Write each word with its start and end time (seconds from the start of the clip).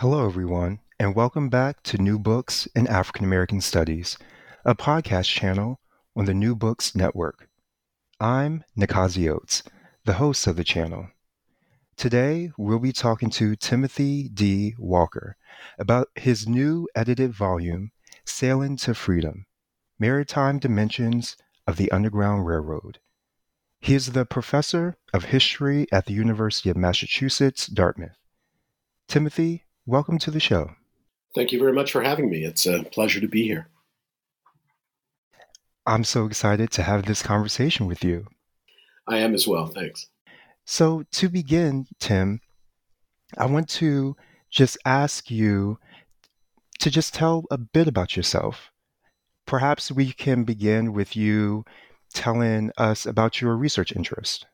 Hello, 0.00 0.24
everyone, 0.24 0.78
and 1.00 1.16
welcome 1.16 1.48
back 1.48 1.82
to 1.82 1.98
New 1.98 2.20
Books 2.20 2.68
in 2.76 2.86
African 2.86 3.24
American 3.24 3.60
Studies, 3.60 4.16
a 4.64 4.72
podcast 4.76 5.26
channel 5.26 5.80
on 6.14 6.24
the 6.24 6.34
New 6.34 6.54
Books 6.54 6.94
Network. 6.94 7.48
I'm 8.20 8.62
Nikazi 8.78 9.28
Oates, 9.28 9.64
the 10.04 10.12
host 10.12 10.46
of 10.46 10.54
the 10.54 10.62
channel. 10.62 11.08
Today, 11.96 12.52
we'll 12.56 12.78
be 12.78 12.92
talking 12.92 13.28
to 13.30 13.56
Timothy 13.56 14.28
D. 14.28 14.76
Walker 14.78 15.36
about 15.80 16.10
his 16.14 16.46
new 16.46 16.86
edited 16.94 17.32
volume, 17.32 17.90
Sailing 18.24 18.76
to 18.76 18.94
Freedom 18.94 19.46
Maritime 19.98 20.60
Dimensions 20.60 21.36
of 21.66 21.76
the 21.76 21.90
Underground 21.90 22.46
Railroad. 22.46 23.00
He 23.80 23.96
is 23.96 24.12
the 24.12 24.24
professor 24.24 24.96
of 25.12 25.24
history 25.24 25.88
at 25.90 26.06
the 26.06 26.14
University 26.14 26.70
of 26.70 26.76
Massachusetts, 26.76 27.66
Dartmouth. 27.66 28.16
Timothy, 29.08 29.64
welcome 29.88 30.18
to 30.18 30.30
the 30.30 30.38
show. 30.38 30.70
Thank 31.34 31.50
you 31.50 31.58
very 31.58 31.72
much 31.72 31.92
for 31.92 32.02
having 32.02 32.28
me. 32.28 32.44
It's 32.44 32.66
a 32.66 32.84
pleasure 32.84 33.20
to 33.20 33.26
be 33.26 33.44
here. 33.44 33.68
I'm 35.86 36.04
so 36.04 36.26
excited 36.26 36.70
to 36.72 36.82
have 36.82 37.06
this 37.06 37.22
conversation 37.22 37.86
with 37.86 38.04
you. 38.04 38.26
I 39.06 39.16
am 39.18 39.34
as 39.34 39.48
well. 39.48 39.66
Thanks. 39.66 40.06
So, 40.66 41.04
to 41.12 41.30
begin, 41.30 41.86
Tim, 41.98 42.42
I 43.38 43.46
want 43.46 43.70
to 43.70 44.14
just 44.50 44.76
ask 44.84 45.30
you 45.30 45.78
to 46.80 46.90
just 46.90 47.14
tell 47.14 47.44
a 47.50 47.56
bit 47.56 47.88
about 47.88 48.14
yourself. 48.14 48.70
Perhaps 49.46 49.90
we 49.90 50.12
can 50.12 50.44
begin 50.44 50.92
with 50.92 51.16
you 51.16 51.64
telling 52.12 52.70
us 52.76 53.06
about 53.06 53.40
your 53.40 53.56
research 53.56 53.96
interest. 53.96 54.44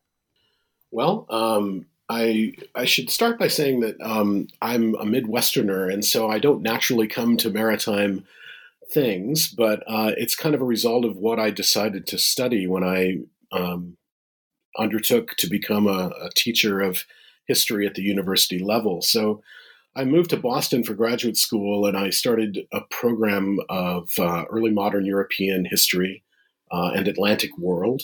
Well, 0.93 1.27
um, 1.29 1.87
I 2.09 2.53
I 2.75 2.85
should 2.85 3.11
start 3.11 3.39
by 3.39 3.49
saying 3.49 3.81
that 3.81 4.01
um, 4.01 4.49
I'm 4.61 4.95
a 4.97 5.05
Midwesterner, 5.05 5.93
and 5.93 6.05
so 6.05 6.29
I 6.29 6.39
don't 6.39 6.63
naturally 6.63 7.09
come 7.09 7.37
to 7.39 7.51
maritime 7.51 8.25
things, 8.91 9.49
but 9.49 9.83
uh, 9.87 10.13
it's 10.17 10.35
kind 10.37 10.55
of 10.55 10.61
a 10.61 10.67
result 10.67 11.05
of 11.05 11.17
what 11.17 11.39
I 11.39 11.51
decided 11.51 12.07
to 12.09 12.19
study 12.19 12.67
when 12.67 12.85
I 12.85 13.21
um, 13.53 13.97
undertook 14.79 15.37
to 15.37 15.49
become 15.49 15.87
a, 15.87 16.11
a, 16.21 16.31
teacher 16.35 16.81
of 16.81 17.05
history 17.47 17.87
at 17.87 17.95
the 17.95 18.03
university 18.03 18.59
level. 18.59 19.01
So 19.01 19.43
I 19.97 20.05
moved 20.05 20.31
to 20.31 20.37
Boston 20.37 20.83
for 20.83 20.95
graduate 20.95 21.37
school, 21.37 21.87
and 21.87 21.97
I 21.97 22.11
started 22.11 22.67
a 22.73 22.81
program 22.91 23.59
of 23.69 24.11
uh, 24.19 24.45
early 24.51 24.71
modern 24.71 25.07
European 25.07 25.65
history 25.65 26.23
uh, 26.71 26.91
and 26.95 27.09
Atlantic 27.09 27.57
world, 27.57 28.03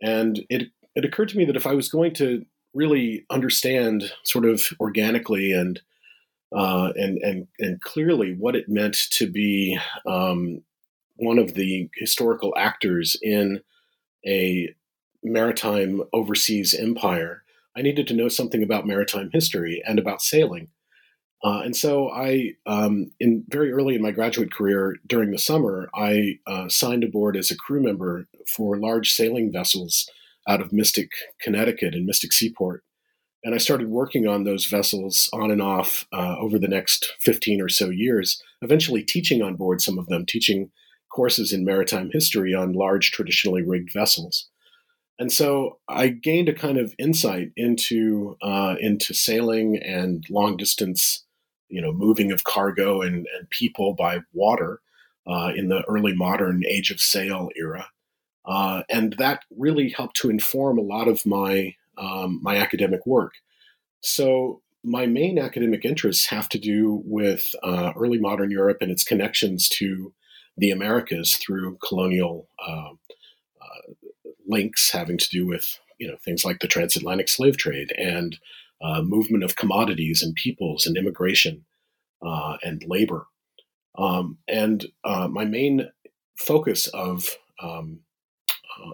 and 0.00 0.44
it 0.48 0.68
it 0.94 1.04
occurred 1.04 1.30
to 1.30 1.38
me 1.38 1.44
that 1.46 1.56
if 1.56 1.66
I 1.66 1.74
was 1.74 1.88
going 1.88 2.14
to 2.14 2.44
really 2.74 3.24
understand 3.30 4.12
sort 4.24 4.44
of 4.44 4.66
organically 4.80 5.52
and 5.52 5.80
uh, 6.54 6.92
and 6.96 7.18
and 7.18 7.46
and 7.58 7.80
clearly 7.80 8.34
what 8.34 8.56
it 8.56 8.68
meant 8.68 8.96
to 9.10 9.30
be 9.30 9.78
um, 10.06 10.62
one 11.16 11.38
of 11.38 11.54
the 11.54 11.88
historical 11.96 12.54
actors 12.56 13.16
in 13.22 13.62
a 14.26 14.74
maritime 15.22 16.02
overseas 16.12 16.74
empire. 16.74 17.42
I 17.76 17.82
needed 17.82 18.06
to 18.08 18.14
know 18.14 18.28
something 18.28 18.62
about 18.62 18.86
maritime 18.86 19.30
history 19.32 19.82
and 19.86 19.98
about 19.98 20.20
sailing. 20.20 20.68
Uh, 21.44 21.62
and 21.64 21.74
so 21.74 22.08
I, 22.10 22.52
um, 22.66 23.10
in 23.18 23.44
very 23.48 23.72
early 23.72 23.96
in 23.96 24.02
my 24.02 24.12
graduate 24.12 24.52
career 24.52 24.96
during 25.06 25.32
the 25.32 25.38
summer, 25.38 25.90
I 25.92 26.38
uh, 26.46 26.68
signed 26.68 27.02
aboard 27.02 27.36
as 27.36 27.50
a 27.50 27.56
crew 27.56 27.82
member 27.82 28.28
for 28.54 28.76
large 28.76 29.12
sailing 29.12 29.50
vessels 29.50 30.08
out 30.48 30.60
of 30.60 30.72
Mystic, 30.72 31.10
Connecticut, 31.40 31.94
and 31.94 32.06
Mystic 32.06 32.32
Seaport. 32.32 32.84
And 33.44 33.54
I 33.54 33.58
started 33.58 33.88
working 33.88 34.26
on 34.26 34.44
those 34.44 34.66
vessels 34.66 35.28
on 35.32 35.50
and 35.50 35.60
off 35.60 36.06
uh, 36.12 36.36
over 36.38 36.58
the 36.58 36.68
next 36.68 37.12
15 37.20 37.60
or 37.60 37.68
so 37.68 37.90
years, 37.90 38.40
eventually 38.60 39.02
teaching 39.02 39.42
on 39.42 39.56
board 39.56 39.80
some 39.80 39.98
of 39.98 40.06
them, 40.06 40.24
teaching 40.26 40.70
courses 41.12 41.52
in 41.52 41.64
maritime 41.64 42.10
history 42.12 42.54
on 42.54 42.72
large 42.72 43.10
traditionally 43.10 43.62
rigged 43.62 43.92
vessels. 43.92 44.48
And 45.18 45.30
so 45.30 45.78
I 45.88 46.08
gained 46.08 46.48
a 46.48 46.54
kind 46.54 46.78
of 46.78 46.94
insight 46.98 47.50
into 47.56 48.36
uh, 48.42 48.76
into 48.80 49.14
sailing 49.14 49.76
and 49.76 50.24
long 50.30 50.56
distance, 50.56 51.24
you 51.68 51.82
know, 51.82 51.92
moving 51.92 52.32
of 52.32 52.44
cargo 52.44 53.02
and, 53.02 53.26
and 53.38 53.50
people 53.50 53.94
by 53.94 54.20
water 54.32 54.80
uh, 55.26 55.52
in 55.54 55.68
the 55.68 55.84
early 55.88 56.14
modern 56.14 56.64
age 56.66 56.90
of 56.90 57.00
sail 57.00 57.50
era. 57.56 57.88
Uh, 58.44 58.82
and 58.88 59.14
that 59.18 59.44
really 59.56 59.90
helped 59.90 60.16
to 60.16 60.30
inform 60.30 60.78
a 60.78 60.82
lot 60.82 61.08
of 61.08 61.24
my 61.24 61.74
um, 61.98 62.40
my 62.42 62.56
academic 62.56 63.06
work. 63.06 63.34
So 64.00 64.62
my 64.82 65.06
main 65.06 65.38
academic 65.38 65.84
interests 65.84 66.26
have 66.26 66.48
to 66.48 66.58
do 66.58 67.02
with 67.04 67.44
uh, 67.62 67.92
early 67.96 68.18
modern 68.18 68.50
Europe 68.50 68.78
and 68.80 68.90
its 68.90 69.04
connections 69.04 69.68
to 69.68 70.12
the 70.56 70.70
Americas 70.70 71.36
through 71.36 71.78
colonial 71.86 72.48
uh, 72.66 72.90
uh, 73.60 73.92
links 74.46 74.90
having 74.90 75.18
to 75.18 75.28
do 75.28 75.46
with 75.46 75.78
you 75.98 76.08
know 76.08 76.16
things 76.24 76.44
like 76.44 76.60
the 76.60 76.68
transatlantic 76.68 77.28
slave 77.28 77.56
trade 77.56 77.92
and 77.96 78.38
uh, 78.82 79.02
movement 79.02 79.44
of 79.44 79.56
commodities 79.56 80.22
and 80.22 80.34
peoples 80.34 80.86
and 80.86 80.96
immigration 80.96 81.64
uh, 82.26 82.56
and 82.62 82.82
labor. 82.86 83.26
Um, 83.96 84.38
and 84.48 84.86
uh, 85.04 85.28
my 85.28 85.44
main 85.44 85.90
focus 86.36 86.88
of 86.88 87.36
um, 87.62 88.00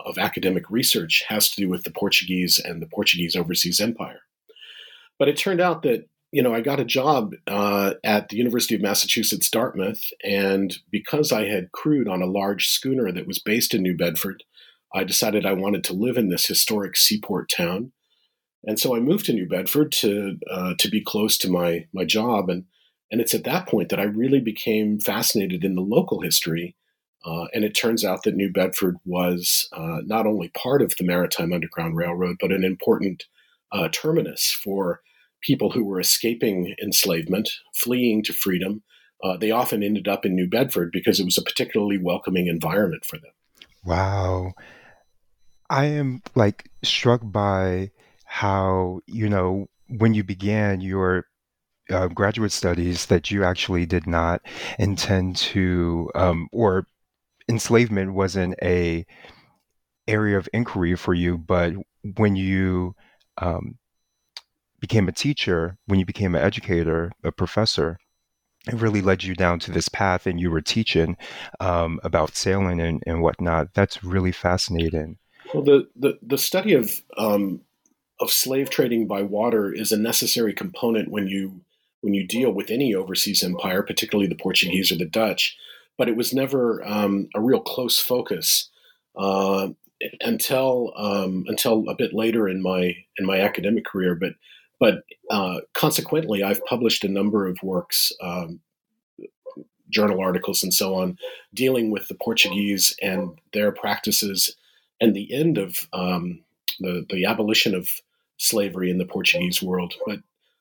of 0.05 0.19
academic 0.19 0.71
research 0.71 1.25
has 1.29 1.49
to 1.51 1.61
do 1.61 1.69
with 1.69 1.85
the 1.85 1.91
Portuguese 1.91 2.61
and 2.63 2.83
the 2.83 2.87
Portuguese 2.87 3.37
overseas 3.37 3.81
empire. 3.81 4.21
But 5.19 5.29
it 5.29 5.37
turned 5.37 5.61
out 5.61 5.83
that 5.83 6.09
you 6.33 6.43
know 6.43 6.55
I 6.55 6.61
got 6.61 6.81
a 6.81 6.85
job 6.85 7.35
uh, 7.47 7.95
at 8.05 8.29
the 8.29 8.37
University 8.37 8.75
of 8.75 8.83
Massachusetts 8.83 9.51
Dartmouth, 9.51 10.03
and 10.25 10.77
because 10.91 11.33
I 11.33 11.45
had 11.47 11.73
crewed 11.73 12.09
on 12.09 12.23
a 12.23 12.27
large 12.27 12.69
schooner 12.69 13.11
that 13.13 13.27
was 13.27 13.39
based 13.39 13.75
in 13.75 13.83
New 13.83 13.97
Bedford, 13.97 14.45
I 14.95 15.05
decided 15.05 15.47
I 15.47 15.55
wanted 15.55 15.85
to 15.85 15.95
live 15.95 16.17
in 16.17 16.29
this 16.29 16.47
historic 16.47 16.97
seaport 16.97 17.51
town, 17.51 17.93
and 18.65 18.79
so 18.79 18.95
I 18.95 19.01
moved 19.01 19.27
to 19.27 19.33
New 19.33 19.49
Bedford 19.49 19.93
to 19.93 20.39
uh, 20.51 20.75
to 20.79 20.89
be 20.89 21.03
close 21.03 21.39
to 21.39 21.51
my 21.51 21.87
my 21.93 22.05
job 22.05 22.49
and. 22.49 22.65
And 23.11 23.23
it's 23.23 23.33
at 23.33 23.45
that 23.45 23.67
point 23.67 23.89
that 23.89 23.99
I 23.99 24.03
really 24.03 24.39
became 24.39 25.01
fascinated 25.01 25.65
in 25.65 25.77
the 25.77 25.81
local 25.81 26.21
history 26.21 26.77
uh, 27.25 27.47
and 27.53 27.65
it 27.65 27.71
turns 27.71 28.05
out 28.05 28.23
that 28.23 28.37
New 28.37 28.51
Bedford 28.51 28.97
was 29.05 29.69
uh, 29.73 29.99
not 30.05 30.27
only 30.27 30.51
part 30.51 30.83
of 30.83 30.95
the 30.99 31.05
Maritime 31.05 31.53
Underground 31.53 31.97
Railroad, 31.97 32.37
but 32.41 32.53
an 32.53 32.65
important 32.65 33.25
uh, 33.73 33.89
terminus 33.93 34.57
for 34.63 35.01
people 35.43 35.71
who 35.71 35.85
were 35.85 36.01
escaping 36.01 36.75
enslavement, 36.83 37.51
fleeing 37.75 38.23
to 38.25 38.33
freedom. 38.33 38.83
Uh, 39.23 39.37
they 39.37 39.51
often 39.51 39.83
ended 39.83 40.07
up 40.07 40.25
in 40.25 40.35
New 40.35 40.49
Bedford 40.49 40.91
because 40.93 41.19
it 41.19 41.25
was 41.25 41.39
a 41.39 41.43
particularly 41.43 41.99
welcoming 41.99 42.47
environment 42.47 43.05
for 43.05 43.17
them. 43.17 43.33
Wow. 43.85 44.53
I 45.71 45.87
am 45.87 46.23
like 46.35 46.71
struck 46.83 47.21
by 47.25 47.91
how, 48.25 49.01
you 49.07 49.29
know, 49.29 49.69
when 49.89 50.15
you 50.15 50.23
began 50.23 50.81
your 50.81 51.27
uh, 51.91 52.09
graduate 52.09 52.53
studies 52.53 53.07
that 53.07 53.31
you 53.31 53.45
actually 53.45 53.87
did 53.87 54.07
not 54.07 54.43
intend 54.79 55.37
to 55.37 56.11
um, 56.15 56.49
or 56.53 56.87
enslavement 57.49 58.15
wasn't 58.15 58.55
a 58.63 59.07
area 60.07 60.39
of 60.39 60.49
inquiry 60.53 60.97
for 60.97 61.15
you, 61.15 61.37
but 61.39 61.73
when 62.17 62.37
you 62.37 62.95
um, 63.39 63.77
became 64.81 65.09
a 65.09 65.13
teacher, 65.13 65.77
when 65.87 65.99
you 65.99 66.07
became 66.07 66.35
an 66.35 66.43
educator, 66.43 67.13
a 67.25 67.33
professor, 67.33 67.99
it 68.67 68.75
really 68.75 69.01
led 69.01 69.23
you 69.23 69.35
down 69.35 69.59
to 69.61 69.71
this 69.71 69.89
path 69.89 70.27
and 70.27 70.41
you 70.41 70.51
were 70.51 70.61
teaching 70.61 71.17
um, 71.61 72.01
about 72.03 72.37
sailing 72.37 72.81
and, 72.81 73.03
and 73.07 73.23
whatnot. 73.23 73.75
That's 73.75 74.05
really 74.05 74.33
fascinating. 74.33 75.19
Well, 75.55 75.63
the, 75.63 75.89
the, 75.97 76.19
the 76.23 76.39
study 76.39 76.75
of, 76.75 77.03
um, 77.17 77.63
of 78.21 78.31
slave 78.31 78.69
trading 78.69 79.07
by 79.07 79.23
water 79.23 79.73
is 79.73 79.93
a 79.93 79.97
necessary 79.97 80.53
component 80.53 81.11
when 81.11 81.29
you, 81.29 81.63
when 82.01 82.15
you 82.15 82.27
deal 82.27 82.51
with 82.51 82.71
any 82.71 82.95
overseas 82.95 83.43
empire, 83.43 83.83
particularly 83.83 84.29
the 84.29 84.35
Portuguese 84.35 84.93
or 84.93 84.97
the 84.97 85.07
Dutch. 85.07 85.57
But 85.99 86.09
it 86.09 86.17
was 86.17 86.33
never 86.33 86.83
um, 86.87 87.29
a 87.35 87.41
real 87.41 87.61
close 87.61 87.99
focus 87.99 88.71
uh, 89.17 89.69
until 90.21 90.93
um, 90.97 91.45
until 91.49 91.85
a 91.89 91.95
bit 91.95 92.15
later 92.15 92.49
in 92.49 92.63
my 92.63 92.95
in 93.19 93.27
my 93.27 93.41
academic 93.41 93.85
career. 93.85 94.15
But 94.15 94.35
but 94.81 95.03
uh, 95.31 95.61
consequently, 95.75 96.43
I've 96.43 96.65
published 96.65 97.05
a 97.05 97.09
number 97.09 97.47
of 97.47 97.59
works, 97.63 98.13
um, 98.23 98.61
journal 99.91 100.21
articles, 100.21 100.63
and 100.63 100.73
so 100.73 100.95
on, 100.95 101.19
dealing 101.53 101.91
with 101.91 102.09
the 102.09 102.15
Portuguese 102.15 102.95
and 103.03 103.39
their 103.53 103.73
practices 103.73 104.55
and 105.01 105.15
the 105.15 105.33
end 105.35 105.59
of 105.59 105.89
um, 105.93 106.41
the, 106.81 107.05
the 107.11 107.25
abolition 107.25 107.75
of 107.75 107.89
slavery 108.37 108.91
in 108.91 108.99
the 108.99 109.05
Portuguese 109.05 109.63
world. 109.63 109.95
But 110.07 110.21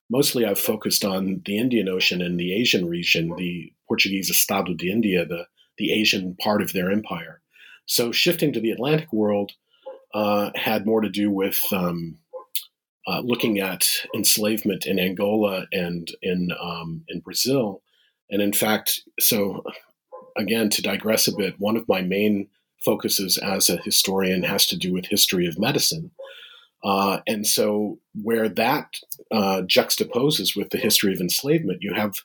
mostly 0.09 0.45
I've 0.45 0.59
focused 0.59 1.03
on 1.05 1.41
the 1.45 1.57
Indian 1.57 1.89
Ocean 1.89 2.21
and 2.21 2.39
the 2.39 2.53
Asian 2.53 2.87
region, 2.87 3.35
the 3.37 3.73
Portuguese 3.87 4.29
Estado 4.29 4.73
de 4.73 4.91
India, 4.91 5.25
the, 5.25 5.47
the 5.77 5.91
Asian 5.91 6.35
part 6.35 6.61
of 6.61 6.73
their 6.73 6.91
empire. 6.91 7.41
So 7.85 8.11
shifting 8.11 8.53
to 8.53 8.59
the 8.59 8.71
Atlantic 8.71 9.11
world 9.13 9.53
uh, 10.13 10.51
had 10.55 10.85
more 10.85 11.01
to 11.01 11.09
do 11.09 11.31
with 11.31 11.61
um, 11.71 12.17
uh, 13.07 13.21
looking 13.21 13.59
at 13.59 13.87
enslavement 14.15 14.85
in 14.85 14.99
Angola 14.99 15.67
and 15.71 16.09
in 16.21 16.49
um, 16.59 17.03
in 17.07 17.21
Brazil, 17.21 17.81
and 18.29 18.41
in 18.41 18.51
fact, 18.51 19.01
so 19.19 19.63
again 20.37 20.69
to 20.69 20.81
digress 20.81 21.27
a 21.27 21.35
bit, 21.35 21.55
one 21.59 21.77
of 21.77 21.87
my 21.87 22.01
main 22.01 22.49
focuses 22.83 23.37
as 23.37 23.69
a 23.69 23.77
historian 23.77 24.43
has 24.43 24.65
to 24.67 24.77
do 24.77 24.93
with 24.93 25.05
history 25.07 25.47
of 25.47 25.59
medicine, 25.59 26.11
uh, 26.83 27.19
and 27.27 27.45
so 27.45 27.99
where 28.21 28.49
that 28.49 28.95
uh, 29.31 29.61
juxtaposes 29.63 30.55
with 30.55 30.69
the 30.69 30.77
history 30.77 31.13
of 31.13 31.19
enslavement, 31.19 31.79
you 31.81 31.93
have 31.93 32.15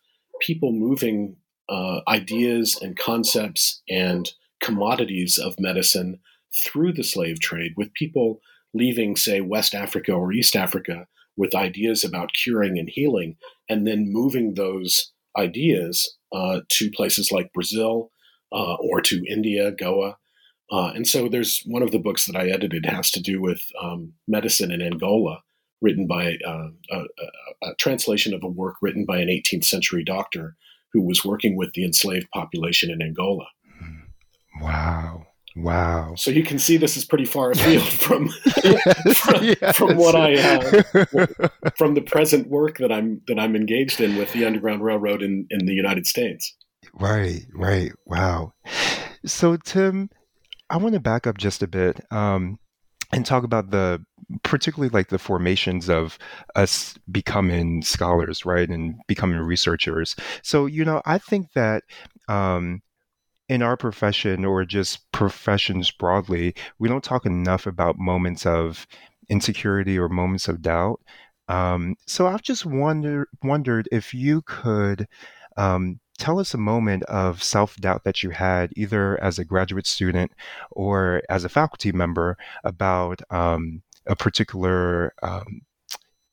people 0.41 0.73
moving 0.73 1.37
uh, 1.69 2.01
ideas 2.09 2.79
and 2.83 2.99
concepts 2.99 3.83
and 3.89 4.33
commodities 4.63 5.39
of 5.39 5.59
medicine 5.59 6.19
through 6.65 6.93
the 6.93 7.05
slave 7.05 7.41
trade 7.41 7.73
with 7.77 7.95
people 7.95 8.41
leaving, 8.75 9.17
say, 9.17 9.41
West 9.41 9.75
Africa 9.75 10.13
or 10.13 10.33
East 10.33 10.57
Africa 10.57 11.07
with 11.37 11.55
ideas 11.55 12.05
about 12.05 12.35
curing 12.35 12.79
and 12.79 12.89
healing, 12.91 13.37
and 13.69 13.87
then 13.87 14.13
moving 14.13 14.55
those 14.55 15.13
ideas 15.37 16.17
uh, 16.33 16.61
to 16.69 16.91
places 16.91 17.33
like 17.33 17.53
Brazil 17.53 18.11
uh, 18.53 18.75
or 18.75 19.01
to 19.01 19.25
India, 19.27 19.71
Goa. 19.71 20.17
Uh, 20.73 20.91
and 20.95 21.07
so 21.07 21.29
there's 21.29 21.63
one 21.67 21.83
of 21.83 21.91
the 21.91 21.99
books 21.99 22.25
that 22.25 22.35
I 22.35 22.49
edited 22.49 22.87
has 22.87 23.11
to 23.13 23.21
do 23.21 23.43
with 23.43 23.61
um, 23.81 24.15
medicine 24.27 24.73
in 24.73 24.81
Angola, 24.81 25.43
written 25.83 26.07
by 26.07 26.39
uh, 26.47 26.69
a, 26.91 27.05
a, 27.63 27.75
translation 27.79 28.33
of 28.33 28.43
a 28.43 28.49
work 28.49 28.77
written 28.81 29.05
by 29.05 29.19
an 29.19 29.29
18th 29.29 29.65
century 29.65 30.03
doctor 30.03 30.57
who 30.93 31.03
was 31.03 31.27
working 31.27 31.57
with 31.57 31.75
the 31.75 31.85
enslaved 31.85 32.31
population 32.31 32.91
in 32.91 33.03
Angola. 33.03 33.45
Wow. 34.63 35.27
Wow. 35.55 36.15
So 36.17 36.31
you 36.31 36.43
can 36.43 36.59
see 36.59 36.79
this 36.79 36.97
is 36.97 37.05
pretty 37.05 37.27
far 37.27 37.51
afield 37.53 37.85
from 37.85 38.29
from, 39.15 39.45
yes. 39.45 39.77
from, 39.77 39.97
what 39.97 40.15
I 40.15 40.35
uh, 40.35 41.27
from 41.77 41.95
the 41.95 42.01
present 42.01 42.49
work 42.49 42.79
that 42.79 42.91
I'm 42.91 43.21
that 43.27 43.39
I'm 43.39 43.55
engaged 43.55 44.01
in 44.01 44.17
with 44.17 44.33
the 44.33 44.47
Underground 44.47 44.83
Railroad 44.83 45.23
in 45.23 45.47
in 45.51 45.67
the 45.67 45.75
United 45.75 46.07
States. 46.07 46.57
Right, 46.95 47.43
right. 47.55 47.93
Wow. 48.07 48.55
So 49.27 49.57
Tim, 49.57 50.09
I 50.73 50.79
want 50.79 50.95
to 50.95 51.01
back 51.01 51.27
up 51.27 51.37
just 51.37 51.63
a 51.63 51.69
bit 51.69 52.01
um, 52.11 52.59
and 53.13 53.27
talk 53.27 53.45
about 53.45 53.71
the 53.71 54.03
particularly 54.43 54.89
like 54.89 55.09
the 55.09 55.19
formations 55.19 55.91
of 55.91 56.19
us 56.57 56.95
becoming 57.11 57.83
scholars, 57.83 58.47
right, 58.47 58.69
and 58.69 58.95
becoming 59.07 59.39
researchers. 59.39 60.17
So 60.43 60.65
you 60.65 60.85
know, 60.87 61.03
I 61.05 61.19
think 61.19 61.53
that 61.53 61.85
um, 62.29 62.81
in 63.51 63.61
our 63.61 63.77
profession 63.77 64.47
or 64.47 64.65
just 64.65 65.13
professions 65.13 65.91
broadly, 65.91 66.55
we 66.79 66.89
don't 66.89 67.05
talk 67.05 67.27
enough 67.27 67.67
about 67.67 67.99
moments 67.99 68.47
of 68.47 68.87
insecurity 69.29 69.99
or 69.99 70.09
moments 70.09 70.49
of 70.49 70.63
doubt. 70.63 71.01
Um, 71.49 71.97
so 72.07 72.27
I've 72.27 72.43
just 72.43 72.65
wonder, 72.65 73.29
wondered 73.43 73.91
if 73.93 74.15
you 74.15 74.41
could 74.47 75.07
um, 75.59 76.01
tell 76.19 76.39
us 76.39 76.55
a 76.55 76.59
moment 76.59 77.03
of 77.05 77.43
self 77.43 77.77
doubt 77.77 78.05
that 78.05 78.23
you 78.23 78.31
had, 78.31 78.73
either 78.77 79.23
as 79.23 79.39
a 79.39 79.45
graduate 79.45 79.87
student 79.87 80.33
or 80.71 81.23
as 81.29 81.45
a 81.45 81.49
faculty 81.49 81.93
member, 81.93 82.37
about 82.65 83.21
um, 83.31 83.83
a 84.07 84.17
particular 84.17 85.15
um, 85.23 85.63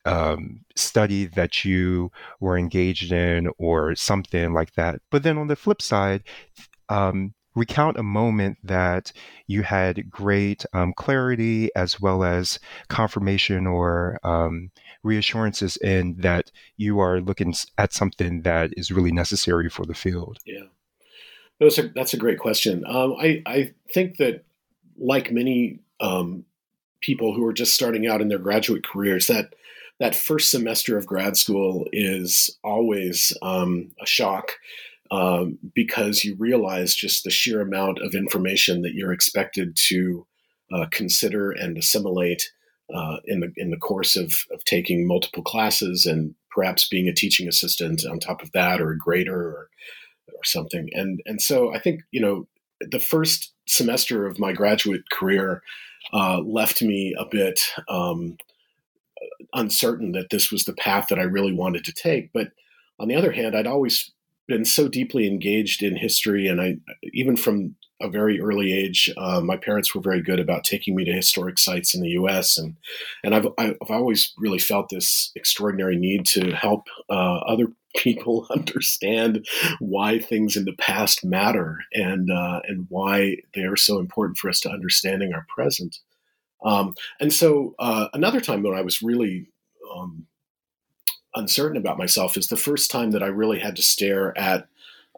um, 0.06 0.66
study 0.76 1.26
that 1.26 1.66
you 1.66 2.12
were 2.40 2.58
engaged 2.58 3.12
in 3.12 3.50
or 3.58 3.96
something 3.96 4.54
like 4.54 4.74
that. 4.74 5.02
But 5.12 5.24
then 5.24 5.38
on 5.38 5.48
the 5.48 5.56
flip 5.56 5.82
side, 5.82 6.24
um, 6.90 7.34
recount 7.56 7.98
a 7.98 8.04
moment 8.04 8.58
that 8.64 9.12
you 9.48 9.64
had 9.64 10.10
great 10.10 10.66
um, 10.74 10.94
clarity 10.94 11.70
as 11.76 12.00
well 12.00 12.24
as 12.24 12.60
confirmation 12.88 13.68
or 13.68 14.20
um, 14.24 14.72
reassurances 15.04 15.78
in 15.78 16.16
that 16.20 16.52
you 16.78 17.00
are 17.00 17.20
looking 17.22 17.54
at 17.78 17.94
something 17.94 18.44
that 18.44 18.72
is 18.78 18.92
really 18.92 19.12
necessary 19.12 19.70
for 19.70 19.86
the 19.86 19.94
field? 19.94 20.38
Yeah, 20.46 20.66
that's 21.60 21.78
a, 21.78 21.90
that's 21.90 22.14
a 22.14 22.18
great 22.18 22.40
question. 22.40 22.84
Um, 22.86 23.16
I, 23.20 23.42
I 23.46 23.74
think 23.94 24.18
that, 24.18 24.44
like 24.98 25.32
many 25.32 25.80
um, 26.02 26.44
people 27.02 27.34
who 27.34 27.46
are 27.46 27.54
just 27.54 27.74
starting 27.74 28.06
out 28.06 28.22
in 28.22 28.28
their 28.28 28.38
graduate 28.38 28.86
careers, 28.86 29.28
that 29.28 29.54
that 30.00 30.16
first 30.16 30.50
semester 30.50 30.98
of 30.98 31.06
grad 31.06 31.36
school 31.38 31.88
is 31.92 32.58
always 32.64 33.36
um, 33.42 33.92
a 34.02 34.06
shock 34.06 34.54
um, 35.12 35.58
because 35.74 36.24
you 36.24 36.36
realize 36.38 36.94
just 36.94 37.24
the 37.24 37.32
sheer 37.32 37.62
amount 37.62 38.00
of 38.00 38.14
information 38.14 38.82
that 38.82 38.94
you're 38.94 39.14
expected 39.14 39.76
to 39.88 40.26
uh, 40.72 40.86
consider 40.92 41.52
and 41.52 41.78
assimilate 41.78 42.52
uh, 42.94 43.18
in 43.26 43.40
the 43.40 43.52
in 43.58 43.70
the 43.70 43.78
course 43.78 44.16
of, 44.16 44.34
of 44.52 44.64
taking 44.66 45.08
multiple 45.08 45.44
classes 45.44 46.06
and 46.06 46.36
perhaps 46.52 46.88
being 46.88 47.08
a 47.08 47.14
teaching 47.14 47.48
assistant 47.48 48.04
on 48.06 48.20
top 48.20 48.42
of 48.42 48.52
that 48.52 48.82
or 48.82 48.92
a 48.92 48.98
grader 48.98 49.36
or 49.36 49.70
or 50.28 50.44
something. 50.44 50.90
And 50.94 51.22
and 51.26 51.42
so 51.42 51.74
I 51.74 51.80
think 51.80 52.02
you 52.12 52.22
know 52.22 52.48
the 52.82 53.00
first 53.00 53.54
semester 53.68 54.26
of 54.26 54.40
my 54.40 54.54
graduate 54.54 55.04
career 55.12 55.62
uh, 56.14 56.40
left 56.40 56.82
me 56.82 57.16
a 57.20 57.26
bit 57.26 57.60
um, 57.88 58.38
uncertain 59.54 60.14
that 60.14 60.30
this 60.30 60.52
was 60.52 60.66
the 60.66 60.74
path 60.74 61.08
that 61.10 61.20
I 61.20 61.24
really 61.24 61.54
wanted 61.54 61.84
to 61.86 61.94
take. 61.94 62.32
But 62.34 62.52
on 63.00 63.08
the 63.08 63.16
other 63.16 63.32
hand 63.32 63.56
I'd 63.56 63.68
always 63.68 64.12
been 64.50 64.66
so 64.66 64.90
deeply 64.90 65.28
engaged 65.28 65.82
in 65.82 65.96
history, 65.96 66.48
and 66.48 66.60
I 66.60 66.78
even 67.14 67.38
from 67.38 67.76
a 68.02 68.10
very 68.10 68.42
early 68.42 68.74
age, 68.74 69.10
uh, 69.18 69.42
my 69.42 69.58
parents 69.58 69.94
were 69.94 70.02
very 70.02 70.22
good 70.22 70.40
about 70.40 70.64
taking 70.64 70.96
me 70.96 71.04
to 71.06 71.12
historic 71.12 71.60
sites 71.60 71.94
in 71.94 72.02
the 72.02 72.10
U.S. 72.10 72.58
and 72.58 72.76
and 73.24 73.34
I've 73.34 73.48
I've 73.58 73.78
always 73.90 74.34
really 74.38 74.60
felt 74.60 74.90
this 74.90 75.32
extraordinary 75.36 75.96
need 75.96 76.26
to 76.28 76.52
help 76.52 76.88
uh, 77.10 77.40
other 77.40 77.68
people 77.96 78.48
understand 78.52 79.46
why 79.80 80.20
things 80.20 80.56
in 80.56 80.66
the 80.66 80.76
past 80.78 81.24
matter 81.24 81.78
and 81.94 82.30
uh, 82.32 82.62
and 82.68 82.88
why 82.90 83.38
they 83.56 83.62
are 83.62 83.78
so 83.78 84.00
important 84.00 84.38
for 84.38 84.50
us 84.50 84.60
to 84.62 84.70
understanding 84.70 85.34
our 85.34 85.46
present. 85.54 85.98
Um, 86.66 86.96
and 87.22 87.32
so 87.32 87.76
uh, 87.80 88.08
another 88.14 88.42
time 88.42 88.64
when 88.64 88.78
I 88.78 88.82
was 88.82 89.02
really 89.02 89.48
um, 89.96 90.26
uncertain 91.36 91.78
about 91.78 91.98
myself 91.98 92.38
is 92.38 92.48
the 92.48 92.58
first 92.58 92.90
time 92.92 93.12
that 93.12 93.24
I 93.24 93.28
really 93.28 93.60
had 93.60 93.76
to 93.76 93.82
stare 93.82 94.38
at, 94.38 94.68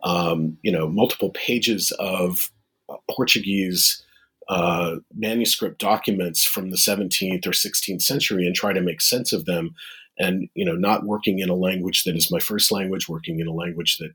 um, 0.04 0.58
you 0.62 0.72
know, 0.72 0.88
multiple 0.88 1.30
pages 1.32 1.92
of 2.00 2.52
uh, 2.90 2.98
Portuguese 3.10 4.04
uh, 4.50 4.98
manuscript 5.16 5.80
documents 5.80 6.44
from 6.44 6.72
the 6.72 6.78
17th 6.78 7.46
or 7.46 7.52
16th 7.52 8.02
century 8.02 8.46
and 8.46 8.56
try 8.56 8.74
to 8.74 8.82
make 8.82 9.02
sense 9.02 9.32
of 9.32 9.46
them. 9.46 9.74
And 10.20 10.50
you 10.56 10.66
know, 10.66 10.76
not 10.76 11.06
working 11.06 11.40
in 11.40 11.50
a 11.50 11.56
language 11.56 12.04
that 12.04 12.18
is 12.18 12.32
my 12.32 12.40
first 12.40 12.72
language, 12.72 13.08
working 13.08 13.40
in 13.40 13.48
a 13.48 13.54
language 13.54 13.98
that 13.98 14.12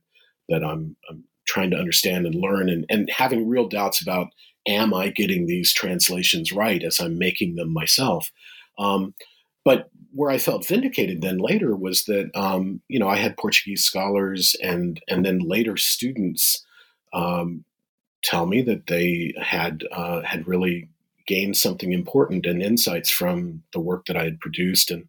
that 0.48 0.62
I'm, 0.62 0.94
I'm 1.10 1.24
trying 1.46 1.70
to 1.70 1.78
understand 1.78 2.26
and 2.26 2.34
learn, 2.34 2.68
and, 2.68 2.84
and 2.88 3.10
having 3.10 3.48
real 3.48 3.66
doubts 3.66 4.00
about 4.00 4.28
am 4.68 4.92
I 4.92 5.08
getting 5.08 5.46
these 5.46 5.72
translations 5.72 6.52
right 6.52 6.82
as 6.82 7.00
I'm 7.00 7.18
making 7.18 7.56
them 7.56 7.72
myself. 7.72 8.30
Um, 8.78 9.14
but 9.64 9.90
where 10.16 10.30
I 10.30 10.38
felt 10.38 10.66
vindicated 10.66 11.20
then 11.20 11.36
later 11.36 11.76
was 11.76 12.04
that 12.04 12.30
um, 12.34 12.80
you 12.88 12.98
know 12.98 13.08
I 13.08 13.16
had 13.16 13.36
Portuguese 13.36 13.84
scholars 13.84 14.56
and 14.62 15.00
and 15.08 15.24
then 15.24 15.38
later 15.40 15.76
students 15.76 16.64
um, 17.12 17.64
tell 18.22 18.46
me 18.46 18.62
that 18.62 18.86
they 18.86 19.34
had 19.40 19.84
uh, 19.92 20.22
had 20.22 20.48
really 20.48 20.88
gained 21.26 21.56
something 21.56 21.92
important 21.92 22.46
and 22.46 22.62
insights 22.62 23.10
from 23.10 23.62
the 23.72 23.80
work 23.80 24.06
that 24.06 24.16
I 24.16 24.24
had 24.24 24.40
produced 24.40 24.90
and 24.90 25.06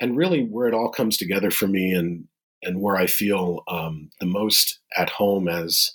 and 0.00 0.16
really 0.16 0.44
where 0.44 0.68
it 0.68 0.74
all 0.74 0.90
comes 0.90 1.16
together 1.16 1.50
for 1.50 1.66
me 1.66 1.92
and 1.92 2.28
and 2.62 2.80
where 2.80 2.96
I 2.96 3.06
feel 3.06 3.62
um, 3.68 4.10
the 4.20 4.26
most 4.26 4.80
at 4.96 5.10
home 5.10 5.48
as 5.48 5.92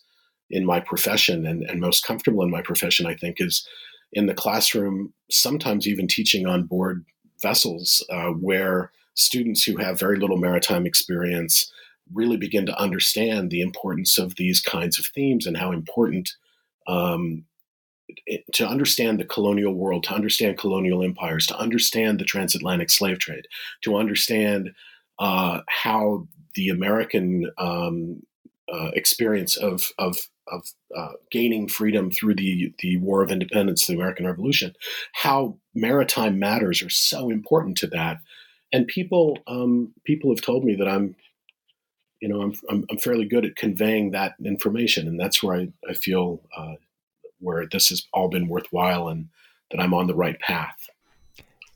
in 0.49 0.65
my 0.65 0.79
profession 0.79 1.45
and, 1.45 1.63
and 1.63 1.79
most 1.79 2.05
comfortable 2.05 2.41
in 2.41 2.49
my 2.49 2.61
profession, 2.61 3.05
I 3.05 3.15
think, 3.15 3.37
is 3.39 3.67
in 4.13 4.25
the 4.25 4.33
classroom, 4.33 5.13
sometimes 5.29 5.87
even 5.87 6.07
teaching 6.07 6.45
on 6.45 6.63
board 6.63 7.05
vessels 7.41 8.05
uh, 8.09 8.29
where 8.29 8.91
students 9.13 9.63
who 9.63 9.77
have 9.77 9.99
very 9.99 10.17
little 10.17 10.37
maritime 10.37 10.85
experience 10.85 11.71
really 12.13 12.37
begin 12.37 12.65
to 12.65 12.79
understand 12.79 13.49
the 13.49 13.61
importance 13.61 14.17
of 14.17 14.35
these 14.35 14.61
kinds 14.61 14.97
of 14.99 15.05
themes 15.07 15.45
and 15.45 15.57
how 15.57 15.71
important 15.71 16.33
um, 16.87 17.43
to 18.53 18.67
understand 18.67 19.19
the 19.19 19.25
colonial 19.25 19.73
world, 19.73 20.03
to 20.03 20.13
understand 20.13 20.57
colonial 20.57 21.03
empires, 21.03 21.45
to 21.47 21.57
understand 21.57 22.19
the 22.19 22.25
transatlantic 22.25 22.89
slave 22.89 23.19
trade, 23.19 23.45
to 23.81 23.97
understand 23.97 24.71
uh, 25.19 25.61
how 25.67 26.27
the 26.55 26.69
American 26.69 27.49
um, 27.57 28.21
uh, 28.71 28.91
experience 28.93 29.57
of 29.57 29.91
of 29.97 30.17
of 30.49 30.71
uh, 30.95 31.13
gaining 31.31 31.67
freedom 31.67 32.11
through 32.11 32.35
the 32.35 32.73
the 32.79 32.97
War 32.97 33.21
of 33.21 33.31
Independence, 33.31 33.85
the 33.85 33.93
American 33.95 34.25
Revolution, 34.25 34.73
how 35.13 35.57
maritime 35.73 36.39
matters 36.39 36.81
are 36.81 36.89
so 36.89 37.29
important 37.29 37.77
to 37.79 37.87
that, 37.87 38.19
and 38.71 38.87
people 38.87 39.37
um, 39.47 39.93
people 40.05 40.33
have 40.33 40.43
told 40.43 40.63
me 40.63 40.75
that 40.75 40.87
I'm, 40.87 41.15
you 42.21 42.27
know, 42.27 42.41
I'm, 42.41 42.53
I'm, 42.69 42.85
I'm 42.89 42.97
fairly 42.97 43.25
good 43.25 43.45
at 43.45 43.55
conveying 43.55 44.11
that 44.11 44.35
information, 44.43 45.07
and 45.07 45.19
that's 45.19 45.41
where 45.41 45.57
I 45.57 45.67
I 45.89 45.93
feel 45.93 46.41
uh, 46.55 46.75
where 47.39 47.65
this 47.71 47.89
has 47.89 48.07
all 48.13 48.29
been 48.29 48.47
worthwhile 48.47 49.07
and 49.07 49.29
that 49.71 49.79
I'm 49.79 49.93
on 49.93 50.07
the 50.07 50.15
right 50.15 50.39
path. 50.39 50.89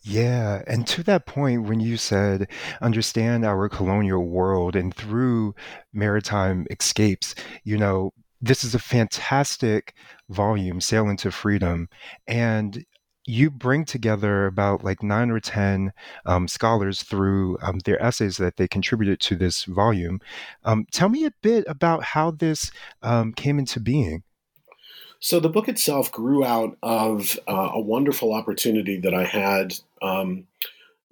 Yeah, 0.03 0.63
and 0.67 0.88
to 0.88 1.03
that 1.03 1.25
point, 1.27 1.63
when 1.63 1.79
you 1.79 1.96
said 1.98 2.48
understand 2.81 3.46
our 3.46 3.70
colonial 3.70 4.25
world 4.25 4.75
and 4.75 4.93
through 4.93 5.53
maritime 5.93 6.65
escapes, 6.72 7.36
you 7.63 7.77
know, 7.77 8.12
this 8.41 8.63
is 8.63 8.74
a 8.74 8.79
fantastic 8.79 9.93
volume, 10.29 10.81
Sailing 10.81 11.17
to 11.17 11.31
Freedom. 11.31 11.88
And 12.27 12.84
you 13.27 13.51
bring 13.51 13.86
together 13.86 14.48
about 14.48 14.84
like 14.84 15.03
nine 15.03 15.29
or 15.29 15.39
10 15.39 15.93
um, 16.25 16.48
scholars 16.48 17.03
through 17.03 17.58
um, 17.62 17.77
their 17.86 18.01
essays 18.01 18.38
that 18.38 18.58
they 18.58 18.67
contributed 18.67 19.20
to 19.20 19.36
this 19.36 19.65
volume. 19.65 20.20
Um, 20.63 20.88
tell 20.91 21.10
me 21.10 21.25
a 21.25 21.34
bit 21.43 21.63
about 21.67 22.03
how 22.03 22.31
this 22.31 22.72
um, 23.03 23.34
came 23.34 23.60
into 23.60 23.79
being. 23.79 24.24
So, 25.22 25.40
the 25.40 25.50
book 25.50 25.70
itself 25.70 26.12
grew 26.12 26.44
out 26.44 26.78
of 26.84 27.40
uh, 27.48 27.70
a 27.74 27.80
wonderful 27.80 28.34
opportunity 28.34 29.00
that 29.00 29.13
I 29.13 29.24
had 29.24 29.75
um, 30.01 30.48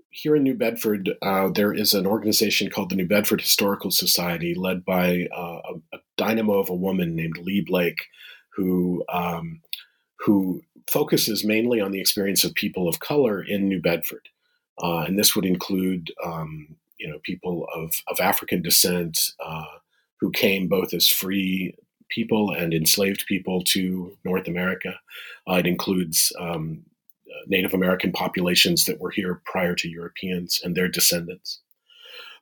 here 0.10 0.36
in 0.36 0.44
New 0.44 0.56
Bedford, 0.56 1.12
uh, 1.22 1.50
there 1.50 1.74
is 1.74 1.94
an 1.94 2.08
organization 2.08 2.70
called 2.70 2.89
the 2.89 2.96
New 2.96 3.08
Bedford 3.08 3.42
Historical 3.42 3.92
Society, 3.92 4.56
led 4.56 4.84
by 4.84 5.28
uh, 5.36 5.62
a, 5.70 5.96
a, 5.96 6.00
dynamo 6.18 6.60
of 6.60 6.70
a 6.70 6.75
woman 6.75 7.16
named 7.16 7.38
Lee 7.38 7.62
Blake, 7.62 8.08
who 8.50 9.04
um, 9.10 9.62
who 10.18 10.62
focuses 10.89 11.46
mainly 11.46 11.80
on 11.80 11.92
the 11.92 12.01
experience 12.01 12.44
of 12.44 12.54
people 12.54 12.88
of 12.89 13.00
color 13.00 13.42
in 13.42 13.70
New 13.70 13.82
Bedford, 13.82 14.28
uh, 14.84 15.06
and 15.08 15.18
this 15.18 15.36
would 15.36 15.46
include 15.46 16.12
um, 16.25 16.75
you 16.98 17.08
know 17.08 17.20
people 17.24 17.68
of 17.74 18.01
of 18.08 18.20
African 18.20 18.62
descent 18.62 19.32
uh, 19.44 19.78
who 20.20 20.32
came 20.32 20.68
both 20.68 20.94
as 20.94 21.08
free 21.08 21.75
people 22.10 22.51
and 22.51 22.74
enslaved 22.74 23.25
people 23.28 23.63
to 23.63 24.16
North 24.24 24.48
America. 24.48 25.00
Uh, 25.50 25.56
it 25.56 25.68
includes 25.68 26.34
um, 26.39 26.84
Native 27.48 27.74
American 27.74 28.12
populations 28.12 28.86
that 28.86 29.00
were 29.00 29.12
here 29.12 29.42
prior 29.46 29.75
to 29.75 29.89
Europeans 29.89 30.62
and 30.63 30.75
their 30.75 30.88
descendants. 30.88 31.60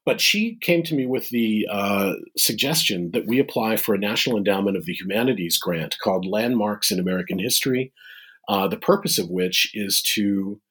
But 0.05 0.21
she 0.21 0.55
came 0.62 0.83
to 0.83 0.95
me 0.95 1.05
with 1.05 1.29
the 1.29 1.67
uh, 1.69 2.13
suggestion 2.38 3.12
that 3.12 3.27
we 3.27 3.39
apply 3.39 3.75
for 3.75 3.93
a 3.93 4.00
National 4.00 4.38
Endowment 4.38 4.77
of 4.77 4.86
the 4.86 4.93
Humanities 4.93 5.57
grant 5.57 5.97
called 6.01 6.25
Landmarks 6.25 6.91
in 6.91 7.00
American 7.00 7.39
History, 7.39 7.91
uh, 8.47 8.69
the 8.69 8.77
purpose 8.77 9.19
of 9.19 9.29
which 9.29 9.69
is 9.74 10.01
to 10.13 10.62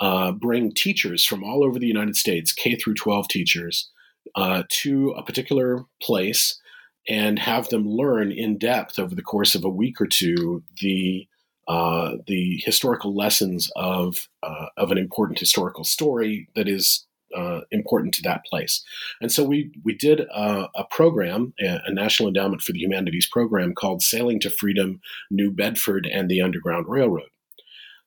uh, 0.00 0.32
bring 0.32 0.72
teachers 0.72 1.24
from 1.24 1.42
all 1.42 1.64
over 1.64 1.78
the 1.78 1.86
United 1.86 2.16
States, 2.16 2.52
K 2.52 2.76
through 2.76 2.94
12 2.94 3.28
teachers, 3.28 3.90
uh, 4.34 4.64
to 4.68 5.10
a 5.12 5.22
particular 5.22 5.84
place 6.02 6.60
and 7.08 7.38
have 7.38 7.68
them 7.68 7.88
learn 7.88 8.32
in 8.32 8.58
depth 8.58 8.98
over 8.98 9.14
the 9.14 9.22
course 9.22 9.54
of 9.54 9.64
a 9.64 9.68
week 9.68 10.00
or 10.00 10.06
two 10.06 10.62
the 10.80 11.28
uh, 11.66 12.16
the 12.26 12.62
historical 12.64 13.14
lessons 13.14 13.70
of 13.74 14.28
uh, 14.42 14.66
of 14.76 14.90
an 14.90 14.98
important 14.98 15.38
historical 15.38 15.84
story 15.84 16.48
that 16.54 16.68
is 16.68 17.06
uh, 17.34 17.60
important 17.70 18.14
to 18.14 18.22
that 18.22 18.44
place. 18.44 18.84
And 19.20 19.32
so 19.32 19.44
we 19.44 19.72
we 19.82 19.94
did 19.94 20.20
a, 20.20 20.68
a 20.74 20.84
program, 20.90 21.54
a, 21.60 21.80
a, 21.86 21.92
National 21.92 22.28
Endowment 22.28 22.62
for 22.62 22.72
the 22.72 22.80
Humanities 22.80 23.28
program 23.30 23.74
called 23.74 24.02
Sailing 24.02 24.40
to 24.40 24.50
Freedom: 24.50 25.00
New 25.30 25.50
Bedford 25.50 26.06
and 26.10 26.28
the 26.28 26.40
Underground 26.40 26.86
Railroad. 26.88 27.30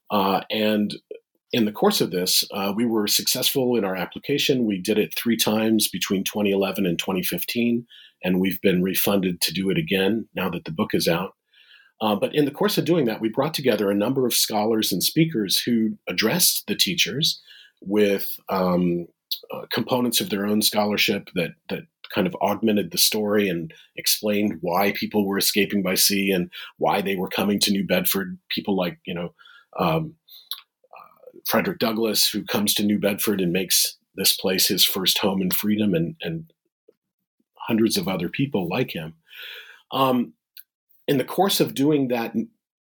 Uh, 0.09 0.41
and 0.49 0.95
in 1.51 1.65
the 1.65 1.71
course 1.71 2.01
of 2.01 2.11
this, 2.11 2.45
uh, 2.51 2.73
we 2.75 2.85
were 2.85 3.07
successful 3.07 3.75
in 3.75 3.83
our 3.83 3.95
application. 3.95 4.65
We 4.65 4.79
did 4.79 4.97
it 4.97 5.15
three 5.15 5.37
times 5.37 5.87
between 5.87 6.23
2011 6.23 6.85
and 6.85 6.99
2015, 6.99 7.85
and 8.23 8.39
we've 8.39 8.61
been 8.61 8.83
refunded 8.83 9.41
to 9.41 9.53
do 9.53 9.69
it 9.69 9.77
again 9.77 10.27
now 10.35 10.49
that 10.49 10.65
the 10.65 10.71
book 10.71 10.93
is 10.93 11.07
out. 11.07 11.33
Uh, 11.99 12.15
but 12.15 12.33
in 12.35 12.45
the 12.45 12.51
course 12.51 12.77
of 12.77 12.85
doing 12.85 13.05
that, 13.05 13.21
we 13.21 13.29
brought 13.29 13.53
together 13.53 13.89
a 13.89 13.95
number 13.95 14.25
of 14.25 14.33
scholars 14.33 14.91
and 14.91 15.03
speakers 15.03 15.59
who 15.59 15.97
addressed 16.07 16.67
the 16.67 16.75
teachers 16.75 17.41
with 17.81 18.39
um, 18.49 19.07
uh, 19.53 19.65
components 19.71 20.21
of 20.21 20.29
their 20.29 20.45
own 20.45 20.61
scholarship 20.61 21.29
that 21.35 21.51
that 21.69 21.83
kind 22.13 22.27
of 22.27 22.35
augmented 22.41 22.91
the 22.91 22.97
story 22.97 23.49
and 23.49 23.73
explained 23.97 24.57
why 24.61 24.93
people 24.93 25.25
were 25.25 25.37
escaping 25.37 25.83
by 25.83 25.93
sea 25.95 26.31
and 26.31 26.49
why 26.77 27.01
they 27.01 27.15
were 27.15 27.27
coming 27.27 27.59
to 27.59 27.71
New 27.71 27.85
Bedford. 27.85 28.37
People 28.49 28.75
like 28.75 28.99
you 29.05 29.13
know 29.13 29.33
um, 29.79 30.15
uh, 30.93 31.39
Frederick 31.45 31.79
Douglass, 31.79 32.29
who 32.29 32.43
comes 32.43 32.73
to 32.75 32.83
New 32.83 32.99
Bedford 32.99 33.41
and 33.41 33.51
makes 33.51 33.97
this 34.15 34.33
place 34.33 34.67
his 34.67 34.85
first 34.85 35.17
home 35.19 35.41
in 35.41 35.51
freedom, 35.51 35.93
and 35.93 36.15
and 36.21 36.51
hundreds 37.67 37.97
of 37.97 38.07
other 38.07 38.29
people 38.29 38.67
like 38.67 38.91
him. 38.91 39.15
Um, 39.91 40.33
in 41.07 41.17
the 41.17 41.23
course 41.23 41.59
of 41.59 41.73
doing 41.73 42.07
that 42.07 42.35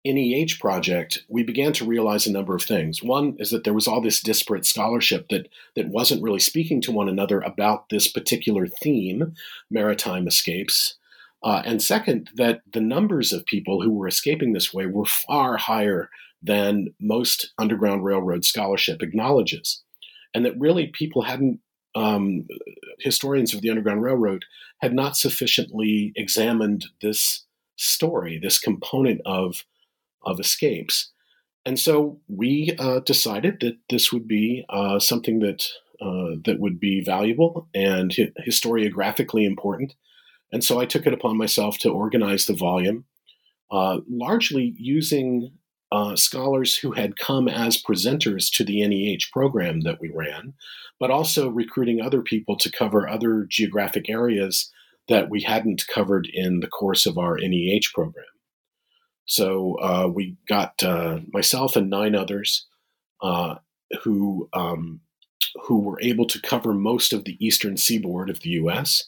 NEH 0.03 0.59
project, 0.59 1.19
we 1.29 1.43
began 1.43 1.73
to 1.73 1.85
realize 1.85 2.25
a 2.25 2.31
number 2.31 2.55
of 2.55 2.63
things. 2.63 3.03
One 3.03 3.35
is 3.39 3.51
that 3.51 3.63
there 3.63 3.73
was 3.73 3.87
all 3.87 4.01
this 4.01 4.21
disparate 4.21 4.65
scholarship 4.65 5.27
that 5.29 5.47
that 5.75 5.89
wasn't 5.89 6.23
really 6.23 6.39
speaking 6.39 6.81
to 6.81 6.91
one 6.91 7.07
another 7.07 7.39
about 7.41 7.89
this 7.89 8.07
particular 8.07 8.67
theme, 8.67 9.33
maritime 9.69 10.27
escapes. 10.27 10.95
Uh, 11.43 11.61
and 11.65 11.81
second, 11.81 12.29
that 12.35 12.61
the 12.71 12.81
numbers 12.81 13.33
of 13.33 13.45
people 13.45 13.81
who 13.81 13.91
were 13.91 14.07
escaping 14.07 14.53
this 14.53 14.73
way 14.73 14.85
were 14.85 15.05
far 15.05 15.57
higher 15.57 16.09
than 16.41 16.93
most 16.99 17.51
Underground 17.57 18.03
Railroad 18.03 18.45
scholarship 18.45 19.01
acknowledges. 19.01 19.83
And 20.33 20.45
that 20.45 20.59
really 20.59 20.87
people 20.87 21.23
hadn't, 21.23 21.59
um, 21.95 22.47
historians 22.99 23.53
of 23.53 23.61
the 23.61 23.69
Underground 23.69 24.01
Railroad 24.03 24.45
had 24.79 24.93
not 24.93 25.17
sufficiently 25.17 26.13
examined 26.15 26.85
this 27.01 27.45
story, 27.75 28.39
this 28.41 28.59
component 28.59 29.21
of 29.25 29.65
of 30.23 30.39
escapes. 30.39 31.11
And 31.65 31.79
so 31.79 32.19
we 32.27 32.75
uh, 32.79 32.99
decided 32.99 33.59
that 33.61 33.77
this 33.89 34.11
would 34.11 34.27
be 34.27 34.65
uh, 34.69 34.99
something 34.99 35.39
that 35.39 35.67
uh, 36.01 36.35
that 36.45 36.59
would 36.59 36.79
be 36.79 37.03
valuable 37.03 37.67
and 37.73 38.13
hi- 38.15 38.31
historiographically 38.47 39.45
important. 39.45 39.93
And 40.51 40.63
so 40.63 40.79
I 40.79 40.85
took 40.85 41.05
it 41.05 41.13
upon 41.13 41.37
myself 41.37 41.77
to 41.79 41.91
organize 41.91 42.45
the 42.45 42.55
volume, 42.55 43.05
uh, 43.71 43.99
largely 44.09 44.73
using 44.77 45.51
uh, 45.91 46.15
scholars 46.15 46.75
who 46.77 46.91
had 46.91 47.17
come 47.17 47.47
as 47.47 47.81
presenters 47.81 48.49
to 48.55 48.63
the 48.63 48.85
NEH 48.87 49.29
program 49.31 49.81
that 49.81 49.99
we 49.99 50.09
ran, 50.09 50.53
but 50.99 51.11
also 51.11 51.49
recruiting 51.49 52.01
other 52.01 52.21
people 52.21 52.55
to 52.57 52.71
cover 52.71 53.07
other 53.07 53.45
geographic 53.49 54.09
areas 54.09 54.71
that 55.09 55.29
we 55.29 55.41
hadn't 55.41 55.87
covered 55.87 56.27
in 56.31 56.61
the 56.61 56.67
course 56.67 57.05
of 57.05 57.17
our 57.17 57.37
NEH 57.37 57.91
program. 57.93 58.25
So 59.25 59.77
uh, 59.81 60.07
we 60.07 60.35
got 60.47 60.81
uh, 60.83 61.19
myself 61.33 61.75
and 61.75 61.89
nine 61.89 62.15
others 62.15 62.67
uh, 63.21 63.55
who 64.03 64.49
um, 64.53 65.01
who 65.63 65.79
were 65.79 65.99
able 66.01 66.25
to 66.25 66.41
cover 66.41 66.73
most 66.73 67.13
of 67.13 67.25
the 67.25 67.37
eastern 67.45 67.75
seaboard 67.75 68.29
of 68.29 68.39
the 68.39 68.51
U.S. 68.51 69.05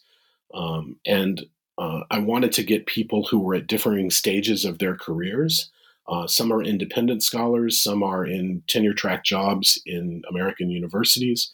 Um, 0.54 0.98
and 1.06 1.46
uh, 1.78 2.02
I 2.12 2.20
wanted 2.20 2.52
to 2.54 2.63
get 2.63 2.86
people 2.86 3.24
who 3.24 3.40
were 3.40 3.56
at 3.56 3.68
differing 3.68 4.12
stages 4.12 4.66
of 4.66 4.80
their 4.80 4.96
careers. 4.96 5.72
Uh, 6.08 6.28
some 6.28 6.52
are 6.52 6.62
independent 6.62 7.24
scholars, 7.24 7.82
some 7.82 8.04
are 8.04 8.26
in 8.26 8.62
tenure 8.68 8.94
track 8.94 9.24
jobs 9.24 9.82
in 9.86 10.22
American 10.30 10.70
universities, 10.70 11.52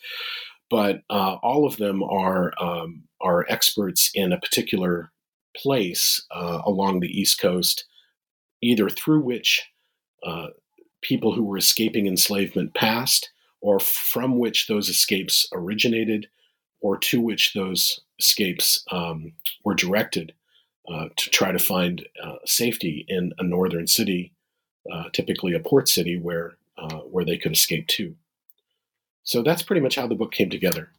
but 0.70 1.02
uh, 1.10 1.36
all 1.44 1.66
of 1.66 1.78
them 1.78 2.02
are 2.04 2.54
um, 2.60 3.04
are 3.22 3.46
experts 3.50 4.12
in 4.14 4.32
a 4.32 4.40
particular 4.40 5.12
place 5.56 6.26
uh, 6.32 6.62
along 6.66 7.00
the 7.00 7.20
East 7.20 7.40
Coast, 7.40 7.86
either 8.62 8.90
through 8.90 9.22
which 9.22 9.68
uh, 10.26 10.48
people 11.02 11.34
who 11.34 11.44
were 11.44 11.58
escaping 11.58 12.08
enslavement 12.08 12.74
passed, 12.74 13.30
or 13.62 13.80
from 13.80 14.40
which 14.40 14.68
those 14.68 14.90
escapes 14.90 15.48
originated, 15.54 16.28
or 16.82 16.98
to 16.98 17.22
which 17.22 17.54
those 17.54 18.00
escapes 18.20 18.84
um, 18.92 19.34
were 19.64 19.76
directed 19.76 20.34
uh, 20.92 21.08
to 21.18 21.30
try 21.30 21.52
to 21.52 21.60
find 21.60 22.08
uh, 22.24 22.36
safety 22.46 23.06
in 23.08 23.32
a 23.38 23.44
northern 23.44 23.88
city, 23.88 24.34
uh, 24.92 25.06
typically 25.14 25.54
a 25.54 25.60
port 25.60 25.88
city 25.88 26.18
where 26.18 26.54
uh, 26.78 27.00
where 27.00 27.26
they 27.26 27.38
could 27.38 27.54
escape 27.54 27.88
to. 27.88 28.16
So 29.24 29.44
that's 29.44 29.62
pretty 29.62 29.82
much 29.82 29.96
how 29.96 30.08
the 30.08 30.16
book 30.16 30.32
came 30.32 30.50
together. 30.50 30.90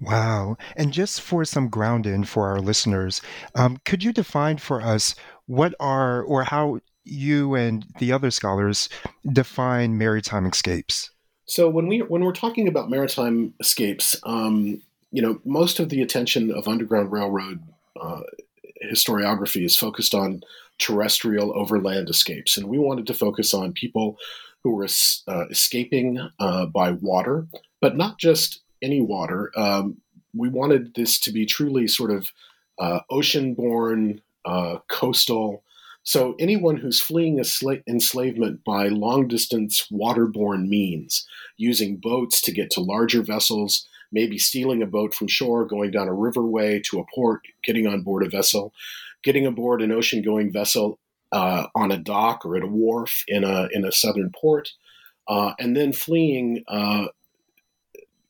Wow. 0.00 0.56
And 0.76 0.92
just 0.92 1.20
for 1.20 1.44
some 1.44 1.68
grounding 1.68 2.24
for 2.24 2.48
our 2.48 2.60
listeners, 2.60 3.22
um, 3.54 3.78
could 3.84 4.02
you 4.02 4.12
define 4.12 4.58
for 4.58 4.82
us 4.82 5.14
what 5.46 5.74
are 5.80 6.22
or 6.22 6.44
how 6.44 6.80
you 7.04 7.54
and 7.54 7.86
the 7.98 8.12
other 8.12 8.30
scholars 8.30 8.88
define 9.32 9.98
maritime 9.98 10.46
escapes? 10.46 11.10
So 11.46 11.68
when 11.68 11.86
we 11.88 11.98
when 11.98 12.24
we're 12.24 12.32
talking 12.32 12.68
about 12.68 12.90
maritime 12.90 13.54
escapes, 13.60 14.16
um, 14.24 14.80
you 15.10 15.20
know, 15.22 15.40
most 15.44 15.80
of 15.80 15.88
the 15.88 16.02
attention 16.02 16.52
of 16.52 16.68
Underground 16.68 17.10
Railroad 17.10 17.60
uh, 18.00 18.20
historiography 18.88 19.64
is 19.64 19.76
focused 19.76 20.14
on 20.14 20.42
terrestrial 20.80 21.56
overland 21.56 22.08
escapes, 22.08 22.56
and 22.56 22.66
we 22.66 22.78
wanted 22.78 23.06
to 23.06 23.14
focus 23.14 23.54
on 23.54 23.72
people 23.72 24.18
who 24.62 24.74
were 24.74 24.88
uh, 25.28 25.46
escaping 25.50 26.18
uh, 26.38 26.66
by 26.66 26.92
water, 26.92 27.46
but 27.80 27.96
not 27.96 28.18
just 28.18 28.60
any 28.82 29.00
water. 29.00 29.50
Um, 29.56 29.98
we 30.34 30.48
wanted 30.48 30.94
this 30.94 31.18
to 31.20 31.32
be 31.32 31.46
truly 31.46 31.86
sort 31.86 32.10
of 32.10 32.32
uh, 32.78 33.00
ocean 33.10 33.54
born, 33.54 34.20
uh, 34.44 34.78
coastal. 34.88 35.62
So 36.02 36.34
anyone 36.38 36.76
who's 36.78 37.00
fleeing 37.00 37.38
sla- 37.40 37.82
enslavement 37.86 38.64
by 38.64 38.88
long-distance 38.88 39.86
waterborne 39.92 40.68
means, 40.68 41.26
using 41.56 41.96
boats 41.96 42.40
to 42.42 42.52
get 42.52 42.70
to 42.72 42.80
larger 42.80 43.22
vessels, 43.22 43.86
maybe 44.12 44.38
stealing 44.38 44.82
a 44.82 44.86
boat 44.86 45.14
from 45.14 45.28
shore, 45.28 45.64
going 45.64 45.90
down 45.90 46.08
a 46.08 46.12
riverway 46.12 46.82
to 46.84 47.00
a 47.00 47.04
port, 47.14 47.42
getting 47.62 47.86
on 47.86 48.02
board 48.02 48.24
a 48.24 48.30
vessel, 48.30 48.72
getting 49.22 49.46
aboard 49.46 49.82
an 49.82 49.92
ocean-going 49.92 50.52
vessel 50.52 50.98
uh, 51.32 51.66
on 51.74 51.92
a 51.92 51.98
dock 51.98 52.44
or 52.44 52.56
at 52.56 52.62
a 52.62 52.66
wharf 52.66 53.22
in 53.28 53.44
a 53.44 53.68
in 53.72 53.84
a 53.84 53.92
southern 53.92 54.30
port, 54.30 54.70
uh, 55.28 55.52
and 55.58 55.76
then 55.76 55.92
fleeing 55.92 56.64
uh, 56.68 57.06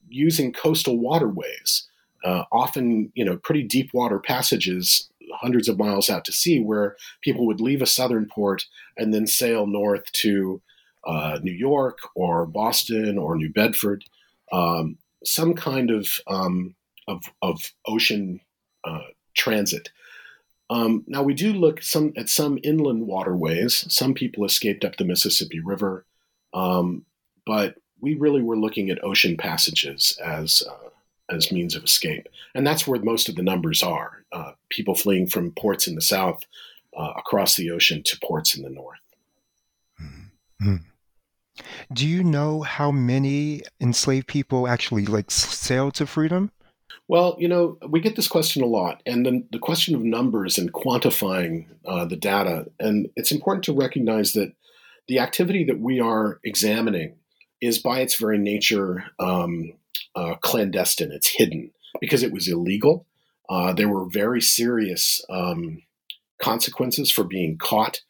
using 0.09 0.53
coastal 0.53 0.99
waterways, 0.99 1.89
uh, 2.25 2.45
often 2.53 3.11
you 3.15 3.25
know 3.25 3.37
pretty 3.39 3.63
deep 3.63 3.91
water 3.95 4.19
passages, 4.19 5.09
hundreds 5.35 5.69
of 5.69 5.79
miles 5.79 6.11
out 6.11 6.25
to 6.25 6.33
sea, 6.33 6.61
where 6.61 6.97
people 7.23 7.47
would 7.47 7.61
leave 7.61 7.81
a 7.81 7.87
southern 7.87 8.27
port 8.27 8.67
and 8.97 9.15
then 9.15 9.27
sail 9.27 9.67
north 9.67 10.11
to 10.13 10.61
uh, 11.07 11.39
New 11.43 11.53
York 11.53 11.99
or 12.15 12.47
Boston 12.47 13.17
or 13.19 13.37
New 13.37 13.51
Bedford, 13.51 14.05
um, 14.53 14.99
some 15.25 15.55
kind 15.55 15.91
of 15.91 16.09
um, 16.27 16.75
of, 17.09 17.23
of, 17.43 17.73
ocean 17.87 18.41
uh, 18.85 19.01
transit. 19.35 19.89
Um, 20.71 21.03
now 21.09 21.25
we 21.25 21.35
do 21.35 21.53
look 21.53 21.83
some 21.83 22.13
at 22.17 22.29
some 22.29 22.59
inland 22.63 23.07
waterways. 23.07 23.85
Some 23.93 24.15
people 24.15 24.45
escaped 24.45 24.85
up 24.85 24.97
the 24.97 25.05
Mississippi 25.05 25.59
River, 25.59 26.07
um, 26.55 27.05
but 27.45 27.75
we 28.01 28.15
really 28.15 28.41
were 28.41 28.57
looking 28.57 28.89
at 28.89 29.03
ocean 29.03 29.37
passages 29.37 30.17
as 30.25 30.63
uh, 30.69 30.89
as 31.29 31.51
means 31.51 31.75
of 31.75 31.85
escape, 31.85 32.29
and 32.55 32.65
that's 32.65 32.87
where 32.87 33.01
most 33.03 33.29
of 33.29 33.35
the 33.35 33.43
numbers 33.43 33.83
are. 33.83 34.25
Uh, 34.31 34.53
people 34.69 34.95
fleeing 34.95 35.27
from 35.27 35.51
ports 35.51 35.89
in 35.89 35.97
the 35.97 36.01
south 36.01 36.45
uh, 36.97 37.15
across 37.17 37.57
the 37.57 37.73
ocean 37.73 38.03
to 38.05 38.19
ports 38.21 38.57
in 38.57 38.63
the 38.63 38.71
north. 38.71 39.01
Mm-hmm. 40.01 40.77
Do 41.93 42.07
you 42.07 42.23
know 42.23 42.63
how 42.63 42.93
many 42.93 43.63
enslaved 43.81 44.29
people 44.29 44.69
actually 44.69 45.07
like 45.07 45.33
sailed 45.33 45.95
to 45.95 46.07
freedom? 46.07 46.53
Well, 47.11 47.35
you 47.41 47.49
know, 47.49 47.77
we 47.89 47.99
get 47.99 48.15
this 48.15 48.29
question 48.29 48.63
a 48.63 48.67
lot, 48.67 49.03
and 49.05 49.27
then 49.27 49.49
the 49.51 49.59
question 49.59 49.97
of 49.97 50.05
numbers 50.05 50.59
and 50.59 50.73
quantifying 50.73 51.67
uh, 51.85 52.05
the 52.05 52.15
data. 52.15 52.67
And 52.79 53.09
it's 53.17 53.33
important 53.33 53.65
to 53.65 53.73
recognize 53.73 54.33
that 54.35 54.53
the 55.09 55.19
activity 55.19 55.65
that 55.65 55.81
we 55.81 55.99
are 55.99 56.39
examining 56.45 57.17
is 57.61 57.81
by 57.81 57.99
its 57.99 58.15
very 58.15 58.39
nature 58.39 59.07
um, 59.19 59.73
uh, 60.15 60.37
clandestine. 60.37 61.11
It's 61.11 61.35
hidden 61.35 61.73
because 62.01 62.23
it 62.23 62.33
was 62.33 62.47
illegal. 62.47 63.07
Uh, 63.49 63.73
there 63.73 63.89
were 63.89 64.07
very 64.09 64.41
serious 64.41 65.21
um, 65.29 65.83
consequences 66.41 67.11
for 67.11 67.25
being 67.25 67.59
caught, 67.59 68.03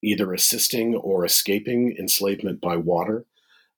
either 0.00 0.32
assisting 0.32 0.94
or 0.94 1.24
escaping 1.24 1.96
enslavement 1.98 2.60
by 2.60 2.76
water. 2.76 3.24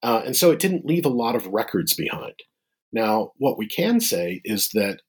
Uh, 0.02 0.20
and 0.26 0.36
so 0.36 0.50
it 0.50 0.58
didn't 0.58 0.84
leave 0.84 1.06
a 1.06 1.08
lot 1.08 1.34
of 1.34 1.46
records 1.46 1.94
behind. 1.94 2.42
Now, 2.92 3.32
what 3.38 3.58
we 3.58 3.66
can 3.66 4.00
say 4.00 4.40
is 4.44 4.70
that, 4.70 5.00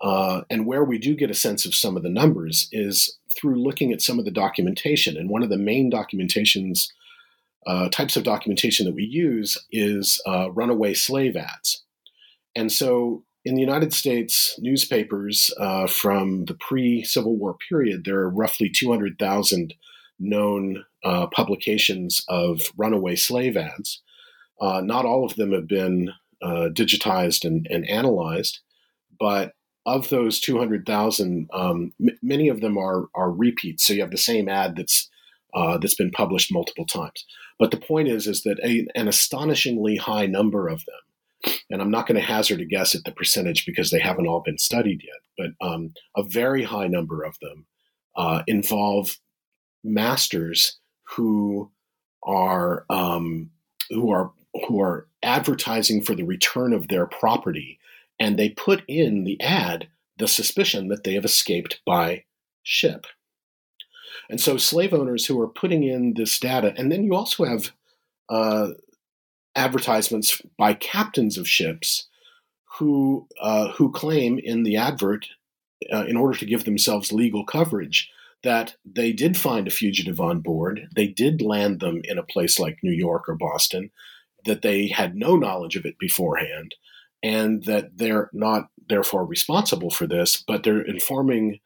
uh, 0.00 0.42
and 0.50 0.66
where 0.66 0.84
we 0.84 0.98
do 0.98 1.14
get 1.14 1.30
a 1.30 1.34
sense 1.34 1.66
of 1.66 1.74
some 1.74 1.96
of 1.96 2.02
the 2.02 2.10
numbers 2.10 2.68
is 2.72 3.18
through 3.36 3.62
looking 3.62 3.92
at 3.92 4.02
some 4.02 4.18
of 4.18 4.24
the 4.24 4.30
documentation. 4.30 5.16
And 5.16 5.30
one 5.30 5.42
of 5.42 5.50
the 5.50 5.58
main 5.58 5.90
documentations 5.90 6.88
uh, 7.66 7.88
types 7.88 8.16
of 8.16 8.22
documentation 8.22 8.86
that 8.86 8.94
we 8.94 9.04
use 9.04 9.58
is 9.72 10.22
uh, 10.26 10.50
runaway 10.52 10.94
slave 10.94 11.36
ads. 11.36 11.82
And 12.54 12.70
so 12.70 13.24
in 13.44 13.54
the 13.54 13.60
United 13.60 13.92
States 13.92 14.54
newspapers 14.58 15.52
uh, 15.58 15.86
from 15.86 16.46
the 16.46 16.54
pre 16.54 17.04
Civil 17.04 17.36
War 17.36 17.56
period, 17.68 18.04
there 18.04 18.18
are 18.18 18.30
roughly 18.30 18.70
200,000 18.70 19.74
known 20.18 20.84
uh, 21.04 21.26
publications 21.28 22.24
of 22.28 22.72
runaway 22.76 23.16
slave 23.16 23.56
ads. 23.56 24.02
Uh, 24.60 24.80
not 24.80 25.04
all 25.04 25.24
of 25.24 25.36
them 25.36 25.52
have 25.52 25.68
been 25.68 26.12
uh, 26.42 26.68
digitized 26.72 27.44
and, 27.44 27.66
and, 27.70 27.88
analyzed, 27.88 28.60
but 29.18 29.52
of 29.86 30.08
those 30.08 30.40
200,000, 30.40 31.48
um, 31.52 31.92
m- 32.00 32.18
many 32.22 32.48
of 32.48 32.60
them 32.60 32.76
are, 32.76 33.06
are 33.14 33.30
repeats. 33.30 33.86
So 33.86 33.92
you 33.92 34.00
have 34.00 34.10
the 34.10 34.18
same 34.18 34.48
ad 34.48 34.76
that's 34.76 35.08
uh, 35.54 35.78
that's 35.78 35.94
been 35.94 36.10
published 36.10 36.52
multiple 36.52 36.84
times. 36.84 37.24
But 37.58 37.70
the 37.70 37.78
point 37.78 38.08
is, 38.08 38.26
is 38.26 38.42
that 38.42 38.60
a, 38.62 38.86
an 38.94 39.08
astonishingly 39.08 39.96
high 39.96 40.26
number 40.26 40.68
of 40.68 40.84
them, 40.84 41.54
and 41.70 41.80
I'm 41.80 41.90
not 41.90 42.06
going 42.06 42.20
to 42.20 42.26
hazard 42.26 42.60
a 42.60 42.66
guess 42.66 42.94
at 42.94 43.04
the 43.04 43.12
percentage 43.12 43.64
because 43.64 43.90
they 43.90 44.00
haven't 44.00 44.26
all 44.26 44.42
been 44.44 44.58
studied 44.58 45.02
yet, 45.02 45.22
but 45.58 45.66
um, 45.66 45.94
a 46.14 46.22
very 46.22 46.64
high 46.64 46.88
number 46.88 47.22
of 47.22 47.38
them 47.40 47.66
uh, 48.16 48.42
involve 48.46 49.16
masters 49.82 50.78
who 51.04 51.70
are 52.22 52.84
um, 52.90 53.50
who 53.90 54.10
are 54.10 54.32
who 54.66 54.80
are 54.80 55.08
advertising 55.26 56.00
for 56.02 56.14
the 56.14 56.22
return 56.22 56.72
of 56.72 56.88
their 56.88 57.06
property, 57.06 57.78
and 58.18 58.38
they 58.38 58.48
put 58.48 58.82
in 58.88 59.24
the 59.24 59.38
ad 59.42 59.88
the 60.16 60.28
suspicion 60.28 60.88
that 60.88 61.04
they 61.04 61.12
have 61.14 61.24
escaped 61.24 61.80
by 61.84 62.24
ship. 62.62 63.06
And 64.30 64.40
so 64.40 64.56
slave 64.56 64.94
owners 64.94 65.26
who 65.26 65.38
are 65.40 65.48
putting 65.48 65.84
in 65.84 66.14
this 66.14 66.38
data, 66.40 66.72
and 66.76 66.90
then 66.90 67.04
you 67.04 67.14
also 67.14 67.44
have 67.44 67.72
uh, 68.28 68.70
advertisements 69.54 70.40
by 70.56 70.74
captains 70.74 71.36
of 71.36 71.48
ships 71.48 72.06
who 72.78 73.26
uh, 73.40 73.72
who 73.72 73.90
claim 73.90 74.38
in 74.38 74.62
the 74.62 74.76
advert, 74.76 75.26
uh, 75.92 76.04
in 76.06 76.16
order 76.16 76.38
to 76.38 76.46
give 76.46 76.64
themselves 76.64 77.12
legal 77.12 77.44
coverage, 77.44 78.10
that 78.42 78.76
they 78.84 79.12
did 79.12 79.36
find 79.36 79.66
a 79.66 79.70
fugitive 79.70 80.20
on 80.20 80.40
board, 80.40 80.88
they 80.94 81.06
did 81.06 81.42
land 81.42 81.80
them 81.80 82.00
in 82.04 82.18
a 82.18 82.22
place 82.22 82.58
like 82.58 82.82
New 82.82 82.92
York 82.92 83.28
or 83.28 83.34
Boston, 83.34 83.90
that 84.46 84.62
they 84.62 84.88
had 84.88 85.14
no 85.14 85.36
knowledge 85.36 85.76
of 85.76 85.84
it 85.84 85.98
beforehand, 85.98 86.74
and 87.22 87.64
that 87.64 87.98
they're 87.98 88.30
not 88.32 88.68
therefore 88.88 89.24
responsible 89.24 89.90
for 89.90 90.06
this, 90.06 90.42
but 90.46 90.62
they're 90.62 90.82
informing 90.82 91.58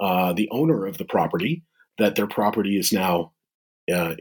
uh, 0.00 0.32
the 0.32 0.48
owner 0.50 0.86
of 0.86 0.98
the 0.98 1.04
property 1.04 1.62
that 1.98 2.16
their 2.16 2.26
property 2.26 2.78
is 2.78 2.92
now, 2.92 3.32
uh, 3.92 4.14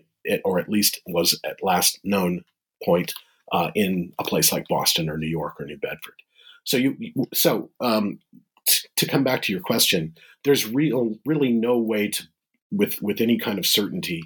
or 0.44 0.60
at 0.60 0.70
least 0.70 1.02
was 1.08 1.40
at 1.46 1.64
last 1.64 2.00
known 2.04 2.44
point, 2.84 3.14
uh, 3.52 3.72
in 3.76 4.12
a 4.20 4.24
place 4.24 4.52
like 4.52 4.68
Boston 4.68 5.10
or 5.10 5.18
New 5.18 5.28
York 5.28 5.60
or 5.60 5.66
New 5.66 5.78
Bedford. 5.78 6.16
So 6.64 6.78
you, 6.78 6.96
so 7.34 7.72
um, 7.80 8.20
t- 8.68 8.88
to 8.98 9.08
come 9.08 9.24
back 9.24 9.42
to 9.44 9.52
your 9.52 9.62
question, 9.62 10.16
there's 10.44 10.68
real, 10.68 11.16
really 11.26 11.52
no 11.52 11.78
way 11.78 12.10
to, 12.10 12.24
with 12.72 13.02
with 13.02 13.22
any 13.22 13.38
kind 13.38 13.60
of 13.60 13.66
certainty, 13.66 14.24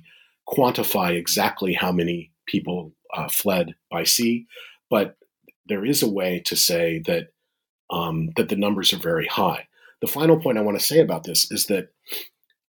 quantify 0.47 1.15
exactly 1.15 1.73
how 1.73 1.91
many 1.91 2.31
people 2.45 2.93
uh, 3.15 3.27
fled 3.27 3.75
by 3.91 4.03
sea, 4.03 4.47
but 4.89 5.17
there 5.67 5.85
is 5.85 6.03
a 6.03 6.09
way 6.09 6.41
to 6.45 6.55
say 6.55 6.99
that 7.05 7.29
um, 7.89 8.31
that 8.35 8.49
the 8.49 8.55
numbers 8.55 8.93
are 8.93 8.99
very 8.99 9.27
high. 9.27 9.67
The 10.01 10.07
final 10.07 10.39
point 10.39 10.57
I 10.57 10.61
want 10.61 10.79
to 10.79 10.85
say 10.85 10.99
about 10.99 11.23
this 11.23 11.51
is 11.51 11.67
that 11.67 11.89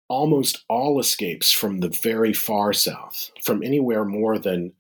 almost 0.07 0.63
all 0.69 0.99
escapes 0.99 1.51
from 1.51 1.79
the 1.79 1.89
very 1.89 2.33
far 2.33 2.73
south, 2.73 3.31
from 3.43 3.63
anywhere 3.63 4.05
more 4.05 4.37
than 4.39 4.73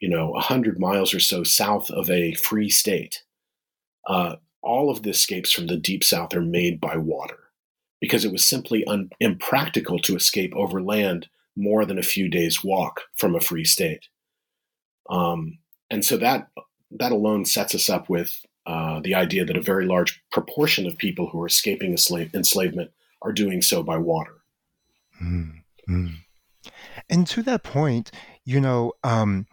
you 0.00 0.08
know 0.08 0.30
100 0.30 0.78
miles 0.78 1.14
or 1.14 1.20
so 1.20 1.42
south 1.42 1.90
of 1.90 2.10
a 2.10 2.34
free 2.34 2.70
state, 2.70 3.22
uh, 4.06 4.36
all 4.62 4.90
of 4.90 5.02
the 5.02 5.10
escapes 5.10 5.52
from 5.52 5.66
the 5.66 5.76
deep 5.76 6.04
south 6.04 6.34
are 6.34 6.42
made 6.42 6.80
by 6.80 6.96
water 6.96 7.38
because 8.00 8.24
it 8.24 8.32
was 8.32 8.44
simply 8.44 8.84
un- 8.86 9.10
impractical 9.20 9.98
to 10.00 10.16
escape 10.16 10.52
over 10.56 10.82
land 10.82 11.28
more 11.56 11.84
than 11.84 11.98
a 11.98 12.02
few 12.02 12.28
days' 12.28 12.64
walk 12.64 13.02
from 13.14 13.34
a 13.34 13.40
free 13.40 13.64
state. 13.64 14.08
Um, 15.10 15.58
and 15.90 16.04
so 16.04 16.16
that 16.18 16.48
that 16.98 17.12
alone 17.12 17.44
sets 17.44 17.74
us 17.74 17.88
up 17.88 18.08
with 18.08 18.38
uh, 18.66 19.00
the 19.00 19.14
idea 19.14 19.44
that 19.44 19.56
a 19.56 19.62
very 19.62 19.86
large 19.86 20.22
proportion 20.30 20.86
of 20.86 20.96
people 20.98 21.28
who 21.28 21.40
are 21.40 21.46
escaping 21.46 21.92
enslavement 21.92 22.90
are 23.22 23.32
doing 23.32 23.62
so 23.62 23.82
by 23.82 23.96
water. 23.96 24.42
Mm-hmm. 25.22 26.06
And 27.10 27.26
to 27.26 27.42
that 27.42 27.62
point, 27.62 28.10
you 28.44 28.60
know, 28.60 28.92
um, 29.02 29.46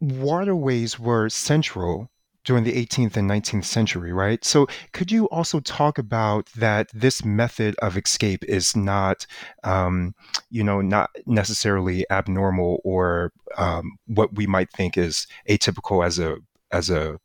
waterways 0.00 0.98
were 0.98 1.28
central 1.28 2.10
during 2.44 2.64
the 2.64 2.72
18th 2.72 3.16
and 3.16 3.28
19th 3.28 3.64
century, 3.64 4.12
right? 4.12 4.44
So, 4.44 4.66
could 4.92 5.12
you 5.12 5.26
also 5.28 5.60
talk 5.60 5.98
about 5.98 6.48
that 6.56 6.88
this 6.94 7.24
method 7.24 7.74
of 7.82 7.96
escape 7.96 8.44
is 8.44 8.74
not, 8.74 9.26
um, 9.64 10.14
you 10.50 10.64
know, 10.64 10.80
not 10.80 11.10
necessarily 11.26 12.06
abnormal 12.10 12.80
or 12.84 13.32
um, 13.56 13.98
what 14.06 14.34
we 14.34 14.46
might 14.46 14.70
think 14.72 14.96
is 14.96 15.26
atypical 15.48 16.04
as 16.04 16.18
a 16.18 16.36
as 16.72 16.90
a 16.90 17.18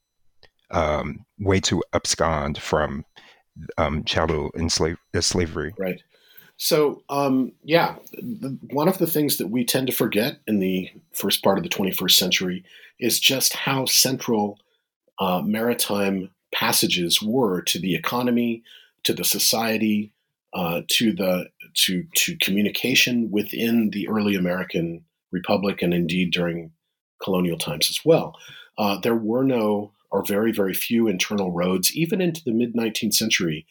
um, 0.71 1.25
way 1.39 1.59
to 1.61 1.83
abscond 1.93 2.57
from 2.57 3.05
um, 3.77 4.03
chattel 4.03 4.51
enslave- 4.55 4.97
slavery. 5.21 5.73
Right. 5.77 6.01
So, 6.57 7.03
um, 7.09 7.51
yeah, 7.63 7.95
the, 8.13 8.57
one 8.71 8.87
of 8.87 8.97
the 8.97 9.07
things 9.07 9.37
that 9.37 9.47
we 9.47 9.65
tend 9.65 9.87
to 9.87 9.93
forget 9.93 10.39
in 10.47 10.59
the 10.59 10.89
first 11.11 11.43
part 11.43 11.57
of 11.57 11.63
the 11.63 11.69
21st 11.69 12.11
century 12.11 12.63
is 12.99 13.19
just 13.19 13.53
how 13.53 13.85
central 13.85 14.57
uh, 15.19 15.41
maritime 15.43 16.29
passages 16.53 17.21
were 17.21 17.61
to 17.61 17.79
the 17.79 17.95
economy, 17.95 18.63
to 19.03 19.13
the 19.13 19.23
society, 19.23 20.13
uh, 20.53 20.81
to 20.87 21.13
the 21.13 21.47
to 21.73 22.05
to 22.15 22.37
communication 22.37 23.29
within 23.31 23.89
the 23.91 24.07
early 24.07 24.35
American 24.35 25.03
Republic, 25.31 25.81
and 25.81 25.93
indeed 25.93 26.31
during 26.31 26.71
colonial 27.21 27.57
times 27.57 27.89
as 27.89 27.99
well. 28.05 28.35
Uh, 28.77 28.97
there 28.99 29.15
were 29.15 29.43
no 29.43 29.91
or 30.11 30.23
very 30.23 30.51
very 30.51 30.73
few 30.73 31.07
internal 31.07 31.51
roads, 31.51 31.95
even 31.95 32.21
into 32.21 32.43
the 32.43 32.51
mid 32.51 32.73
19th 32.73 33.13
century 33.13 33.65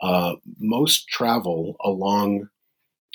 uh, 0.00 0.36
most 0.58 1.08
travel 1.08 1.76
along 1.84 2.48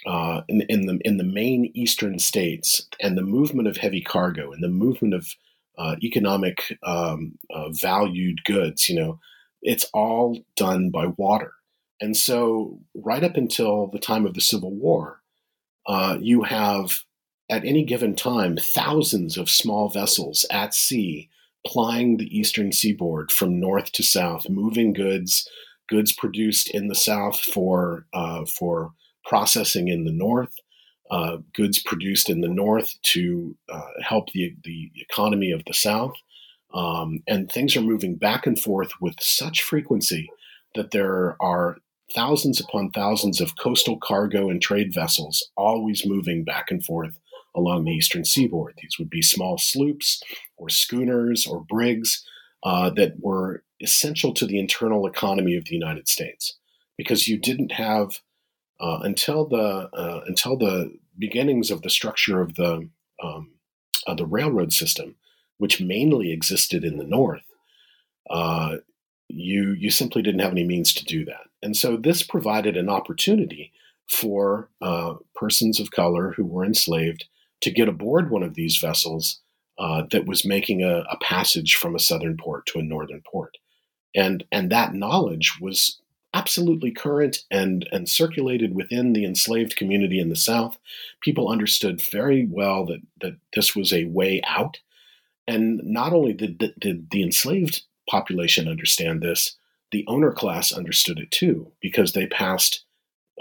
uh, 0.06 0.42
in, 0.48 0.62
in, 0.70 0.86
the 0.86 1.00
in 1.04 1.18
the 1.18 1.24
main 1.24 1.72
eastern 1.74 2.20
states, 2.20 2.88
and 3.02 3.18
the 3.18 3.24
movement 3.24 3.68
of 3.68 3.78
heavy 3.78 4.02
cargo 4.02 4.52
and 4.52 4.64
the 4.64 4.70
movement 4.70 5.14
of 5.14 5.36
uh, 5.78 5.96
economic 6.04 6.78
um, 6.84 7.38
uh, 7.54 7.70
valued 7.70 8.44
goods, 8.46 8.90
you 8.90 8.96
know, 8.96 9.20
it's 9.62 9.86
all 9.94 10.40
done 10.56 10.90
by 10.90 11.08
water. 11.08 11.54
And 12.02 12.16
so, 12.16 12.80
right 12.94 13.24
up 13.24 13.38
until 13.38 13.88
the 13.88 14.00
time 14.00 14.26
of 14.26 14.34
the 14.34 14.42
Civil 14.42 14.74
War, 14.74 15.22
uh, 15.88 16.18
you 16.20 16.44
have 16.44 17.00
at 17.50 17.64
any 17.64 17.84
given 17.86 18.16
time 18.16 18.58
thousands 18.58 19.38
of 19.38 19.50
small 19.50 19.90
vessels 19.90 20.46
at 20.52 20.74
sea 20.74 21.30
plying 21.66 22.18
the 22.18 22.38
eastern 22.38 22.72
seaboard 22.72 23.32
from 23.32 23.60
north 23.60 23.92
to 23.94 24.04
south, 24.04 24.50
moving 24.50 24.94
goods, 24.94 25.48
goods 25.90 26.14
produced 26.14 26.70
in 26.74 26.88
the 26.88 26.96
South 26.96 27.40
for 27.40 28.06
uh, 28.14 28.46
for 28.46 28.94
processing 29.26 29.88
in 29.88 30.06
the 30.06 30.12
North, 30.12 30.54
uh, 31.12 31.38
goods 31.54 31.82
produced 31.82 32.30
in 32.30 32.42
the 32.42 32.48
North 32.48 32.96
to 33.04 33.56
uh, 33.70 33.90
help 34.02 34.32
the 34.32 34.56
the 34.64 34.92
economy 34.96 35.52
of 35.52 35.64
the 35.66 35.74
South, 35.74 36.16
um, 36.74 37.22
and 37.28 37.52
things 37.52 37.76
are 37.76 37.82
moving 37.82 38.16
back 38.16 38.48
and 38.48 38.60
forth 38.60 38.92
with 39.00 39.16
such 39.20 39.62
frequency 39.62 40.30
that 40.74 40.92
there 40.92 41.36
are 41.40 41.78
thousands 42.14 42.60
upon 42.60 42.92
thousands 42.92 43.42
of 43.42 43.58
coastal 43.58 43.98
cargo 43.98 44.50
and 44.50 44.62
trade 44.62 44.94
vessels 44.94 45.50
always 45.58 46.06
moving 46.06 46.44
back 46.44 46.70
and 46.70 46.84
forth 46.84 47.20
along 47.56 47.86
the 47.86 47.92
eastern 47.92 48.26
seaboard. 48.26 48.76
These 48.82 49.00
would 49.00 49.10
be 49.10 49.22
small 49.22 49.58
sloops 49.58 50.22
or 50.58 50.70
schooners 50.70 51.48
or 51.48 51.62
brigs 51.62 52.24
uh, 52.64 52.90
that 52.92 53.14
were 53.20 53.64
essential 53.82 54.34
to 54.34 54.46
the 54.46 54.60
internal 54.60 55.08
economy 55.08 55.56
of 55.56 55.66
the 55.66 55.76
United 55.76 56.08
States 56.08 56.58
because 56.98 57.28
you 57.28 57.38
didn't 57.38 57.72
have 57.72 58.20
uh, 58.80 59.00
until 59.04 59.46
the 59.46 59.90
uh, 59.94 60.22
until 60.28 60.58
the 60.58 60.98
beginnings 61.18 61.72
of 61.72 61.82
the 61.82 61.90
structure 61.90 62.42
of 62.42 62.56
the 62.56 62.90
um, 63.24 63.52
the 64.18 64.26
railroad 64.26 64.74
system, 64.74 65.16
which 65.58 65.82
mainly 65.82 66.32
existed 66.32 66.84
in 66.84 66.98
the 66.98 67.06
North. 67.06 67.44
Uh, 68.30 68.78
you 69.28 69.76
you 69.78 69.90
simply 69.90 70.22
didn't 70.22 70.42
have 70.42 70.52
any 70.52 70.64
means 70.64 70.94
to 70.94 71.06
do 71.06 71.26
that, 71.26 71.48
and 71.62 71.76
so 71.76 71.98
this 71.98 72.24
provided 72.24 72.78
an 72.78 72.90
opportunity 72.90 73.72
for 74.10 74.70
uh, 74.82 75.16
persons 75.36 75.80
of 75.80 75.92
color 75.92 76.34
who 76.34 76.46
were 76.46 76.64
enslaved 76.64 77.26
to 77.62 77.72
get 77.72 77.88
aboard 77.88 78.30
one 78.30 78.44
of 78.44 78.54
these 78.54 78.78
vessels 78.78 79.42
uh, 79.80 80.04
that 80.12 80.28
was 80.28 80.46
making 80.46 80.84
a, 80.84 81.00
a, 81.10 81.18
passage 81.24 81.74
from 81.74 81.96
a 81.96 82.00
southern 82.00 82.38
port 82.38 82.68
to 82.68 82.78
a 82.78 82.84
northern 82.84 83.22
port 83.26 83.58
and 84.16 84.46
and 84.52 84.72
that 84.72 84.94
knowledge 84.94 85.58
was 85.60 86.00
absolutely 86.36 86.92
current 86.92 87.38
and 87.50 87.88
and 87.92 88.10
circulated 88.10 88.76
within 88.76 89.14
the 89.14 89.26
enslaved 89.26 89.76
community 89.78 90.20
in 90.20 90.30
the 90.30 90.36
South. 90.36 90.78
People 91.22 91.50
understood 91.50 92.02
very 92.02 92.46
well 92.46 92.86
that 92.86 93.02
that 93.22 93.38
this 93.56 93.76
was 93.76 93.94
a 93.94 94.06
way 94.06 94.42
out, 94.46 94.80
and 95.48 95.82
not 95.84 96.14
only 96.14 96.34
did, 96.34 96.58
did, 96.58 96.74
did 96.80 97.10
the 97.12 97.24
enslaved 97.24 97.84
population 98.10 98.68
understand 98.68 99.22
this, 99.22 99.56
the 99.92 100.06
owner 100.08 100.32
class 100.32 100.72
understood 100.72 101.18
it 101.20 101.32
too 101.32 101.72
because 101.82 102.12
they 102.12 102.28
passed 102.28 102.84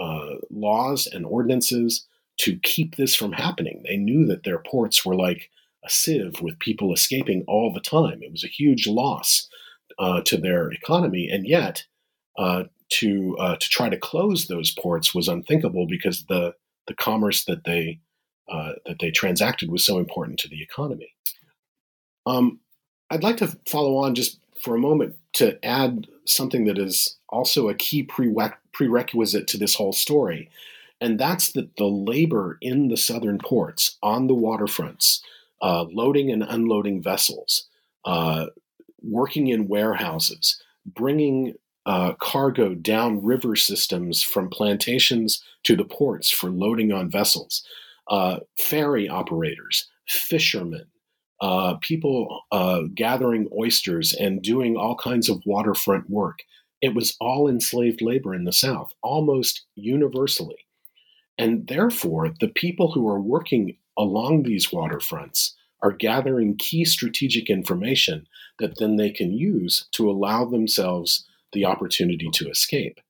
uh, 0.00 0.36
laws 0.50 1.06
and 1.06 1.26
ordinances 1.26 2.06
to 2.36 2.58
keep 2.62 2.96
this 2.96 3.14
from 3.14 3.32
happening. 3.32 3.82
They 3.84 3.96
knew 3.96 4.26
that 4.26 4.44
their 4.44 4.58
ports 4.58 5.04
were 5.04 5.14
like 5.14 5.50
a 5.84 5.90
sieve 5.90 6.40
with 6.40 6.58
people 6.58 6.92
escaping 6.92 7.44
all 7.46 7.72
the 7.72 7.80
time. 7.80 8.22
It 8.22 8.32
was 8.32 8.44
a 8.44 8.48
huge 8.48 8.86
loss 8.86 9.48
uh, 9.98 10.22
to 10.22 10.36
their 10.36 10.72
economy, 10.72 11.28
and 11.30 11.46
yet 11.46 11.84
uh, 12.38 12.64
to 12.90 13.36
uh, 13.38 13.56
to 13.56 13.68
try 13.68 13.88
to 13.88 13.96
close 13.96 14.46
those 14.46 14.72
ports 14.72 15.14
was 15.14 15.28
unthinkable 15.28 15.86
because 15.86 16.24
the 16.26 16.54
the 16.86 16.94
commerce 16.94 17.44
that 17.44 17.64
they 17.64 18.00
uh, 18.48 18.72
that 18.86 18.98
they 19.00 19.10
transacted 19.10 19.70
was 19.70 19.84
so 19.84 19.98
important 19.98 20.38
to 20.40 20.48
the 20.48 20.62
economy. 20.62 21.14
Um, 22.26 22.60
I'd 23.10 23.22
like 23.22 23.38
to 23.38 23.56
follow 23.66 23.96
on 23.96 24.14
just 24.14 24.38
for 24.62 24.74
a 24.74 24.80
moment 24.80 25.16
to 25.34 25.62
add 25.64 26.06
something 26.26 26.64
that 26.64 26.78
is 26.78 27.16
also 27.28 27.68
a 27.68 27.74
key 27.74 28.02
prerequisite 28.02 29.46
to 29.48 29.58
this 29.58 29.74
whole 29.74 29.92
story, 29.92 30.50
and 31.00 31.18
that's 31.18 31.52
that 31.52 31.76
the 31.76 31.84
labor 31.84 32.58
in 32.60 32.88
the 32.88 32.96
southern 32.96 33.38
ports 33.38 33.98
on 34.02 34.26
the 34.26 34.34
waterfronts, 34.34 35.20
uh, 35.60 35.84
loading 35.84 36.30
and 36.30 36.42
unloading 36.42 37.02
vessels, 37.02 37.68
uh, 38.04 38.46
working 39.02 39.48
in 39.48 39.68
warehouses, 39.68 40.62
bringing 40.86 41.54
uh, 41.86 42.14
cargo 42.14 42.74
down 42.74 43.22
river 43.22 43.56
systems 43.56 44.22
from 44.22 44.48
plantations 44.48 45.42
to 45.64 45.76
the 45.76 45.84
ports 45.84 46.30
for 46.30 46.50
loading 46.50 46.92
on 46.92 47.10
vessels, 47.10 47.66
uh, 48.08 48.38
ferry 48.58 49.08
operators, 49.08 49.88
fishermen, 50.08 50.86
uh, 51.40 51.74
people 51.80 52.42
uh, 52.52 52.82
gathering 52.94 53.48
oysters 53.58 54.12
and 54.12 54.42
doing 54.42 54.76
all 54.76 54.96
kinds 54.96 55.28
of 55.28 55.42
waterfront 55.44 56.08
work. 56.08 56.38
It 56.80 56.94
was 56.94 57.16
all 57.20 57.48
enslaved 57.48 58.02
labor 58.02 58.34
in 58.34 58.44
the 58.44 58.52
South, 58.52 58.92
almost 59.02 59.62
universally. 59.74 60.66
And 61.38 61.66
therefore, 61.66 62.30
the 62.40 62.48
people 62.48 62.92
who 62.92 63.08
are 63.08 63.20
working 63.20 63.76
along 63.98 64.42
these 64.42 64.68
waterfronts 64.68 65.52
are 65.82 65.92
gathering 65.92 66.56
key 66.56 66.84
strategic 66.84 67.50
information 67.50 68.26
that 68.58 68.78
then 68.78 68.96
they 68.96 69.10
can 69.10 69.32
use 69.32 69.86
to 69.92 70.10
allow 70.10 70.44
themselves 70.44 71.26
the 71.54 71.64
opportunity 71.64 72.28
to 72.34 72.48
escape. 72.50 73.00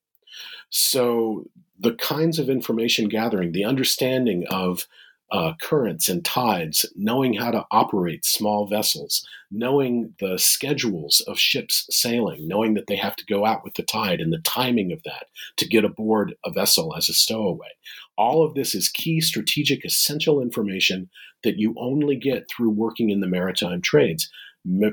So, 0.71 1.47
the 1.79 1.95
kinds 1.95 2.39
of 2.39 2.49
information 2.49 3.09
gathering, 3.09 3.53
the 3.53 3.65
understanding 3.65 4.45
of 4.49 4.87
uh, 5.35 5.53
currents 5.61 6.09
and 6.09 6.25
tides, 6.25 6.87
knowing 6.95 7.35
how 7.35 7.51
to 7.51 7.65
operate 7.73 8.25
small 8.25 8.67
vessels, 8.67 9.27
knowing 9.51 10.15
the 10.21 10.39
schedules 10.39 11.21
of 11.27 11.39
ships 11.39 11.87
sailing, 11.91 12.47
knowing 12.47 12.75
that 12.75 12.87
they 12.87 12.95
have 12.95 13.17
to 13.17 13.27
go 13.27 13.45
out 13.45 13.65
with 13.65 13.75
the 13.75 13.83
tide 13.83 14.21
and 14.21 14.33
the 14.33 14.39
timing 14.39 14.93
of 14.93 15.03
that 15.03 15.27
to 15.57 15.67
get 15.67 15.85
aboard 15.85 16.35
a 16.45 16.53
vessel 16.53 16.95
as 16.97 17.09
a 17.09 17.15
stowaway. 17.15 17.71
All 18.17 18.45
of 18.45 18.55
this 18.55 18.77
is 18.77 18.89
key 18.89 19.21
strategic, 19.21 19.85
essential 19.85 20.41
information 20.41 21.11
that 21.43 21.59
you 21.59 21.75
only 21.77 22.15
get 22.15 22.49
through 22.49 22.71
working 22.71 23.11
in 23.11 23.21
the 23.21 23.27
maritime 23.27 23.81
trades. 23.81 24.31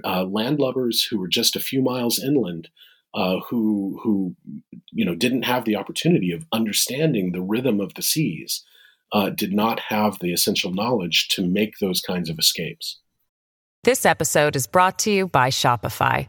Uh, 0.03 0.25
landlubbers 0.25 1.07
who 1.09 1.17
were 1.17 1.29
just 1.29 1.55
a 1.55 1.61
few 1.61 1.81
miles 1.81 2.19
inland 2.19 2.67
uh, 3.13 3.39
who 3.49 3.99
who 4.03 4.35
you 4.91 5.05
know 5.05 5.15
didn't 5.15 5.43
have 5.43 5.65
the 5.65 5.75
opportunity 5.75 6.31
of 6.31 6.45
understanding 6.51 7.31
the 7.31 7.41
rhythm 7.41 7.79
of 7.79 7.93
the 7.95 8.01
seas 8.01 8.63
uh, 9.13 9.29
did 9.29 9.53
not 9.53 9.79
have 9.79 10.19
the 10.19 10.33
essential 10.33 10.71
knowledge 10.71 11.27
to 11.29 11.45
make 11.45 11.79
those 11.79 12.01
kinds 12.01 12.29
of 12.29 12.39
escapes. 12.39 12.99
This 13.83 14.05
episode 14.05 14.55
is 14.55 14.67
brought 14.67 14.99
to 14.99 15.11
you 15.11 15.27
by 15.27 15.49
Shopify. 15.49 16.27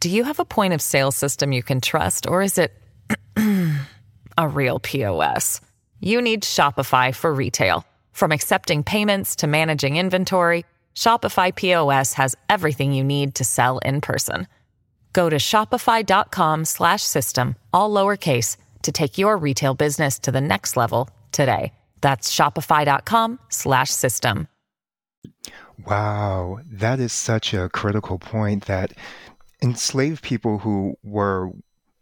Do 0.00 0.10
you 0.10 0.24
have 0.24 0.38
a 0.38 0.44
point 0.44 0.74
of 0.74 0.82
sale 0.82 1.12
system 1.12 1.52
you 1.52 1.62
can 1.62 1.80
trust, 1.80 2.26
or 2.26 2.42
is 2.42 2.58
it 2.58 2.72
a 4.38 4.48
real 4.48 4.78
POS? 4.80 5.60
You 6.00 6.20
need 6.20 6.42
Shopify 6.42 7.14
for 7.14 7.32
retail, 7.32 7.84
from 8.12 8.32
accepting 8.32 8.82
payments 8.82 9.36
to 9.36 9.46
managing 9.46 9.96
inventory. 9.96 10.66
Shopify 10.94 11.54
POS 11.54 12.12
has 12.14 12.36
everything 12.50 12.92
you 12.92 13.04
need 13.04 13.34
to 13.36 13.44
sell 13.44 13.78
in 13.78 14.00
person. 14.00 14.46
Go 15.16 15.30
to 15.30 15.36
shopify.com 15.36 16.66
slash 16.66 17.02
system, 17.02 17.56
all 17.72 17.90
lowercase 17.90 18.58
to 18.82 18.92
take 18.92 19.16
your 19.16 19.38
retail 19.38 19.72
business 19.72 20.18
to 20.18 20.30
the 20.30 20.42
next 20.42 20.76
level 20.76 21.08
today. 21.32 21.72
That's 22.02 22.30
shopify.com 22.30 23.38
slash 23.48 23.88
system. 23.88 24.46
Wow, 25.86 26.60
that 26.70 27.00
is 27.00 27.14
such 27.14 27.54
a 27.54 27.70
critical 27.70 28.18
point 28.18 28.66
that 28.66 28.92
enslaved 29.62 30.22
people 30.22 30.58
who 30.58 30.96
were 31.02 31.50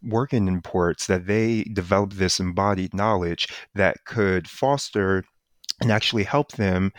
working 0.03 0.49
in 0.49 0.61
ports 0.61 1.07
that 1.07 1.29
they 1.29 1.63
developed 1.73 2.19
this 2.19 2.41
embodied 2.41 2.95
knowledge 2.95 3.47
that 3.77 4.05
could 4.07 4.49
foster 4.49 5.23
and 5.81 5.93
actually 5.93 6.25
help 6.25 6.51
them 6.53 6.93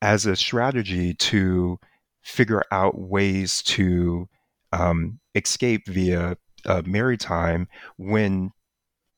as 0.00 0.26
a 0.26 0.34
strategy 0.34 1.14
to 1.14 1.78
figure 2.22 2.64
out 2.72 2.98
ways 2.98 3.62
to 3.62 4.28
um, 4.72 5.18
escape 5.34 5.86
via 5.86 6.36
uh, 6.66 6.82
maritime 6.84 7.68
when 7.96 8.52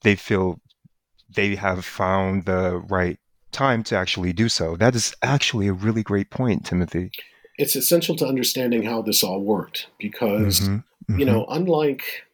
they 0.02 0.14
feel 0.14 0.60
they 1.34 1.56
have 1.56 1.84
found 1.84 2.44
the 2.44 2.76
right 2.88 3.18
time 3.52 3.82
to 3.84 3.96
actually 3.96 4.32
do 4.32 4.48
so. 4.48 4.76
That 4.76 4.94
is 4.94 5.14
actually 5.22 5.68
a 5.68 5.72
really 5.72 6.02
great 6.02 6.30
point, 6.30 6.66
Timothy. 6.66 7.10
It's 7.56 7.76
essential 7.76 8.16
to 8.16 8.26
understanding 8.26 8.82
how 8.82 9.02
this 9.02 9.22
all 9.22 9.40
worked 9.40 9.88
because, 9.98 10.60
mm-hmm, 10.60 10.74
mm-hmm. 10.74 11.18
you 11.18 11.24
know, 11.24 11.46
unlike 11.48 12.24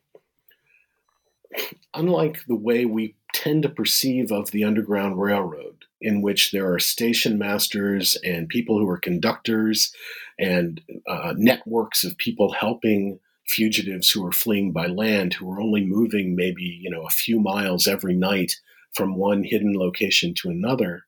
unlike 1.94 2.44
the 2.46 2.54
way 2.54 2.84
we 2.84 3.14
tend 3.32 3.62
to 3.62 3.68
perceive 3.68 4.32
of 4.32 4.50
the 4.50 4.64
Underground 4.64 5.20
Railroad, 5.20 5.69
in 6.00 6.22
which 6.22 6.50
there 6.50 6.72
are 6.72 6.78
station 6.78 7.38
masters 7.38 8.16
and 8.24 8.48
people 8.48 8.78
who 8.78 8.88
are 8.88 8.98
conductors 8.98 9.94
and 10.38 10.80
uh, 11.06 11.34
networks 11.36 12.04
of 12.04 12.16
people 12.16 12.52
helping 12.52 13.18
fugitives 13.46 14.10
who 14.10 14.24
are 14.24 14.32
fleeing 14.32 14.72
by 14.72 14.86
land 14.86 15.34
who 15.34 15.50
are 15.50 15.60
only 15.60 15.84
moving 15.84 16.36
maybe 16.36 16.62
you 16.62 16.88
know 16.88 17.02
a 17.02 17.10
few 17.10 17.40
miles 17.40 17.86
every 17.86 18.14
night 18.14 18.56
from 18.92 19.16
one 19.16 19.44
hidden 19.44 19.74
location 19.76 20.34
to 20.34 20.48
another. 20.48 21.04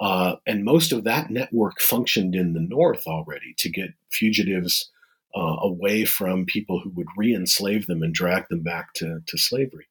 Uh, 0.00 0.36
and 0.46 0.64
most 0.64 0.92
of 0.92 1.04
that 1.04 1.30
network 1.30 1.80
functioned 1.80 2.34
in 2.34 2.54
the 2.54 2.60
north 2.60 3.06
already 3.06 3.54
to 3.58 3.68
get 3.68 3.90
fugitives 4.10 4.90
uh, 5.36 5.56
away 5.60 6.04
from 6.06 6.46
people 6.46 6.80
who 6.80 6.90
would 6.90 7.06
re-enslave 7.16 7.86
them 7.86 8.02
and 8.02 8.14
drag 8.14 8.48
them 8.48 8.62
back 8.62 8.94
to, 8.94 9.20
to 9.26 9.36
slavery 9.36 9.86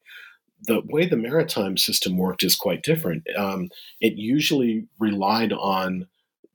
the 0.61 0.81
way 0.85 1.05
the 1.05 1.17
maritime 1.17 1.77
system 1.77 2.17
worked 2.17 2.43
is 2.43 2.55
quite 2.55 2.83
different. 2.83 3.23
Um, 3.37 3.69
it 4.01 4.13
usually 4.15 4.87
relied 4.99 5.53
on 5.53 6.07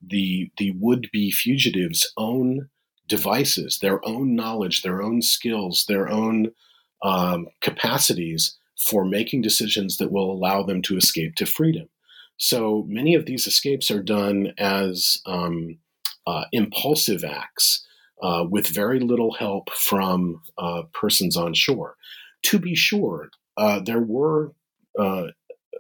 the 0.07 0.51
the 0.59 0.73
would 0.79 1.09
be 1.13 1.31
fugitives' 1.31 2.13
own 2.17 2.69
devices, 3.09 3.79
their 3.81 4.07
own 4.07 4.35
knowledge, 4.35 4.83
their 4.83 5.03
own 5.03 5.23
skills, 5.23 5.85
their 5.89 6.09
own 6.09 6.53
um, 7.03 7.47
capacities 7.61 8.57
for 8.89 9.05
making 9.05 9.43
decisions 9.43 9.99
that 9.99 10.11
will 10.11 10.31
allow 10.31 10.63
them 10.63 10.83
to 10.83 10.97
escape 10.97 11.35
to 11.37 11.47
freedom. 11.47 11.89
So 12.37 12.85
many 12.89 13.15
of 13.15 13.27
these 13.27 13.47
escapes 13.47 13.91
are 13.91 14.03
done 14.03 14.53
as 14.59 15.21
um, 15.27 15.79
uh, 16.27 16.45
impulsive 16.53 17.25
acts 17.25 17.87
uh, 18.23 18.45
with 18.49 18.67
very 18.67 18.99
little 19.01 19.35
help 19.35 19.71
from 19.71 20.43
uh, 20.59 20.83
persons 20.93 21.37
on 21.37 21.55
shore. 21.55 21.97
To 22.45 22.59
be 22.59 22.75
sure, 22.75 23.29
uh, 23.57 23.81
there 23.81 24.01
were 24.01 24.53
uh, 24.99 25.29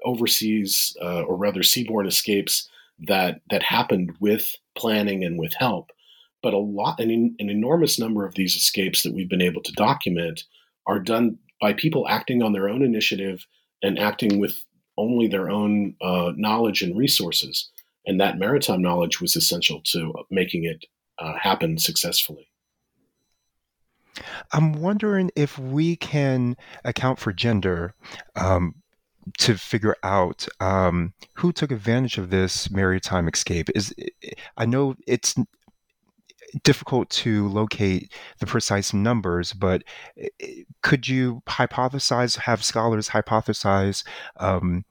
overseas 0.04 0.96
uh, 1.02 1.22
or 1.22 1.36
rather 1.36 1.60
seaborne 1.60 2.06
escapes 2.06 2.68
that 3.00 3.40
that 3.50 3.62
happened 3.62 4.12
with 4.20 4.54
planning 4.76 5.24
and 5.24 5.38
with 5.38 5.52
help. 5.54 5.90
But 6.42 6.54
a 6.54 6.58
lot, 6.58 7.00
an, 7.00 7.10
an 7.38 7.50
enormous 7.50 7.98
number 7.98 8.26
of 8.26 8.34
these 8.34 8.54
escapes 8.54 9.02
that 9.02 9.14
we've 9.14 9.30
been 9.30 9.40
able 9.40 9.62
to 9.62 9.72
document 9.72 10.44
are 10.86 11.00
done 11.00 11.38
by 11.60 11.72
people 11.72 12.06
acting 12.08 12.42
on 12.42 12.52
their 12.52 12.68
own 12.68 12.82
initiative 12.82 13.46
and 13.82 13.98
acting 13.98 14.38
with 14.38 14.62
only 14.98 15.26
their 15.26 15.50
own 15.50 15.94
uh, 16.02 16.32
knowledge 16.36 16.82
and 16.82 16.96
resources. 16.96 17.70
And 18.06 18.20
that 18.20 18.38
maritime 18.38 18.82
knowledge 18.82 19.20
was 19.20 19.34
essential 19.34 19.80
to 19.86 20.12
making 20.30 20.64
it 20.64 20.84
uh, 21.18 21.34
happen 21.40 21.78
successfully. 21.78 22.48
I'm 24.52 24.72
wondering 24.72 25.30
if 25.36 25.58
we 25.58 25.96
can 25.96 26.56
account 26.84 27.18
for 27.18 27.32
gender 27.32 27.94
um, 28.36 28.76
to 29.38 29.56
figure 29.56 29.96
out 30.02 30.46
um, 30.60 31.14
who 31.34 31.52
took 31.52 31.70
advantage 31.70 32.18
of 32.18 32.30
this 32.30 32.70
maritime 32.70 33.28
escape. 33.28 33.70
Is 33.74 33.94
I 34.56 34.66
know 34.66 34.94
it's 35.06 35.34
difficult 36.62 37.10
to 37.10 37.48
locate 37.48 38.12
the 38.38 38.46
precise 38.46 38.94
numbers, 38.94 39.52
but 39.52 39.82
could 40.82 41.08
you 41.08 41.42
hypothesize, 41.48 42.38
have 42.38 42.62
scholars 42.62 43.08
hypothesize 43.08 44.04
um, 44.38 44.84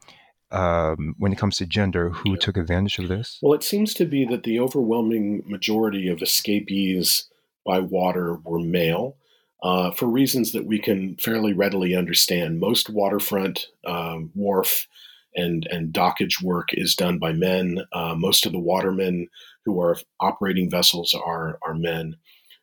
um, 0.52 1.16
when 1.18 1.32
it 1.32 1.38
comes 1.38 1.58
to 1.58 1.66
gender, 1.66 2.10
who 2.10 2.32
yeah. 2.32 2.38
took 2.38 2.58
advantage 2.58 3.00
of 3.00 3.08
this? 3.08 3.40
Well, 3.42 3.54
it 3.54 3.64
seems 3.64 3.94
to 3.96 4.06
be 4.06 4.26
that 4.26 4.44
the 4.44 4.60
overwhelming 4.60 5.44
majority 5.46 6.10
of 6.10 6.22
escapees 6.22 7.28
by 7.66 7.80
water 7.80 8.36
were 8.44 8.60
male. 8.60 9.18
Uh, 9.62 9.92
for 9.92 10.08
reasons 10.08 10.52
that 10.52 10.66
we 10.66 10.78
can 10.78 11.16
fairly 11.16 11.54
readily 11.54 11.96
understand. 11.96 12.60
Most 12.60 12.90
waterfront 12.90 13.68
um, 13.88 14.30
wharf 14.36 14.88
and, 15.36 15.66
and 15.72 15.94
dockage 15.94 16.44
work 16.44 16.70
is 16.74 16.96
done 16.96 17.18
by 17.18 17.32
men. 17.32 17.80
Uh, 17.94 18.14
most 18.14 18.46
of 18.46 18.52
the 18.52 18.60
watermen 18.60 19.30
who 19.64 19.80
are 19.80 19.98
operating 20.20 20.70
vessels 20.70 21.14
are, 21.14 21.60
are 21.66 21.74
men. 21.74 22.18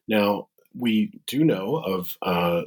Now, 0.09 0.49
we 0.79 1.13
do 1.27 1.43
know 1.43 1.77
of 1.77 2.17
uh, 2.23 2.63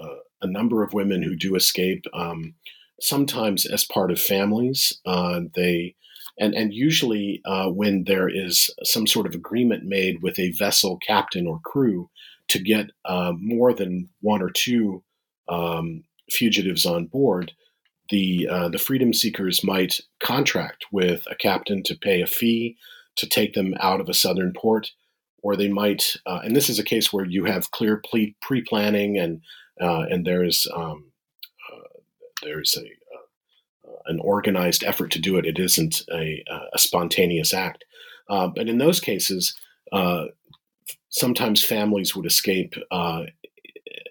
uh 0.00 0.16
a 0.42 0.46
number 0.46 0.82
of 0.82 0.92
women 0.92 1.22
who 1.22 1.36
do 1.36 1.54
escape, 1.54 2.04
um, 2.12 2.54
sometimes 3.00 3.64
as 3.64 3.84
part 3.84 4.10
of 4.10 4.20
families. 4.20 5.00
Uh, 5.06 5.40
they 5.54 5.94
and, 6.38 6.54
and 6.54 6.72
usually 6.72 7.40
uh, 7.44 7.68
when 7.68 8.04
there 8.04 8.28
is 8.28 8.70
some 8.84 9.06
sort 9.06 9.26
of 9.26 9.34
agreement 9.34 9.84
made 9.84 10.22
with 10.22 10.38
a 10.38 10.52
vessel 10.52 10.98
captain 11.06 11.46
or 11.46 11.60
crew 11.60 12.10
to 12.48 12.58
get 12.58 12.90
uh, 13.04 13.32
more 13.38 13.72
than 13.72 14.08
one 14.20 14.42
or 14.42 14.50
two 14.50 15.02
um, 15.48 16.04
fugitives 16.30 16.86
on 16.86 17.06
board, 17.06 17.52
the 18.10 18.48
uh, 18.50 18.68
the 18.68 18.78
freedom 18.78 19.12
seekers 19.12 19.64
might 19.64 20.00
contract 20.20 20.86
with 20.92 21.26
a 21.30 21.34
captain 21.34 21.82
to 21.84 21.96
pay 21.96 22.20
a 22.20 22.26
fee 22.26 22.76
to 23.16 23.28
take 23.28 23.54
them 23.54 23.74
out 23.80 24.00
of 24.00 24.08
a 24.08 24.14
southern 24.14 24.52
port, 24.52 24.90
or 25.42 25.56
they 25.56 25.68
might. 25.68 26.16
Uh, 26.26 26.40
and 26.44 26.56
this 26.56 26.68
is 26.68 26.78
a 26.78 26.84
case 26.84 27.12
where 27.12 27.24
you 27.24 27.44
have 27.44 27.70
clear 27.70 28.02
pre 28.02 28.62
planning 28.62 29.18
and 29.18 29.40
uh, 29.80 30.04
and 30.10 30.26
there's 30.26 30.66
um, 30.74 31.12
uh, 31.72 31.98
there's 32.42 32.76
a 32.76 33.01
an 34.06 34.20
organized 34.20 34.84
effort 34.84 35.10
to 35.12 35.20
do 35.20 35.36
it. 35.36 35.46
It 35.46 35.58
isn't 35.58 36.02
a, 36.12 36.44
a 36.72 36.78
spontaneous 36.78 37.54
act. 37.54 37.84
Uh, 38.28 38.48
but 38.48 38.68
in 38.68 38.78
those 38.78 39.00
cases, 39.00 39.54
uh, 39.92 40.26
sometimes 41.10 41.64
families 41.64 42.16
would 42.16 42.26
escape 42.26 42.74
uh, 42.90 43.24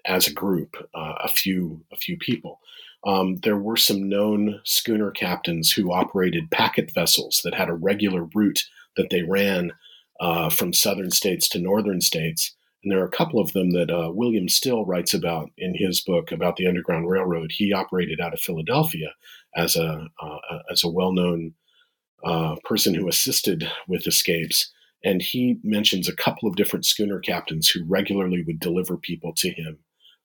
as 0.04 0.26
a 0.26 0.32
group, 0.32 0.76
uh, 0.94 1.14
a 1.20 1.28
few 1.28 1.84
a 1.92 1.96
few 1.96 2.16
people. 2.16 2.60
Um, 3.04 3.36
there 3.42 3.56
were 3.56 3.76
some 3.76 4.08
known 4.08 4.60
schooner 4.64 5.10
captains 5.10 5.72
who 5.72 5.92
operated 5.92 6.50
packet 6.50 6.92
vessels 6.94 7.40
that 7.42 7.54
had 7.54 7.68
a 7.68 7.74
regular 7.74 8.28
route 8.34 8.64
that 8.96 9.10
they 9.10 9.22
ran 9.22 9.72
uh, 10.20 10.50
from 10.50 10.72
southern 10.72 11.10
states 11.10 11.48
to 11.48 11.58
northern 11.58 12.00
states. 12.00 12.54
And 12.82 12.92
there 12.92 13.00
are 13.00 13.06
a 13.06 13.10
couple 13.10 13.40
of 13.40 13.52
them 13.52 13.70
that 13.70 13.90
uh, 13.90 14.10
William 14.12 14.48
Still 14.48 14.84
writes 14.84 15.14
about 15.14 15.50
in 15.58 15.74
his 15.74 16.00
book 16.00 16.30
about 16.30 16.56
the 16.56 16.66
Underground 16.66 17.08
Railroad. 17.08 17.50
He 17.52 17.72
operated 17.72 18.20
out 18.20 18.34
of 18.34 18.40
Philadelphia 18.40 19.14
as 19.56 19.76
a 19.76 20.08
uh, 20.20 20.58
as 20.70 20.84
a 20.84 20.90
well 20.90 21.12
known 21.12 21.54
uh, 22.24 22.56
person 22.64 22.94
who 22.94 23.08
assisted 23.08 23.70
with 23.88 24.06
escapes. 24.06 24.70
And 25.04 25.20
he 25.20 25.58
mentions 25.64 26.08
a 26.08 26.14
couple 26.14 26.48
of 26.48 26.54
different 26.54 26.84
schooner 26.84 27.18
captains 27.18 27.68
who 27.68 27.84
regularly 27.88 28.44
would 28.46 28.60
deliver 28.60 28.96
people 28.96 29.32
to 29.38 29.50
him, 29.50 29.78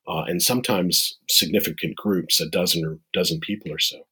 uh, 0.07 0.23
and 0.27 0.41
sometimes 0.41 1.17
significant 1.27 1.95
groups, 1.95 2.39
a 2.39 2.47
dozen 2.47 2.85
or 2.85 2.99
dozen 3.11 3.39
people 3.39 3.73
or 3.73 3.79
so. 3.79 4.05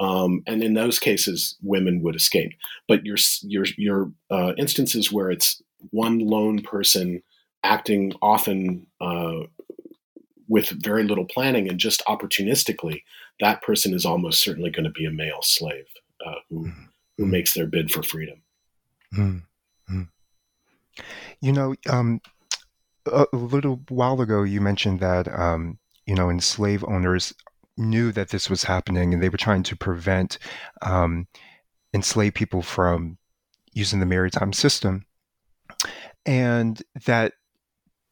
Um, 0.00 0.42
and 0.46 0.62
in 0.62 0.74
those 0.74 0.98
cases, 0.98 1.56
women 1.62 2.02
would 2.02 2.16
escape. 2.16 2.52
But 2.86 3.04
your 3.04 3.16
your 3.42 3.66
your 3.76 4.12
uh, 4.30 4.52
instances 4.56 5.12
where 5.12 5.30
it's 5.30 5.62
one 5.90 6.18
lone 6.18 6.62
person 6.62 7.22
acting 7.62 8.12
often 8.22 8.86
uh, 9.00 9.40
with 10.48 10.70
very 10.82 11.04
little 11.04 11.26
planning 11.26 11.68
and 11.68 11.78
just 11.78 12.02
opportunistically, 12.06 13.02
that 13.40 13.62
person 13.62 13.94
is 13.94 14.04
almost 14.06 14.40
certainly 14.40 14.70
going 14.70 14.84
to 14.84 14.90
be 14.90 15.04
a 15.04 15.10
male 15.10 15.42
slave 15.42 15.86
uh, 16.26 16.34
who 16.48 16.66
mm-hmm. 16.66 16.82
who 17.18 17.26
makes 17.26 17.54
their 17.54 17.66
bid 17.66 17.90
for 17.90 18.02
freedom. 18.02 18.42
Mm-hmm. 19.14 20.02
You 21.40 21.52
know, 21.52 21.74
um, 21.88 22.20
a 23.06 23.26
little 23.32 23.80
while 23.88 24.20
ago, 24.20 24.42
you 24.42 24.60
mentioned 24.60 25.00
that 25.00 25.28
um, 25.28 25.78
you 26.06 26.14
know, 26.14 26.28
and 26.28 26.42
slave 26.42 26.84
owners 26.84 27.32
knew 27.76 28.10
that 28.12 28.30
this 28.30 28.50
was 28.50 28.64
happening, 28.64 29.14
and 29.14 29.22
they 29.22 29.28
were 29.28 29.38
trying 29.38 29.62
to 29.62 29.76
prevent 29.76 30.38
um, 30.82 31.28
enslaved 31.94 32.34
people 32.34 32.62
from 32.62 33.18
using 33.72 34.00
the 34.00 34.06
maritime 34.06 34.52
system. 34.52 35.04
and 36.26 36.82
that 37.06 37.34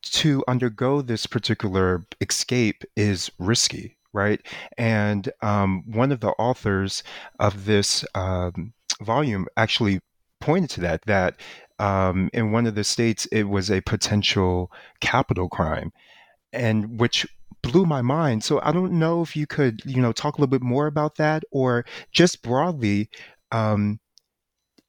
to 0.02 0.44
undergo 0.46 1.02
this 1.02 1.26
particular 1.26 2.06
escape 2.20 2.84
is 2.96 3.30
risky, 3.38 3.96
right? 4.12 4.40
And 4.78 5.30
um, 5.42 5.82
one 5.86 6.12
of 6.12 6.20
the 6.20 6.30
authors 6.30 7.02
of 7.38 7.64
this 7.64 8.04
um, 8.14 8.72
volume 9.02 9.46
actually 9.56 10.00
pointed 10.40 10.70
to 10.70 10.80
that, 10.82 11.02
that 11.06 11.40
um, 11.78 12.30
in 12.32 12.52
one 12.52 12.66
of 12.66 12.74
the 12.74 12.84
states 12.84 13.26
it 13.26 13.44
was 13.44 13.70
a 13.70 13.80
potential 13.82 14.70
capital 15.00 15.48
crime, 15.48 15.92
and 16.52 16.98
which 17.00 17.26
blew 17.62 17.84
my 17.84 18.02
mind. 18.02 18.44
So 18.44 18.60
I 18.62 18.72
don't 18.72 18.92
know 18.92 19.22
if 19.22 19.36
you 19.36 19.46
could, 19.46 19.82
you 19.84 20.00
know, 20.00 20.12
talk 20.12 20.38
a 20.38 20.40
little 20.40 20.50
bit 20.50 20.62
more 20.62 20.86
about 20.86 21.16
that, 21.16 21.42
or 21.50 21.84
just 22.12 22.42
broadly 22.42 23.10
um, 23.50 24.00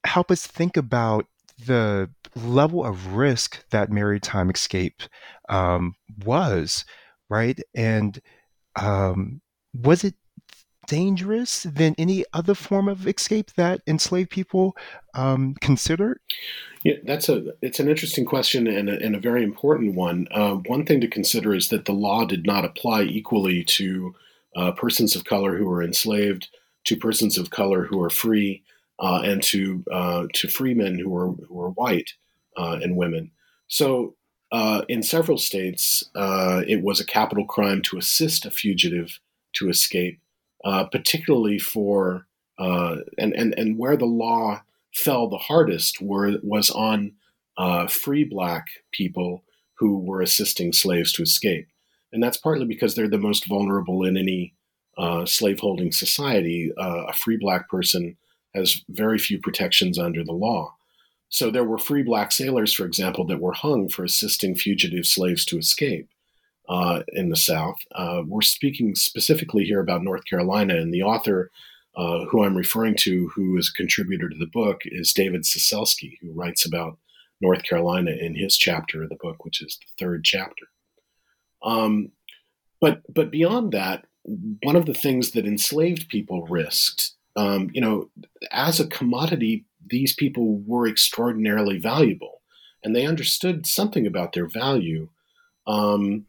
help 0.06 0.32
us 0.32 0.46
think 0.46 0.78
about 0.78 1.26
the 1.65 2.10
level 2.36 2.86
of 2.86 3.13
risk 3.13 3.67
that 3.70 3.91
maritime 3.91 4.50
escape 4.50 5.02
um, 5.50 5.96
was, 6.26 6.86
right? 7.30 7.60
And 7.76 8.22
um, 8.76 9.41
was 9.74 10.04
it 10.04 10.15
dangerous 10.88 11.63
than 11.63 11.93
any 11.98 12.24
other 12.34 12.54
form 12.54 12.88
of 12.88 13.08
escape 13.08 13.52
that 13.54 13.82
enslaved 13.88 14.30
people 14.30 14.76
um, 15.13 15.56
considered? 15.62 16.20
Yeah, 16.84 16.96
that's 17.04 17.28
a 17.28 17.54
it's 17.62 17.80
an 17.80 17.89
interesting 17.89 18.26
question 18.26 18.67
and 18.67 18.89
a, 18.89 19.04
and 19.04 19.15
a 19.15 19.20
very 19.20 19.43
important 19.43 19.96
one. 19.96 20.28
Uh, 20.32 20.56
one 20.56 20.86
thing 20.86 21.02
to 21.02 21.08
consider 21.08 21.54
is 21.54 21.70
that 21.70 21.86
the 21.86 21.91
law 21.91 22.26
did 22.26 22.46
not 22.46 22.63
apply 22.63 23.04
equally 23.04 23.63
to 23.65 24.15
uh, 24.56 24.72
persons 24.72 25.15
of 25.15 25.26
color 25.26 25.58
who 25.58 25.65
were 25.65 25.84
enslaved, 25.84 26.48
to 26.86 26.96
persons 26.96 27.38
of 27.38 27.50
color 27.50 27.86
who 27.86 28.02
are 28.02 28.10
free, 28.10 28.63
uh, 29.00 29.22
and 29.24 29.44
to 29.44 29.84
uh, 29.92 30.26
to 30.34 30.48
freemen 30.48 31.00
who 31.00 31.10
were 31.10 31.32
who 31.32 31.54
were 31.54 31.70
white 31.72 32.14
uh, 32.58 32.80
and 32.82 32.98
women. 32.98 33.32
So. 33.68 34.16
Uh, 34.50 34.86
in 34.88 35.04
several 35.04 35.38
states, 35.38 36.10
it 36.16 36.82
was 36.82 37.02
a 37.02 37.06
capital 37.06 37.44
crime 37.44 37.82
to 37.82 37.98
assist 37.98 38.46
a 38.46 38.50
fugitive 38.50 39.20
to 39.58 39.70
escape, 39.70 40.20
uh, 40.64 40.86
particularly 40.86 41.60
for 41.60 42.28
uh, 42.58 42.98
and 43.18 43.34
and 43.34 43.54
and 43.58 43.78
where 43.78 43.98
the 43.98 44.06
law 44.06 44.62
fell 44.94 45.28
the 45.28 45.38
hardest 45.38 46.02
were 46.02 46.38
was 46.42 46.70
on 46.72 47.14
uh, 47.58 47.88
free 47.88 48.24
black 48.24 48.66
people 48.92 49.44
who 49.76 50.00
were 50.00 50.22
assisting 50.22 50.74
slaves 50.74 51.12
to 51.14 51.22
escape, 51.22 51.68
and 52.12 52.22
that's 52.22 52.38
partly 52.38 52.66
because 52.66 52.96
they're 52.96 53.10
the 53.10 53.18
most 53.18 53.48
vulnerable 53.48 54.04
in 54.04 54.18
any 54.18 54.54
uh, 54.98 55.26
slaveholding 55.26 55.92
society. 55.92 56.72
Uh, 56.78 57.06
a 57.08 57.14
free 57.14 57.38
black 57.40 57.70
person 57.70 58.18
has 58.54 58.84
very 58.90 59.18
few 59.18 59.40
protections 59.40 60.00
under 60.00 60.24
the 60.24 60.34
law. 60.34 60.76
So 61.30 61.52
there 61.52 61.66
were 61.66 61.78
free 61.78 62.04
black 62.04 62.32
sailors, 62.32 62.74
for 62.74 62.86
example, 62.86 63.26
that 63.28 63.42
were 63.42 63.54
hung 63.54 63.90
for 63.90 64.04
assisting 64.04 64.56
fugitive 64.56 65.06
slaves 65.06 65.46
to 65.46 65.58
escape 65.58 66.08
uh, 66.70 67.04
in 67.10 67.30
the 67.30 67.36
South. 67.36 67.78
Uh, 67.94 68.22
we're 68.26 68.42
speaking 68.42 68.96
specifically 68.96 69.66
here 69.66 69.82
about 69.82 70.04
North 70.04 70.26
Carolina, 70.26 70.76
and 70.76 70.94
the 70.94 71.04
author 71.04 71.52
uh, 71.98 72.26
who 72.26 72.44
I'm 72.44 72.56
referring 72.56 72.96
to, 73.00 73.30
who 73.30 73.58
is 73.58 73.70
a 73.74 73.78
contributor 73.78 74.30
to 74.30 74.38
the 74.38 74.46
book, 74.46 74.82
is 74.86 75.14
David 75.14 75.44
Cecelski, 75.44 76.18
who 76.22 76.32
writes 76.32 76.66
about 76.66 76.98
North 77.42 77.64
Carolina 77.64 78.12
in 78.12 78.36
his 78.36 78.56
chapter 78.56 79.04
of 79.04 79.10
the 79.10 79.16
book, 79.16 79.44
which 79.44 79.62
is 79.62 79.80
the 79.80 80.06
third 80.06 80.24
chapter. 80.24 80.68
Um, 81.64 82.12
but 82.80 83.02
but 83.12 83.32
beyond 83.32 83.72
that, 83.72 84.06
one 84.64 84.76
of 84.76 84.86
the 84.86 84.94
things 84.94 85.32
that 85.32 85.48
enslaved 85.48 86.10
people 86.10 86.46
risked, 86.48 87.14
um, 87.38 87.69
you 87.71 87.80
know, 87.80 88.10
as 88.52 88.80
a 88.80 88.88
commodity, 88.88 89.63
these 89.86 90.13
people 90.13 90.58
were 90.65 90.88
extraordinarily 90.88 91.78
valuable, 91.78 92.41
and 92.84 92.95
they 92.95 93.06
understood 93.06 93.67
something 93.67 94.06
about 94.08 94.34
their 94.34 94.47
value. 94.47 95.08
Um, 95.67 96.26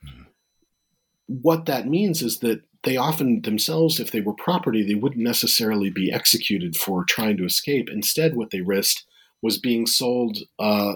what 1.27 1.65
that 1.67 1.89
means 1.89 2.23
is 2.23 2.39
that 2.41 2.63
they 2.85 2.97
often 2.97 3.43
themselves, 3.43 3.99
if 3.99 4.13
they 4.13 4.21
were 4.21 4.35
property, 4.35 4.83
they 4.83 4.95
wouldn't 4.95 5.23
necessarily 5.23 5.91
be 5.91 6.13
executed 6.13 6.77
for 6.77 7.05
trying 7.05 7.39
to 7.39 7.45
escape. 7.45 7.89
Instead, 7.91 8.37
what 8.37 8.51
they 8.51 8.61
risked 8.61 9.05
was 9.43 9.59
being 9.59 9.87
sold 9.87 10.39
uh, 10.59 10.95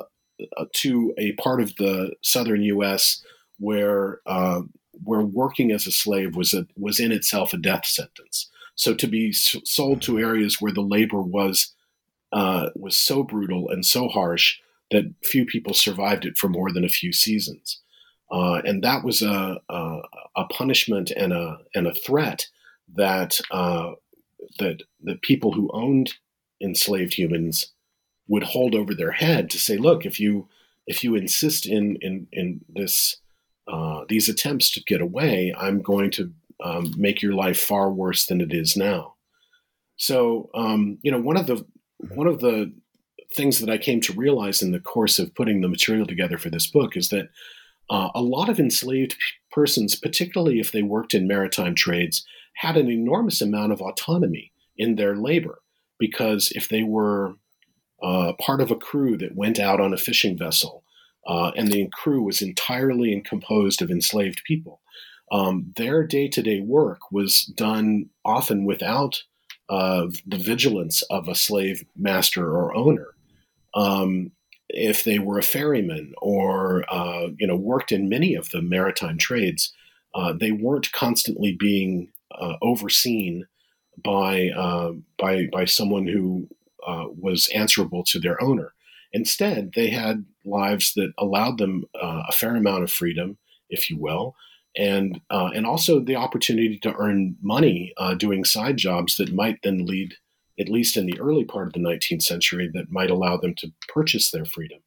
uh 0.57 0.65
to 0.73 1.15
a 1.19 1.33
part 1.33 1.61
of 1.61 1.75
the 1.77 2.13
southern 2.23 2.63
U.S. 2.63 3.23
where 3.59 4.21
uh, 4.27 4.61
where 5.05 5.23
working 5.23 5.73
as 5.73 5.87
a 5.87 5.93
slave 5.93 6.37
was 6.37 6.53
a, 6.53 6.67
was 6.77 7.01
in 7.01 7.13
itself 7.13 7.53
a 7.53 7.57
death 7.57 7.87
sentence. 7.87 8.51
So 8.75 8.95
to 8.95 9.07
be 9.07 9.33
sold 9.33 10.03
to 10.03 10.19
areas 10.19 10.61
where 10.61 10.73
the 10.73 10.81
labor 10.81 11.21
was 11.21 11.75
uh, 12.33 12.71
was 12.75 12.97
so 12.97 13.23
brutal 13.23 13.69
and 13.69 13.85
so 13.85 14.09
harsh 14.09 14.59
that 14.91 15.15
few 15.23 15.45
people 15.45 15.75
survived 15.75 16.25
it 16.25 16.39
for 16.39 16.49
more 16.49 16.73
than 16.73 16.85
a 16.85 16.89
few 16.89 17.13
seasons. 17.13 17.81
Uh, 18.31 18.63
and 18.65 18.83
that 18.83 19.05
was 19.05 19.21
a, 19.21 19.61
a, 19.69 19.99
a, 20.37 20.45
punishment 20.47 21.11
and 21.11 21.35
a 21.35 21.59
and 21.75 21.87
a 21.87 21.95
threat 21.95 22.47
that 22.95 23.39
uh, 23.51 23.93
that 24.59 24.83
the 25.03 25.17
people 25.17 25.53
who 25.53 25.71
owned 25.75 26.15
enslaved 26.63 27.13
humans 27.15 27.73
would 28.29 28.43
hold 28.43 28.75
over 28.75 28.95
their 28.95 29.13
head 29.13 29.51
to 29.51 29.59
say, 29.59 29.77
look, 29.77 30.07
if 30.07 30.19
you 30.19 30.49
if 30.87 31.05
you 31.05 31.15
insist 31.15 31.67
in 31.67 31.97
in 32.01 32.27
in 32.33 32.65
this 32.69 33.19
uh, 33.69 34.05
these 34.09 34.29
attempts 34.29 34.71
to 34.71 34.83
get 34.83 35.03
away, 35.03 35.55
I'm 35.57 35.83
going 35.83 36.11
to 36.13 36.33
um, 36.63 36.93
make 36.97 37.23
your 37.23 37.35
life 37.35 37.59
far 37.59 37.91
worse 37.91 38.27
than 38.27 38.41
it 38.41 38.53
is 38.53 38.77
now. 38.77 39.15
So 39.97 40.51
um, 40.55 40.99
you 41.03 41.11
know 41.11 41.21
one 41.21 41.37
of 41.37 41.47
the 41.47 41.65
one 42.15 42.27
of 42.27 42.41
the 42.41 42.73
things 43.35 43.61
that 43.61 43.71
I 43.71 43.79
came 43.79 44.01
to 44.03 44.13
realize 44.13 44.63
in 44.63 44.73
the 44.73 44.81
course 44.81 45.19
of 45.19 45.35
putting 45.35 45.61
the 45.61 45.69
material 45.69 46.07
together 46.07 46.37
for 46.37 46.51
this 46.51 46.67
book 46.71 46.97
is 46.97 47.09
that 47.09 47.29
uh, 47.91 48.11
a 48.15 48.23
lot 48.23 48.49
of 48.49 48.61
enslaved 48.61 49.17
persons, 49.51 49.97
particularly 49.97 50.61
if 50.61 50.73
they 50.73 50.83
worked 50.83 51.15
in 51.15 51.27
maritime 51.27 51.75
trades, 51.75 52.25
had 52.57 52.77
an 52.77 52.91
enormous 52.91 53.41
amount 53.41 53.73
of 53.73 53.81
autonomy 53.81 54.53
in 54.77 54.97
their 54.97 55.17
labor 55.17 55.61
because 55.99 56.53
if 56.55 56.69
they 56.69 56.83
were 56.83 57.35
uh, 58.03 58.33
part 58.41 58.61
of 58.61 58.71
a 58.71 58.77
crew 58.77 59.17
that 59.17 59.37
went 59.37 59.59
out 59.59 59.81
on 59.81 59.95
a 59.95 59.99
fishing 59.99 60.37
vessel 60.37 60.85
uh, 61.27 61.53
and 61.57 61.69
the 61.69 61.89
crew 61.93 62.23
was 62.23 62.43
entirely 62.43 63.21
composed 63.25 63.81
of 63.81 63.91
enslaved 63.91 64.43
people, 64.45 64.81
um, 65.33 65.73
their 65.77 66.07
day 66.07 66.29
to 66.29 66.43
day 66.43 66.61
work 66.61 67.11
was 67.11 67.47
done 67.57 68.11
often 68.25 68.65
without 68.65 69.23
uh, 69.69 70.07
the 70.27 70.37
vigilance 70.37 71.03
of 71.03 71.27
a 71.27 71.35
slave 71.35 71.85
master 71.97 72.55
or 72.55 72.77
owner. 72.77 73.09
Um, 73.75 74.33
if 74.69 75.05
they 75.05 75.19
were 75.19 75.39
a 75.39 75.43
ferryman 75.43 76.13
or 76.21 76.85
uh, 76.93 77.29
you 77.39 77.47
know 77.47 77.57
worked 77.57 77.91
in 77.91 78.09
many 78.09 78.35
of 78.35 78.51
the 78.51 78.61
maritime 78.61 79.17
trades, 79.17 79.73
uh, 80.15 80.35
they 80.39 80.53
weren't 80.53 80.93
constantly 80.93 81.57
being 81.59 82.13
uh, 82.39 82.55
overseen 82.61 83.47
by 84.05 84.51
uh, 84.51 84.93
by 85.19 85.47
by 85.51 85.65
someone 85.65 86.07
who 86.07 86.47
uh, 86.87 87.07
was 87.09 87.49
answerable 87.55 88.05
to 88.05 88.21
their 88.21 88.41
owner. 88.43 88.75
Instead, 89.15 89.73
they 89.75 89.89
had 89.89 90.27
lives 90.45 90.93
that 90.95 91.13
allowed 91.19 91.59
them 91.59 91.85
a 91.95 92.33
fair 92.33 92.57
amount 92.57 92.83
of 92.83 92.91
freedom, 92.91 93.37
if 93.69 93.91
you 93.91 93.99
will, 93.99 94.35
and 94.77 95.21
and 95.31 95.67
also 95.67 96.01
the 96.01 96.17
opportunity 96.17 96.79
to 96.79 96.95
earn 96.97 97.37
money 97.43 97.93
doing 98.17 98.45
side 98.45 98.77
jobs 98.77 99.17
that 99.17 99.35
might 99.35 99.59
then 99.63 99.87
lead 99.87 100.15
at 100.59 100.69
least 100.69 100.97
in 100.97 101.07
the 101.07 101.19
early 101.21 101.45
part 101.45 101.67
of 101.67 101.73
the 101.73 101.79
19th 101.79 102.23
century, 102.23 102.71
that 102.75 102.91
might 102.91 103.11
allow 103.11 103.37
them 103.37 103.55
to 103.57 103.73
purchase 103.89 104.31
their 104.31 104.45
freedom. 104.45 104.81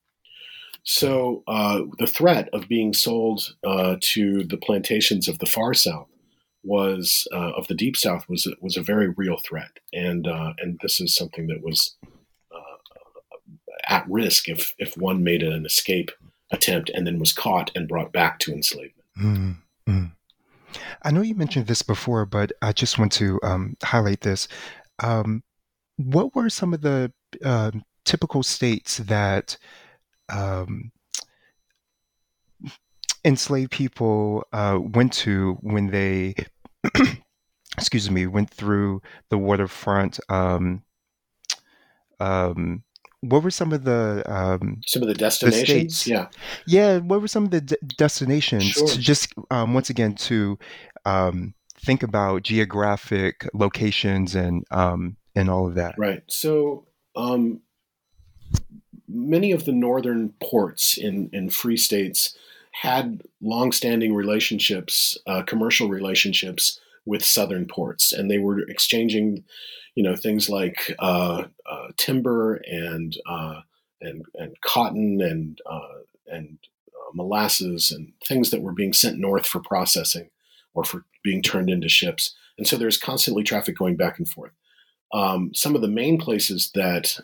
So 0.84 1.43
uh, 1.48 1.82
the 1.98 2.08
threat 2.08 2.50
of 2.54 2.67
being 2.67 2.93
sold 2.93 3.56
uh, 3.65 3.95
to 4.00 4.43
the 4.43 4.58
plantations 4.58 5.28
of 5.28 5.39
the 5.39 5.48
far 5.48 5.74
south 5.74 6.08
was 6.63 7.28
uh, 7.34 7.52
of 7.52 7.67
the 7.67 7.76
deep 7.76 7.98
south 7.98 8.28
was 8.30 8.52
was 8.62 8.78
a 8.78 8.84
very 8.84 9.10
real 9.10 9.38
threat, 9.38 9.71
and 9.93 10.28
uh, 10.28 10.54
and 10.60 10.80
this 10.82 11.02
is 11.02 11.15
something 11.15 11.48
that 11.48 11.63
was 11.63 11.95
uh, 12.52 13.67
at 13.88 14.08
risk 14.10 14.48
if 14.48 14.73
if 14.77 14.96
one 14.96 15.23
made 15.23 15.42
an 15.42 15.65
escape 15.65 16.12
attempt 16.52 16.90
and 16.94 17.08
then 17.08 17.19
was 17.19 17.33
caught 17.33 17.71
and 17.75 17.88
brought 17.88 18.12
back 18.12 18.38
to 18.40 18.54
enslavement. 18.54 18.94
Mm-hmm. 19.88 20.06
I 21.04 21.12
know 21.12 21.21
you 21.21 21.36
mentioned 21.36 21.67
this 21.67 21.81
before, 21.81 22.25
but 22.25 22.52
I 22.62 22.73
just 22.73 23.00
want 23.00 23.12
to 23.13 23.40
um, 23.44 23.77
highlight 23.83 24.21
this. 24.21 24.48
Um, 25.00 25.44
what 25.98 26.36
were 26.36 26.50
some 26.50 26.73
of 26.73 26.81
the 26.81 27.12
uh, 27.44 27.71
typical 28.04 28.44
states 28.44 28.98
that 28.98 29.58
um, 30.29 30.92
enslaved 33.23 33.71
people 33.71 34.46
uh, 34.52 34.79
went 34.81 35.13
to 35.13 35.58
when 35.62 35.88
they, 35.88 36.36
excuse 37.77 38.10
me, 38.10 38.27
went 38.27 38.50
through 38.50 39.02
the 39.29 39.38
waterfront? 39.38 40.19
Um, 40.29 40.83
um, 42.19 42.83
what 43.30 43.44
were 43.44 43.52
some 43.52 43.73
of 43.73 43.84
the 43.84 44.23
um, 44.26 44.82
some 44.88 45.02
of 45.02 45.08
the 45.08 45.13
destinations? 45.15 46.04
The 46.04 46.12
yeah, 46.12 46.28
yeah. 46.65 46.98
What 46.98 47.21
were 47.21 47.28
some 47.28 47.46
of 47.46 47.52
the 47.52 47.62
de- 47.62 47.78
destinations? 47.98 48.63
Sure. 48.63 48.88
To 48.88 49.00
just 49.00 49.34
um, 49.52 49.73
once 49.73 49.90
again 49.90 50.15
to 50.15 50.58
um, 51.06 51.54
think 51.78 52.04
about 52.04 52.44
geographic 52.44 53.48
locations 53.54 54.36
and 54.36 54.63
um, 54.71 55.17
and 55.36 55.50
all 55.50 55.67
of 55.67 55.76
that. 55.76 55.96
Right. 55.98 56.23
So, 56.28 56.88
um, 57.15 57.62
many 59.08 59.52
of 59.52 59.65
the 59.65 59.71
northern 59.71 60.34
ports 60.42 60.98
in, 60.98 61.30
in 61.34 61.50
free 61.50 61.78
states 61.78 62.36
had 62.71 63.21
long-standing 63.42 64.13
relationships, 64.13 65.17
uh, 65.28 65.44
commercial 65.44 65.88
relationships 65.88 66.80
with 67.06 67.23
southern 67.23 67.65
ports, 67.67 68.12
and 68.12 68.30
they 68.30 68.38
were 68.38 68.60
exchanging, 68.60 69.44
you 69.96 70.04
know, 70.04 70.15
things 70.15 70.50
like 70.50 70.93
uh, 71.00 71.46
uh, 71.69 71.87
timber 71.98 72.56
and 72.65 73.17
uh, 73.27 73.62
and 74.02 74.23
and 74.35 74.60
cotton 74.62 75.21
and 75.21 75.60
uh, 75.65 76.00
and 76.27 76.60
uh, 76.89 77.12
molasses 77.13 77.91
and 77.91 78.12
things 78.23 78.52
that 78.52 78.62
were 78.62 78.73
being 78.73 78.93
sent 78.93 79.17
north 79.17 79.48
for 79.48 79.62
processing 79.62 80.29
or 80.73 80.83
for 80.83 81.06
being 81.23 81.41
turned 81.41 81.69
into 81.69 81.89
ships. 81.89 82.35
And 82.58 82.67
so 82.67 82.77
there's 82.77 82.98
constantly 82.98 83.43
traffic 83.43 83.77
going 83.77 83.96
back 83.96 84.19
and 84.19 84.29
forth. 84.29 84.52
Um, 85.13 85.54
some 85.54 85.75
of 85.75 85.81
the 85.81 85.87
main 85.87 86.17
places 86.17 86.71
that 86.75 87.17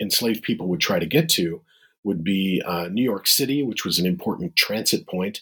enslaved 0.00 0.42
people 0.42 0.68
would 0.68 0.80
try 0.80 0.98
to 0.98 1.06
get 1.06 1.28
to 1.30 1.62
would 2.04 2.22
be 2.22 2.62
uh, 2.66 2.88
New 2.90 3.02
York 3.02 3.26
City, 3.26 3.62
which 3.62 3.84
was 3.84 3.98
an 3.98 4.06
important 4.06 4.54
transit 4.56 5.06
point. 5.06 5.40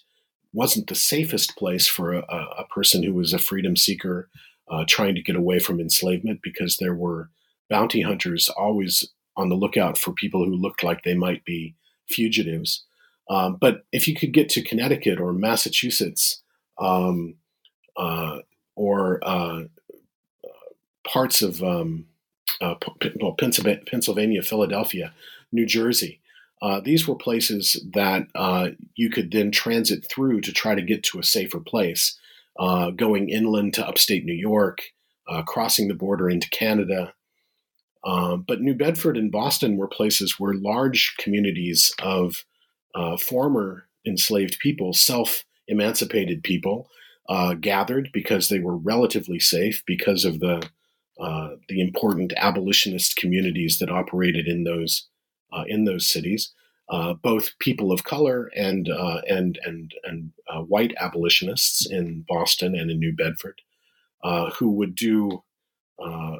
wasn't 0.52 0.86
the 0.86 0.94
safest 0.94 1.56
place 1.56 1.88
for 1.88 2.12
a, 2.12 2.22
a 2.58 2.66
person 2.72 3.02
who 3.02 3.14
was 3.14 3.32
a 3.32 3.38
freedom 3.38 3.74
seeker 3.76 4.28
uh, 4.70 4.84
trying 4.88 5.14
to 5.14 5.22
get 5.22 5.36
away 5.36 5.58
from 5.58 5.80
enslavement 5.80 6.40
because 6.42 6.76
there 6.76 6.94
were 6.94 7.30
bounty 7.68 8.02
hunters 8.02 8.48
always 8.48 9.08
on 9.36 9.48
the 9.48 9.54
lookout 9.54 9.96
for 9.96 10.12
people 10.12 10.44
who 10.44 10.54
looked 10.54 10.82
like 10.82 11.02
they 11.02 11.14
might 11.14 11.44
be 11.44 11.74
fugitives. 12.08 12.84
Um, 13.30 13.56
but 13.60 13.84
if 13.92 14.06
you 14.06 14.14
could 14.14 14.32
get 14.32 14.48
to 14.50 14.62
Connecticut 14.62 15.20
or 15.20 15.32
Massachusetts 15.32 16.42
um, 16.78 17.36
uh, 17.96 18.38
or 18.76 19.20
uh, 19.22 19.62
parts 21.06 21.42
of 21.42 21.62
um, 21.62 22.06
uh, 22.60 22.74
well, 23.20 23.34
Pennsylvania, 23.34 24.42
Philadelphia, 24.42 25.12
New 25.50 25.66
Jersey, 25.66 26.20
uh, 26.62 26.80
these 26.80 27.08
were 27.08 27.16
places 27.16 27.84
that 27.92 28.28
uh, 28.36 28.68
you 28.94 29.10
could 29.10 29.32
then 29.32 29.50
transit 29.50 30.06
through 30.08 30.40
to 30.42 30.52
try 30.52 30.76
to 30.76 30.82
get 30.82 31.02
to 31.02 31.18
a 31.18 31.24
safer 31.24 31.58
place, 31.58 32.16
uh, 32.58 32.90
going 32.90 33.28
inland 33.28 33.74
to 33.74 33.86
upstate 33.86 34.24
New 34.24 34.34
York, 34.34 34.80
uh, 35.28 35.42
crossing 35.42 35.88
the 35.88 35.94
border 35.94 36.28
into 36.28 36.48
Canada. 36.50 37.14
Um, 38.04 38.44
but 38.46 38.60
New 38.60 38.74
Bedford 38.74 39.16
and 39.16 39.30
Boston 39.30 39.76
were 39.76 39.88
places 39.88 40.38
where 40.38 40.54
large 40.54 41.14
communities 41.18 41.94
of 42.02 42.44
uh, 42.94 43.16
former 43.16 43.86
enslaved 44.06 44.58
people, 44.60 44.92
self 44.92 45.44
emancipated 45.68 46.42
people, 46.42 46.88
uh, 47.28 47.54
gathered 47.54 48.10
because 48.12 48.48
they 48.48 48.58
were 48.58 48.76
relatively 48.76 49.38
safe 49.38 49.82
because 49.86 50.24
of 50.24 50.40
the 50.40 50.68
the 51.68 51.80
important 51.80 52.32
abolitionist 52.36 53.14
communities 53.14 53.78
that 53.78 53.88
operated 53.88 54.48
in 54.48 54.64
those 54.64 55.08
uh, 55.52 55.64
in 55.66 55.84
those 55.84 56.06
cities, 56.06 56.52
uh, 56.92 57.14
both 57.14 57.58
people 57.58 57.90
of 57.90 58.04
color 58.04 58.50
and 58.54 58.90
uh, 58.90 59.22
and 59.26 59.58
and 59.64 59.94
and 60.04 60.30
uh, 60.46 60.60
white 60.60 60.92
abolitionists 61.00 61.90
in 61.90 62.22
Boston 62.28 62.76
and 62.76 62.90
in 62.90 62.98
New 62.98 63.14
Bedford, 63.16 63.62
uh, 64.22 64.50
who 64.50 64.72
would 64.72 64.94
do 64.94 65.42
uh, 65.98 66.36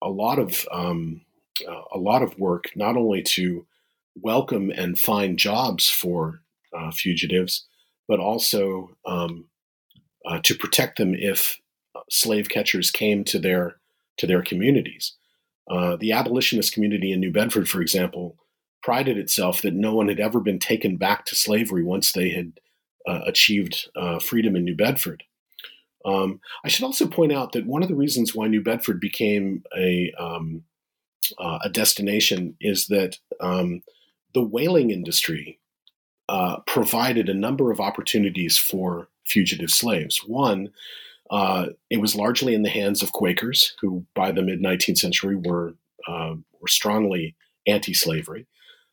a 0.00 0.08
lot 0.08 0.38
of 0.38 0.64
um, 0.70 1.22
a 1.92 1.98
lot 1.98 2.22
of 2.22 2.38
work 2.38 2.66
not 2.76 2.96
only 2.96 3.20
to 3.20 3.66
welcome 4.14 4.70
and 4.70 4.96
find 4.96 5.38
jobs 5.38 5.90
for 5.90 6.40
fugitives, 6.92 7.66
but 8.06 8.20
also 8.20 8.96
um, 9.06 9.46
to 10.44 10.54
protect 10.54 10.98
them 10.98 11.14
if 11.16 11.58
slave 12.10 12.48
catchers 12.48 12.92
came 12.92 13.24
to 13.24 13.40
their 13.40 13.78
to 14.18 14.26
their 14.28 14.42
communities. 14.42 15.14
the 15.68 16.12
abolitionist 16.12 16.72
community 16.72 17.10
in 17.10 17.18
New 17.18 17.32
Bedford, 17.32 17.68
for 17.68 17.80
example, 17.80 18.36
prided 18.86 19.18
itself 19.18 19.62
that 19.62 19.74
no 19.74 19.92
one 19.92 20.06
had 20.06 20.20
ever 20.20 20.38
been 20.38 20.60
taken 20.60 20.96
back 20.96 21.24
to 21.24 21.34
slavery 21.34 21.82
once 21.82 22.12
they 22.12 22.28
had 22.30 22.52
uh, 23.04 23.18
achieved 23.26 23.90
uh, 23.96 24.20
freedom 24.20 24.54
in 24.54 24.62
New 24.62 24.76
Bedford. 24.76 25.24
Um, 26.04 26.38
I 26.64 26.68
should 26.68 26.84
also 26.84 27.08
point 27.08 27.32
out 27.32 27.50
that 27.50 27.66
one 27.66 27.82
of 27.82 27.88
the 27.88 27.96
reasons 27.96 28.32
why 28.32 28.46
New 28.46 28.62
Bedford 28.62 29.00
became 29.00 29.64
a 29.76 30.12
um, 30.20 30.62
uh, 31.36 31.58
a 31.64 31.68
destination 31.68 32.54
is 32.60 32.86
that 32.86 33.18
um, 33.40 33.82
the 34.34 34.42
whaling 34.42 34.92
industry 34.92 35.58
uh, 36.28 36.58
provided 36.68 37.28
a 37.28 37.34
number 37.34 37.72
of 37.72 37.80
opportunities 37.80 38.56
for 38.56 39.08
fugitive 39.24 39.70
slaves. 39.70 40.20
One, 40.24 40.70
uh, 41.28 41.70
it 41.90 42.00
was 42.00 42.14
largely 42.14 42.54
in 42.54 42.62
the 42.62 42.70
hands 42.70 43.02
of 43.02 43.10
Quakers, 43.10 43.74
who 43.80 44.06
by 44.14 44.30
the 44.30 44.42
mid 44.42 44.62
19th 44.62 44.98
century 44.98 45.34
were 45.34 45.74
uh, 46.06 46.36
were 46.60 46.68
strongly 46.68 47.34
anti-slavery. 47.66 48.46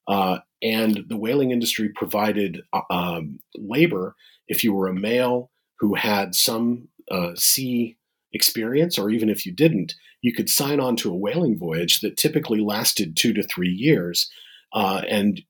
Uh, 0.07 0.39
and 0.61 1.05
the 1.07 1.17
whaling 1.17 1.51
industry 1.51 1.89
provided 1.89 2.61
uh, 2.71 2.81
um, 2.89 3.39
labor 3.55 4.15
if 4.47 4.63
you 4.63 4.73
were 4.73 4.87
a 4.87 4.93
male 4.93 5.51
who 5.79 5.95
had 5.95 6.35
some 6.35 6.87
uh, 7.11 7.31
sea 7.35 7.97
experience, 8.33 8.97
or 8.97 9.09
even 9.09 9.29
if 9.29 9.45
you 9.45 9.51
didn't, 9.51 9.93
you 10.21 10.33
could 10.33 10.49
sign 10.49 10.79
on 10.79 10.95
to 10.95 11.11
a 11.11 11.15
whaling 11.15 11.57
voyage 11.57 11.99
that 11.99 12.17
typically 12.17 12.61
lasted 12.61 13.15
two 13.15 13.33
to 13.33 13.43
three 13.43 13.69
years. 13.69 14.29
Uh, 14.73 15.01
and 15.07 15.41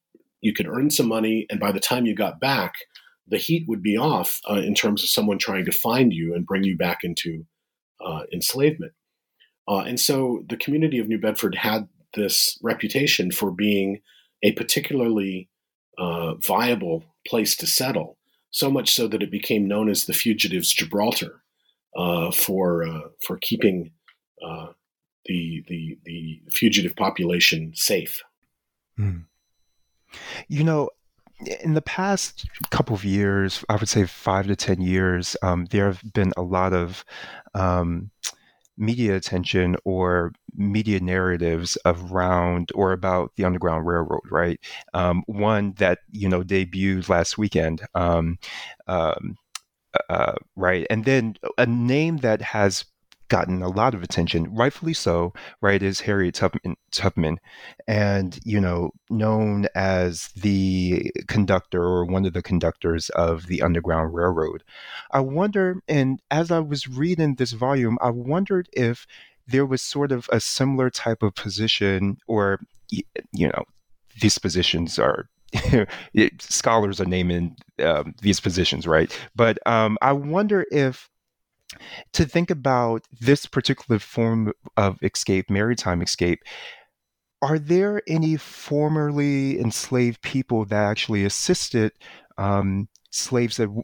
you 0.41 0.53
could 0.53 0.67
earn 0.67 0.89
some 0.89 1.07
money, 1.07 1.45
and 1.49 1.59
by 1.59 1.71
the 1.71 1.79
time 1.79 2.05
you 2.05 2.15
got 2.15 2.39
back, 2.39 2.73
the 3.27 3.37
heat 3.37 3.65
would 3.67 3.81
be 3.81 3.97
off 3.97 4.39
uh, 4.49 4.55
in 4.55 4.73
terms 4.73 5.01
of 5.01 5.09
someone 5.09 5.37
trying 5.37 5.63
to 5.65 5.71
find 5.71 6.11
you 6.11 6.33
and 6.33 6.45
bring 6.45 6.63
you 6.63 6.75
back 6.75 6.99
into 7.03 7.45
uh, 8.05 8.23
enslavement. 8.33 8.91
and 9.67 9.99
so 9.99 10.43
the 10.49 10.57
community 10.57 10.99
of 10.99 11.07
New 11.07 11.19
Bedford 11.19 11.55
had 11.55 11.87
this 12.15 12.57
reputation 12.61 13.31
for 13.31 13.51
being 13.51 14.01
a 14.43 14.51
particularly 14.51 15.49
uh, 15.97 16.35
viable 16.35 17.03
place 17.25 17.55
to 17.57 17.67
settle, 17.67 18.17
so 18.51 18.69
much 18.69 18.93
so 18.93 19.07
that 19.07 19.23
it 19.23 19.31
became 19.31 19.67
known 19.67 19.89
as 19.89 20.05
the 20.05 20.13
fugitives' 20.13 20.73
Gibraltar 20.73 21.41
uh, 21.97 22.31
for 22.31 22.83
uh, 22.83 23.09
for 23.25 23.37
keeping 23.41 23.91
uh, 24.45 24.67
the, 25.25 25.63
the 25.67 25.97
the 26.05 26.41
fugitive 26.51 26.95
population 26.95 27.71
safe. 27.75 28.21
Mm. 28.99 29.25
You 30.47 30.63
know, 30.63 30.89
in 31.63 31.73
the 31.73 31.81
past 31.81 32.45
couple 32.69 32.95
of 32.95 33.05
years, 33.05 33.63
I 33.69 33.75
would 33.75 33.89
say 33.89 34.05
five 34.05 34.47
to 34.47 34.55
ten 34.55 34.81
years, 34.81 35.35
um, 35.41 35.65
there 35.65 35.85
have 35.85 36.01
been 36.13 36.33
a 36.37 36.41
lot 36.41 36.73
of 36.73 37.05
um, 37.53 38.11
media 38.77 39.15
attention 39.15 39.75
or 39.85 40.33
media 40.55 40.99
narratives 40.99 41.77
around 41.85 42.71
or 42.75 42.91
about 42.91 43.31
the 43.35 43.45
Underground 43.45 43.85
Railroad, 43.85 44.21
right? 44.31 44.59
Um, 44.93 45.23
one 45.27 45.73
that 45.77 45.99
you 46.11 46.29
know 46.29 46.43
debuted 46.43 47.09
last 47.09 47.37
weekend, 47.37 47.81
um, 47.95 48.37
um, 48.87 49.37
uh, 50.09 50.33
right, 50.55 50.87
and 50.89 51.05
then 51.05 51.35
a 51.57 51.65
name 51.65 52.17
that 52.17 52.41
has 52.41 52.85
gotten 53.29 53.61
a 53.61 53.67
lot 53.67 53.93
of 53.93 54.03
attention, 54.03 54.53
rightfully 54.53 54.93
so, 54.93 55.33
right, 55.61 55.81
is 55.81 56.01
Harriet 56.01 56.35
Tubman, 56.35 56.75
Tubman, 56.91 57.39
and, 57.87 58.39
you 58.43 58.59
know, 58.59 58.91
known 59.09 59.67
as 59.75 60.29
the 60.35 61.11
conductor 61.27 61.83
or 61.83 62.05
one 62.05 62.25
of 62.25 62.33
the 62.33 62.41
conductors 62.41 63.09
of 63.09 63.47
the 63.47 63.61
Underground 63.61 64.13
Railroad. 64.13 64.63
I 65.11 65.21
wonder, 65.21 65.81
and 65.87 66.19
as 66.31 66.51
I 66.51 66.59
was 66.59 66.87
reading 66.87 67.35
this 67.35 67.51
volume, 67.51 67.97
I 68.01 68.09
wondered 68.09 68.69
if 68.73 69.05
there 69.47 69.65
was 69.65 69.81
sort 69.81 70.11
of 70.11 70.29
a 70.31 70.39
similar 70.39 70.89
type 70.89 71.23
of 71.23 71.35
position, 71.35 72.17
or, 72.27 72.59
you 72.89 73.47
know, 73.47 73.63
these 74.21 74.37
positions 74.37 74.99
are 74.99 75.27
scholars 76.39 76.99
are 76.99 77.05
naming 77.05 77.55
um, 77.79 78.13
these 78.21 78.39
positions, 78.39 78.87
right? 78.87 79.17
But 79.35 79.59
um, 79.67 79.97
I 80.01 80.13
wonder 80.13 80.65
if 80.71 81.09
to 82.13 82.25
think 82.25 82.49
about 82.49 83.05
this 83.19 83.45
particular 83.45 83.99
form 83.99 84.53
of 84.77 84.97
escape, 85.01 85.49
maritime 85.49 86.01
escape, 86.01 86.43
are 87.41 87.59
there 87.59 88.01
any 88.07 88.37
formerly 88.37 89.59
enslaved 89.59 90.21
people 90.21 90.63
that 90.65 90.89
actually 90.89 91.25
assisted 91.25 91.91
um, 92.37 92.87
slaves 93.11 93.57
that 93.57 93.67
w- 93.67 93.83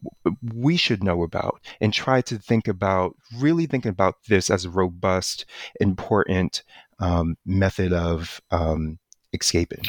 we 0.53 0.77
should 0.77 1.03
know 1.03 1.23
about 1.23 1.61
and 1.81 1.93
try 1.93 2.21
to 2.21 2.37
think 2.37 2.67
about 2.67 3.15
really 3.37 3.65
thinking 3.65 3.89
about 3.89 4.15
this 4.27 4.49
as 4.49 4.65
a 4.65 4.69
robust, 4.69 5.45
important 5.79 6.63
um, 6.99 7.35
method 7.45 7.93
of 7.93 8.41
um, 8.51 8.97
escaping? 9.33 9.83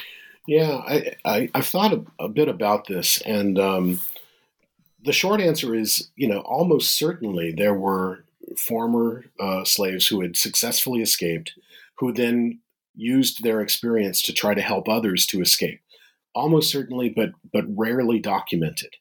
Yeah, 0.46 0.82
I, 0.86 1.14
I, 1.24 1.50
have 1.54 1.66
thought 1.66 1.92
a, 1.92 2.04
a, 2.24 2.28
bit 2.28 2.48
about 2.48 2.86
this, 2.88 3.20
and 3.20 3.58
um, 3.58 4.00
the 5.02 5.12
short 5.12 5.40
answer 5.40 5.74
is, 5.74 6.10
you 6.16 6.28
know, 6.28 6.40
almost 6.40 6.94
certainly 6.94 7.52
there 7.52 7.74
were 7.74 8.24
former 8.56 9.24
uh, 9.38 9.64
slaves 9.64 10.06
who 10.06 10.20
had 10.20 10.36
successfully 10.36 11.00
escaped, 11.00 11.52
who 11.98 12.12
then 12.12 12.60
used 12.94 13.42
their 13.42 13.60
experience 13.60 14.20
to 14.22 14.32
try 14.32 14.54
to 14.54 14.60
help 14.60 14.88
others 14.88 15.26
to 15.26 15.40
escape. 15.40 15.80
Almost 16.34 16.70
certainly, 16.70 17.08
but 17.08 17.30
but 17.52 17.64
rarely 17.68 18.20
documented. 18.20 18.94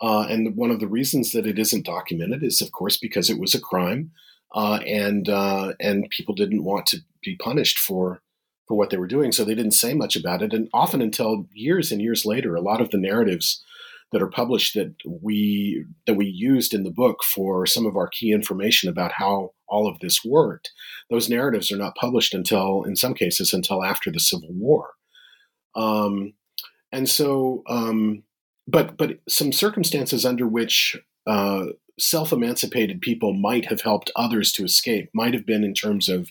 Uh, 0.00 0.26
and 0.28 0.56
one 0.56 0.70
of 0.70 0.80
the 0.80 0.88
reasons 0.88 1.32
that 1.32 1.46
it 1.46 1.58
isn't 1.58 1.86
documented 1.86 2.42
is, 2.42 2.60
of 2.60 2.72
course, 2.72 2.96
because 2.96 3.30
it 3.30 3.38
was 3.38 3.54
a 3.54 3.60
crime, 3.60 4.10
uh, 4.54 4.80
and 4.86 5.28
uh, 5.28 5.74
and 5.78 6.10
people 6.10 6.34
didn't 6.34 6.64
want 6.64 6.86
to 6.86 6.98
be 7.22 7.36
punished 7.36 7.78
for 7.78 8.20
for 8.66 8.76
what 8.76 8.90
they 8.90 8.96
were 8.96 9.06
doing, 9.06 9.30
so 9.30 9.44
they 9.44 9.54
didn't 9.54 9.72
say 9.72 9.94
much 9.94 10.16
about 10.16 10.42
it. 10.42 10.52
And 10.52 10.68
often 10.72 11.00
until 11.00 11.46
years 11.52 11.92
and 11.92 12.00
years 12.00 12.24
later, 12.24 12.54
a 12.54 12.62
lot 12.62 12.80
of 12.80 12.90
the 12.90 12.98
narratives 12.98 13.62
that 14.12 14.22
are 14.22 14.30
published 14.30 14.74
that 14.74 14.94
we 15.22 15.84
that 16.06 16.14
we 16.14 16.26
used 16.26 16.72
in 16.72 16.84
the 16.84 16.90
book 16.90 17.24
for 17.24 17.66
some 17.66 17.86
of 17.86 17.96
our 17.96 18.08
key 18.08 18.32
information 18.32 18.88
about 18.88 19.12
how 19.12 19.50
all 19.66 19.88
of 19.88 19.98
this 20.00 20.24
worked, 20.24 20.70
those 21.10 21.28
narratives 21.28 21.72
are 21.72 21.76
not 21.76 21.96
published 21.96 22.34
until, 22.34 22.84
in 22.84 22.96
some 22.96 23.14
cases, 23.14 23.52
until 23.52 23.82
after 23.82 24.12
the 24.12 24.20
Civil 24.20 24.50
War. 24.52 24.90
Um, 25.74 26.34
and 26.92 27.08
so, 27.08 27.62
um, 27.66 28.22
but 28.68 28.96
but 28.96 29.18
some 29.28 29.52
circumstances 29.52 30.24
under 30.24 30.46
which 30.46 30.96
uh, 31.26 31.66
self-emancipated 31.98 33.00
people 33.00 33.32
might 33.32 33.66
have 33.66 33.80
helped 33.80 34.10
others 34.14 34.52
to 34.52 34.64
escape 34.64 35.10
might 35.12 35.34
have 35.34 35.46
been 35.46 35.64
in 35.64 35.74
terms 35.74 36.08
of 36.08 36.30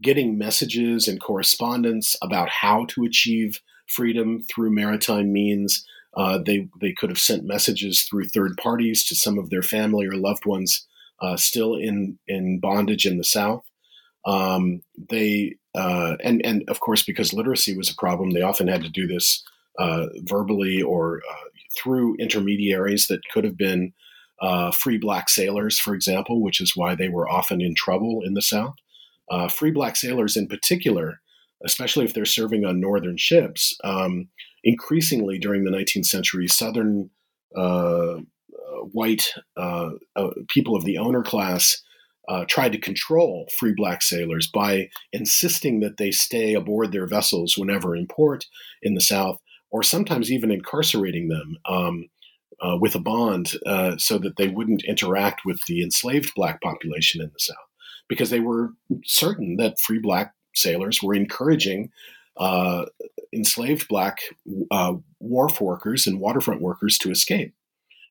getting 0.00 0.38
messages 0.38 1.08
and 1.08 1.20
correspondence 1.20 2.16
about 2.22 2.48
how 2.48 2.86
to 2.86 3.04
achieve 3.04 3.60
freedom 3.86 4.44
through 4.48 4.70
maritime 4.74 5.32
means. 5.32 5.84
Uh, 6.16 6.38
they 6.44 6.68
they 6.80 6.92
could 6.92 7.10
have 7.10 7.18
sent 7.18 7.44
messages 7.44 8.02
through 8.02 8.26
third 8.28 8.56
parties 8.56 9.04
to 9.04 9.14
some 9.14 9.38
of 9.38 9.50
their 9.50 9.62
family 9.62 10.06
or 10.06 10.16
loved 10.16 10.46
ones 10.46 10.86
uh, 11.20 11.36
still 11.36 11.74
in 11.74 12.18
in 12.26 12.60
bondage 12.60 13.06
in 13.06 13.18
the 13.18 13.24
South. 13.24 13.64
Um, 14.26 14.82
they 15.10 15.56
uh, 15.74 16.16
and 16.22 16.44
and 16.44 16.64
of 16.68 16.80
course 16.80 17.02
because 17.02 17.32
literacy 17.32 17.76
was 17.76 17.90
a 17.90 17.96
problem, 17.96 18.30
they 18.30 18.42
often 18.42 18.68
had 18.68 18.82
to 18.82 18.90
do 18.90 19.06
this 19.06 19.44
uh, 19.78 20.06
verbally 20.22 20.82
or 20.82 21.20
uh, 21.30 21.48
through 21.76 22.16
intermediaries 22.16 23.06
that 23.06 23.20
could 23.32 23.44
have 23.44 23.56
been 23.56 23.92
uh, 24.40 24.70
free 24.70 24.98
black 24.98 25.28
sailors, 25.28 25.78
for 25.78 25.94
example, 25.94 26.42
which 26.42 26.60
is 26.60 26.76
why 26.76 26.94
they 26.94 27.08
were 27.08 27.28
often 27.28 27.60
in 27.60 27.74
trouble 27.74 28.22
in 28.24 28.34
the 28.34 28.42
South. 28.42 28.74
Free 29.50 29.70
black 29.70 29.94
sailors, 29.94 30.36
in 30.36 30.48
particular, 30.48 31.20
especially 31.64 32.04
if 32.04 32.14
they're 32.14 32.24
serving 32.24 32.64
on 32.64 32.80
northern 32.80 33.16
ships, 33.16 33.76
um, 33.84 34.28
increasingly 34.64 35.38
during 35.38 35.64
the 35.64 35.70
19th 35.70 36.06
century, 36.06 36.48
Southern 36.48 37.10
uh, 37.56 38.18
uh 38.18 38.82
white 38.92 39.32
uh, 39.56 39.90
uh, 40.16 40.30
people 40.48 40.76
of 40.76 40.84
the 40.84 40.98
owner 40.98 41.22
class 41.22 41.82
tried 42.46 42.72
to 42.72 42.78
control 42.78 43.48
free 43.58 43.72
black 43.74 44.02
sailors 44.02 44.50
by 44.52 44.90
insisting 45.14 45.80
that 45.80 45.96
they 45.96 46.10
stay 46.10 46.52
aboard 46.52 46.92
their 46.92 47.06
vessels 47.06 47.56
whenever 47.56 47.96
in 47.96 48.06
port 48.06 48.44
in 48.82 48.94
the 48.94 49.00
South, 49.00 49.38
or 49.70 49.82
sometimes 49.82 50.30
even 50.30 50.50
incarcerating 50.50 51.28
them. 51.28 51.56
Um, 51.66 52.08
uh, 52.60 52.76
with 52.80 52.94
a 52.94 53.00
bond 53.00 53.52
uh, 53.66 53.96
so 53.98 54.18
that 54.18 54.36
they 54.36 54.48
wouldn't 54.48 54.84
interact 54.84 55.42
with 55.44 55.60
the 55.66 55.80
enslaved 55.80 56.32
black 56.34 56.60
population 56.60 57.20
in 57.20 57.28
the 57.28 57.38
South 57.38 57.56
because 58.08 58.30
they 58.30 58.40
were 58.40 58.70
certain 59.04 59.56
that 59.56 59.78
free 59.78 60.00
black 60.00 60.34
sailors 60.54 61.02
were 61.02 61.14
encouraging 61.14 61.90
uh, 62.36 62.86
enslaved 63.32 63.88
black 63.88 64.18
uh, 64.70 64.94
wharf 65.18 65.60
workers 65.60 66.06
and 66.06 66.20
waterfront 66.20 66.60
workers 66.60 66.98
to 66.98 67.10
escape. 67.10 67.54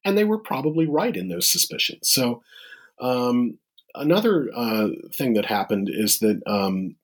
And 0.06 0.18
they 0.18 0.24
were 0.24 0.38
probably 0.38 0.88
right 0.88 1.16
in 1.16 1.28
those 1.28 1.50
suspicions. 1.50 2.10
So, 2.10 2.44
um, 3.00 3.58
another 3.96 4.50
uh, 4.56 4.90
thing 5.14 5.34
that 5.34 5.46
happened 5.46 5.90
is 5.92 6.20
that 6.20 6.42
um, 6.48 6.96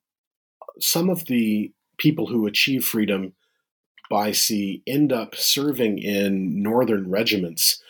some 0.79 1.09
of 1.09 1.25
the 1.25 1.71
people 1.97 2.27
who 2.27 2.45
achieve 2.45 2.85
freedom 2.85 3.33
by 4.09 4.31
sea 4.31 4.81
end 4.85 5.11
up 5.11 5.35
serving 5.35 5.97
in 5.97 6.61
northern 6.61 7.09
regiments 7.09 7.81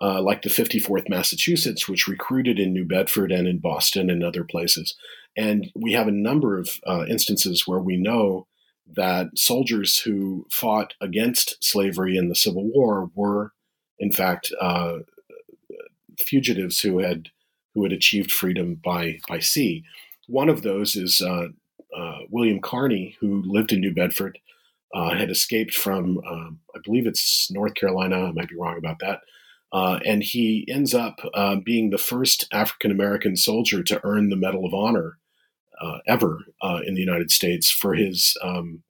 uh, 0.00 0.20
like 0.20 0.42
the 0.42 0.50
54th 0.50 1.08
Massachusetts, 1.08 1.88
which 1.88 2.08
recruited 2.08 2.58
in 2.58 2.72
New 2.72 2.84
Bedford 2.84 3.30
and 3.30 3.46
in 3.46 3.58
Boston 3.58 4.10
and 4.10 4.24
other 4.24 4.42
places. 4.42 4.96
And 5.36 5.70
we 5.76 5.92
have 5.92 6.08
a 6.08 6.12
number 6.12 6.58
of 6.58 6.80
uh, 6.86 7.04
instances 7.08 7.66
where 7.66 7.78
we 7.78 7.96
know 7.96 8.46
that 8.86 9.38
soldiers 9.38 9.98
who 10.00 10.46
fought 10.50 10.94
against 11.00 11.62
slavery 11.62 12.16
in 12.16 12.28
the 12.28 12.34
Civil 12.34 12.68
War 12.72 13.10
were, 13.14 13.52
in 13.98 14.12
fact, 14.12 14.52
uh, 14.60 14.98
fugitives 16.18 16.80
who 16.80 16.98
had 16.98 17.28
who 17.74 17.84
had 17.84 17.92
achieved 17.92 18.30
freedom 18.30 18.78
by 18.82 19.18
by 19.28 19.38
sea. 19.38 19.84
One 20.26 20.48
of 20.48 20.62
those 20.62 20.94
is 20.94 21.20
uh, 21.20 21.48
uh, 21.96 22.18
William 22.30 22.60
Carney, 22.60 23.16
who 23.20 23.42
lived 23.44 23.72
in 23.72 23.80
New 23.80 23.94
Bedford 23.94 24.38
uh, 24.94 25.14
had 25.14 25.30
escaped 25.30 25.74
from, 25.74 26.18
um, 26.28 26.60
I 26.74 26.78
believe 26.84 27.06
it's 27.06 27.50
North 27.50 27.74
Carolina. 27.74 28.26
I 28.26 28.32
might 28.32 28.48
be 28.48 28.56
wrong 28.56 28.76
about 28.76 28.98
that. 29.00 29.20
Uh, 29.72 29.98
and 30.04 30.22
he 30.22 30.66
ends 30.68 30.94
up 30.94 31.18
uh, 31.32 31.56
being 31.56 31.90
the 31.90 31.98
first 31.98 32.46
African 32.52 32.90
American 32.90 33.36
soldier 33.36 33.82
to 33.82 34.00
earn 34.04 34.28
the 34.28 34.36
Medal 34.36 34.66
of 34.66 34.74
Honor 34.74 35.18
uh, 35.80 35.98
ever 36.06 36.38
uh, 36.62 36.80
in 36.86 36.94
the 36.94 37.00
United 37.00 37.30
States 37.30 37.70
for 37.70 37.94
his 37.94 38.36
um, 38.42 38.82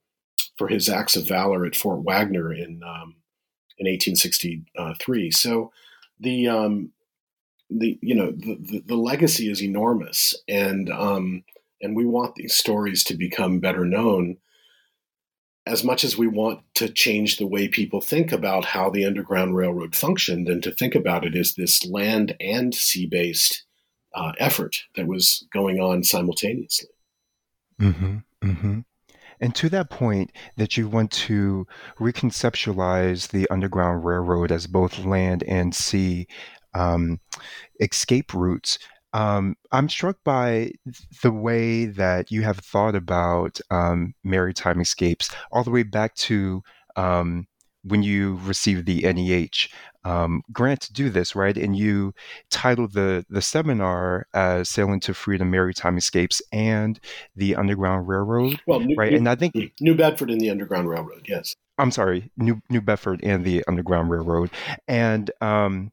for 0.56 0.68
his 0.68 0.88
acts 0.88 1.16
of 1.16 1.26
valor 1.26 1.64
at 1.64 1.76
Fort 1.76 2.04
Wagner 2.04 2.52
in 2.52 2.82
um, 2.84 3.16
in 3.78 3.86
1863. 3.86 5.30
So 5.30 5.72
the 6.20 6.48
um, 6.48 6.92
the 7.70 7.98
you 8.02 8.14
know 8.14 8.30
the, 8.30 8.58
the, 8.60 8.82
the, 8.86 8.96
legacy 8.96 9.50
is 9.50 9.62
enormous, 9.62 10.34
and 10.48 10.90
um, 10.90 11.44
and 11.80 11.96
we 11.96 12.04
want 12.04 12.34
these 12.34 12.54
stories 12.54 13.04
to 13.04 13.16
become 13.16 13.60
better 13.60 13.84
known 13.84 14.36
as 15.64 15.84
much 15.84 16.02
as 16.02 16.18
we 16.18 16.26
want 16.26 16.60
to 16.74 16.88
change 16.88 17.36
the 17.36 17.46
way 17.46 17.68
people 17.68 18.00
think 18.00 18.32
about 18.32 18.64
how 18.64 18.90
the 18.90 19.04
Underground 19.04 19.54
Railroad 19.54 19.94
functioned 19.94 20.48
and 20.48 20.62
to 20.62 20.72
think 20.72 20.94
about 20.94 21.24
it 21.24 21.36
as 21.36 21.54
this 21.54 21.86
land 21.86 22.34
and 22.40 22.74
sea 22.74 23.06
based 23.06 23.64
uh, 24.14 24.32
effort 24.38 24.76
that 24.96 25.06
was 25.06 25.46
going 25.52 25.80
on 25.80 26.04
simultaneously. 26.04 26.88
Mm-hmm, 27.80 28.18
mm-hmm. 28.42 28.80
And 29.40 29.54
to 29.56 29.68
that 29.70 29.90
point, 29.90 30.30
that 30.56 30.76
you 30.76 30.88
want 30.88 31.10
to 31.12 31.66
reconceptualize 31.98 33.28
the 33.28 33.48
Underground 33.50 34.04
Railroad 34.04 34.52
as 34.52 34.68
both 34.68 35.04
land 35.04 35.42
and 35.48 35.74
sea 35.74 36.28
um, 36.74 37.20
escape 37.80 38.32
routes. 38.32 38.78
Um, 39.12 39.56
I'm 39.72 39.88
struck 39.88 40.16
by 40.24 40.72
the 41.22 41.32
way 41.32 41.86
that 41.86 42.30
you 42.30 42.42
have 42.42 42.58
thought 42.58 42.94
about 42.94 43.60
um, 43.70 44.14
maritime 44.24 44.80
escapes 44.80 45.34
all 45.50 45.64
the 45.64 45.70
way 45.70 45.82
back 45.82 46.14
to 46.14 46.62
um, 46.96 47.46
when 47.84 48.02
you 48.02 48.38
receive 48.42 48.84
the 48.84 49.02
NEH 49.02 49.68
um, 50.04 50.42
grant 50.52 50.80
to 50.82 50.92
do 50.92 51.10
this, 51.10 51.34
right? 51.34 51.56
And 51.56 51.76
you 51.76 52.12
titled 52.50 52.92
the 52.92 53.24
the 53.28 53.42
seminar 53.42 54.26
as 54.34 54.68
"Sailing 54.68 55.00
to 55.00 55.14
Freedom: 55.14 55.50
Maritime 55.50 55.96
Escapes 55.96 56.42
and 56.52 56.98
the 57.36 57.54
Underground 57.54 58.08
Railroad." 58.08 58.60
Well, 58.66 58.80
New, 58.80 58.96
right, 58.96 59.12
New, 59.12 59.18
and 59.18 59.28
I 59.28 59.34
think 59.36 59.54
New 59.80 59.94
Bedford 59.94 60.30
and 60.30 60.40
the 60.40 60.50
Underground 60.50 60.88
Railroad. 60.88 61.26
Yes, 61.28 61.54
I'm 61.78 61.90
sorry, 61.90 62.30
New 62.36 62.60
New 62.68 62.80
Bedford 62.80 63.20
and 63.22 63.44
the 63.44 63.64
Underground 63.68 64.10
Railroad, 64.10 64.50
and 64.88 65.30
um, 65.40 65.92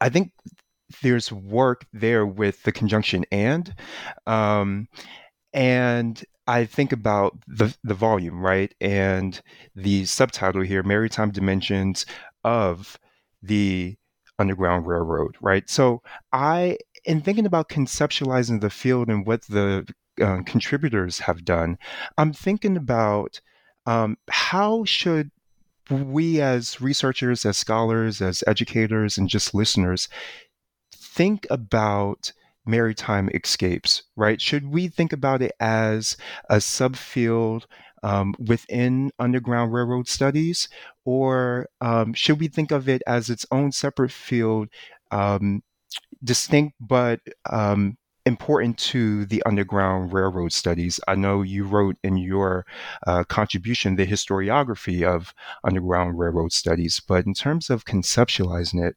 I 0.00 0.08
think 0.08 0.32
there's 1.02 1.30
work 1.30 1.86
there 1.92 2.26
with 2.26 2.62
the 2.64 2.72
conjunction 2.72 3.24
and 3.30 3.74
um, 4.26 4.88
and 5.52 6.22
I 6.46 6.64
think 6.64 6.92
about 6.92 7.38
the 7.46 7.76
the 7.84 7.94
volume, 7.94 8.40
right? 8.40 8.74
And 8.80 9.40
the 9.74 10.04
subtitle 10.06 10.62
here, 10.62 10.82
Maritime 10.82 11.30
Dimensions 11.30 12.06
of 12.44 12.98
the 13.42 13.96
Underground 14.38 14.86
Railroad, 14.86 15.36
right? 15.40 15.68
So 15.68 16.02
I 16.32 16.78
in 17.04 17.20
thinking 17.20 17.46
about 17.46 17.68
conceptualizing 17.68 18.60
the 18.60 18.70
field 18.70 19.08
and 19.08 19.26
what 19.26 19.42
the 19.42 19.86
uh, 20.20 20.42
contributors 20.44 21.20
have 21.20 21.44
done, 21.44 21.78
I'm 22.18 22.32
thinking 22.32 22.76
about 22.76 23.40
um, 23.86 24.16
how 24.28 24.84
should 24.84 25.30
we 25.90 26.40
as 26.40 26.80
researchers, 26.80 27.44
as 27.44 27.56
scholars, 27.56 28.20
as 28.20 28.44
educators, 28.46 29.18
and 29.18 29.28
just 29.28 29.54
listeners 29.54 30.08
think 30.92 31.46
about 31.50 32.32
maritime 32.70 33.28
escapes, 33.34 34.04
right? 34.16 34.40
Should 34.40 34.70
we 34.70 34.88
think 34.88 35.12
about 35.12 35.42
it 35.42 35.52
as 35.60 36.16
a 36.48 36.56
subfield 36.56 37.64
um, 38.02 38.34
within 38.38 39.10
Underground 39.18 39.72
Railroad 39.72 40.08
Studies, 40.08 40.68
or 41.04 41.68
um, 41.80 42.14
should 42.14 42.40
we 42.40 42.48
think 42.48 42.70
of 42.70 42.88
it 42.88 43.02
as 43.06 43.28
its 43.28 43.44
own 43.50 43.72
separate 43.72 44.12
field, 44.12 44.68
um, 45.10 45.62
distinct 46.22 46.76
but 46.80 47.20
um, 47.50 47.98
important 48.24 48.78
to 48.78 49.26
the 49.26 49.42
Underground 49.44 50.12
Railroad 50.12 50.52
Studies? 50.52 51.00
I 51.08 51.14
know 51.14 51.42
you 51.42 51.64
wrote 51.64 51.96
in 52.02 52.16
your 52.16 52.64
uh, 53.06 53.24
contribution 53.24 53.96
the 53.96 54.06
historiography 54.06 55.02
of 55.02 55.34
Underground 55.64 56.18
Railroad 56.18 56.52
Studies, 56.52 57.00
but 57.06 57.26
in 57.26 57.34
terms 57.34 57.68
of 57.68 57.84
conceptualizing 57.84 58.88
it, 58.88 58.96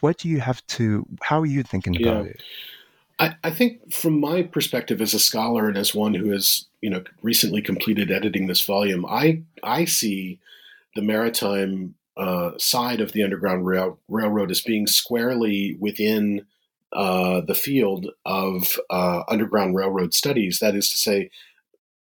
what 0.00 0.18
do 0.18 0.28
you 0.28 0.40
have 0.40 0.66
to 0.66 1.06
how 1.22 1.40
are 1.40 1.46
you 1.46 1.62
thinking 1.62 1.94
yeah. 1.94 2.08
about 2.08 2.26
it? 2.26 2.42
I, 3.18 3.34
I, 3.44 3.50
think 3.50 3.94
from 3.94 4.20
my 4.20 4.42
perspective 4.42 5.00
as 5.00 5.14
a 5.14 5.18
scholar 5.18 5.68
and 5.68 5.78
as 5.78 5.94
one 5.94 6.12
who 6.12 6.30
has 6.32 6.66
you 6.82 6.90
know 6.90 7.02
recently 7.22 7.62
completed 7.62 8.10
editing 8.10 8.46
this 8.46 8.60
volume 8.60 9.06
i 9.06 9.42
i 9.62 9.84
see 9.86 10.38
the 10.94 11.02
maritime 11.02 11.94
uh, 12.16 12.52
side 12.58 13.00
of 13.00 13.12
the 13.12 13.22
underground 13.22 13.66
rail, 13.66 14.00
railroad 14.08 14.50
as 14.50 14.62
being 14.62 14.86
squarely 14.86 15.76
within 15.78 16.46
uh, 16.92 17.42
the 17.42 17.54
field 17.54 18.08
of 18.24 18.78
uh, 18.90 19.22
underground 19.28 19.74
railroad 19.74 20.14
studies. 20.14 20.58
That 20.58 20.74
is 20.74 20.90
to 20.90 20.96
say 20.96 21.30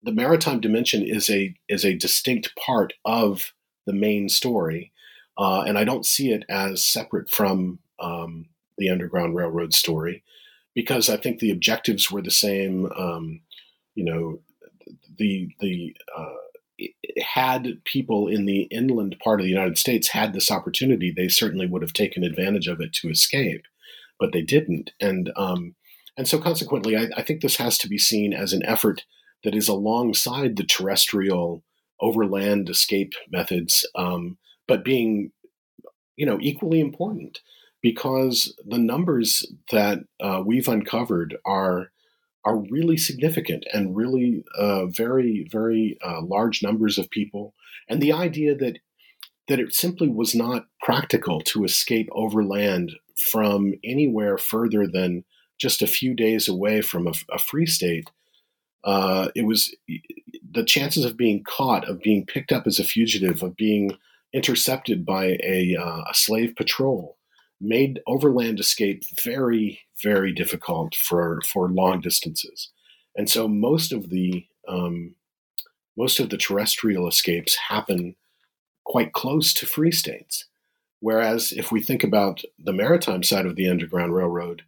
the 0.02 0.12
maritime 0.12 0.60
dimension 0.60 1.02
is 1.02 1.28
a 1.28 1.54
is 1.68 1.84
a 1.84 1.96
distinct 1.96 2.54
part 2.56 2.92
of 3.04 3.52
the 3.84 3.92
main 3.92 4.28
story, 4.28 4.92
uh, 5.38 5.62
and 5.66 5.78
I 5.78 5.84
don't 5.84 6.06
see 6.06 6.30
it 6.32 6.44
as 6.48 6.84
separate 6.84 7.30
from 7.30 7.78
um, 7.98 8.46
the 8.78 8.90
Underground 8.90 9.34
Railroad 9.36 9.74
story 9.74 10.22
because 10.74 11.08
I 11.08 11.16
think 11.16 11.38
the 11.38 11.50
objectives 11.50 12.10
were 12.10 12.22
the 12.22 12.30
same. 12.30 12.90
Um, 12.96 13.40
you 13.94 14.04
know, 14.04 14.40
the 15.18 15.48
the 15.60 15.96
uh, 16.16 16.34
had 17.20 17.82
people 17.84 18.28
in 18.28 18.44
the 18.44 18.62
inland 18.64 19.16
part 19.22 19.40
of 19.40 19.44
the 19.44 19.50
United 19.50 19.78
States 19.78 20.08
had 20.08 20.32
this 20.32 20.50
opportunity, 20.50 21.10
they 21.10 21.28
certainly 21.28 21.66
would 21.66 21.82
have 21.82 21.94
taken 21.94 22.22
advantage 22.22 22.68
of 22.68 22.80
it 22.80 22.92
to 22.92 23.08
escape, 23.08 23.62
but 24.20 24.32
they 24.32 24.42
didn't, 24.42 24.90
and 25.00 25.32
um, 25.36 25.74
and 26.16 26.26
so 26.26 26.38
consequently, 26.38 26.96
I, 26.96 27.08
I 27.16 27.22
think 27.22 27.40
this 27.40 27.56
has 27.56 27.78
to 27.78 27.88
be 27.88 27.98
seen 27.98 28.32
as 28.32 28.52
an 28.52 28.64
effort 28.64 29.04
that 29.44 29.54
is 29.54 29.68
alongside 29.68 30.56
the 30.56 30.64
terrestrial 30.64 31.62
overland 32.00 32.68
escape 32.68 33.12
methods, 33.30 33.86
um, 33.94 34.38
but 34.68 34.84
being, 34.84 35.32
you 36.16 36.26
know, 36.26 36.38
equally 36.40 36.80
important 36.80 37.40
because 37.82 38.54
the 38.64 38.78
numbers 38.78 39.46
that 39.70 40.00
uh, 40.20 40.42
we've 40.44 40.68
uncovered 40.68 41.36
are 41.44 41.90
are 42.44 42.58
really 42.70 42.96
significant 42.96 43.66
and 43.72 43.96
really 43.96 44.44
uh, 44.56 44.86
very 44.86 45.46
very 45.50 45.98
uh, 46.04 46.22
large 46.22 46.62
numbers 46.62 46.98
of 46.98 47.10
people, 47.10 47.54
and 47.88 48.00
the 48.00 48.12
idea 48.12 48.54
that 48.54 48.78
that 49.48 49.60
it 49.60 49.74
simply 49.74 50.08
was 50.08 50.34
not 50.34 50.66
practical 50.82 51.40
to 51.40 51.64
escape 51.64 52.08
overland 52.12 52.92
from 53.16 53.74
anywhere 53.84 54.36
further 54.36 54.86
than 54.86 55.24
just 55.58 55.80
a 55.80 55.86
few 55.86 56.14
days 56.14 56.48
away 56.48 56.82
from 56.82 57.06
a, 57.06 57.12
a 57.32 57.38
free 57.38 57.64
state 57.66 58.10
uh, 58.86 59.28
it 59.34 59.44
was 59.44 59.74
the 60.52 60.64
chances 60.64 61.04
of 61.04 61.16
being 61.16 61.42
caught, 61.42 61.88
of 61.88 62.00
being 62.00 62.24
picked 62.24 62.52
up 62.52 62.66
as 62.66 62.78
a 62.78 62.84
fugitive, 62.84 63.42
of 63.42 63.56
being 63.56 63.90
intercepted 64.32 65.04
by 65.04 65.38
a, 65.42 65.76
uh, 65.80 66.02
a 66.10 66.14
slave 66.14 66.54
patrol, 66.56 67.16
made 67.60 68.00
overland 68.06 68.60
escape 68.60 69.04
very, 69.22 69.80
very 70.02 70.32
difficult 70.32 70.94
for 70.94 71.40
for 71.46 71.70
long 71.70 72.00
distances. 72.00 72.70
And 73.16 73.30
so 73.30 73.48
most 73.48 73.92
of 73.92 74.10
the 74.10 74.46
um, 74.68 75.14
most 75.96 76.20
of 76.20 76.28
the 76.28 76.36
terrestrial 76.36 77.08
escapes 77.08 77.56
happen 77.68 78.16
quite 78.84 79.12
close 79.12 79.54
to 79.54 79.66
free 79.66 79.92
states. 79.92 80.46
Whereas 81.00 81.52
if 81.52 81.72
we 81.72 81.82
think 81.82 82.04
about 82.04 82.42
the 82.58 82.72
maritime 82.72 83.22
side 83.22 83.46
of 83.46 83.56
the 83.56 83.68
Underground 83.68 84.14
Railroad, 84.14 84.62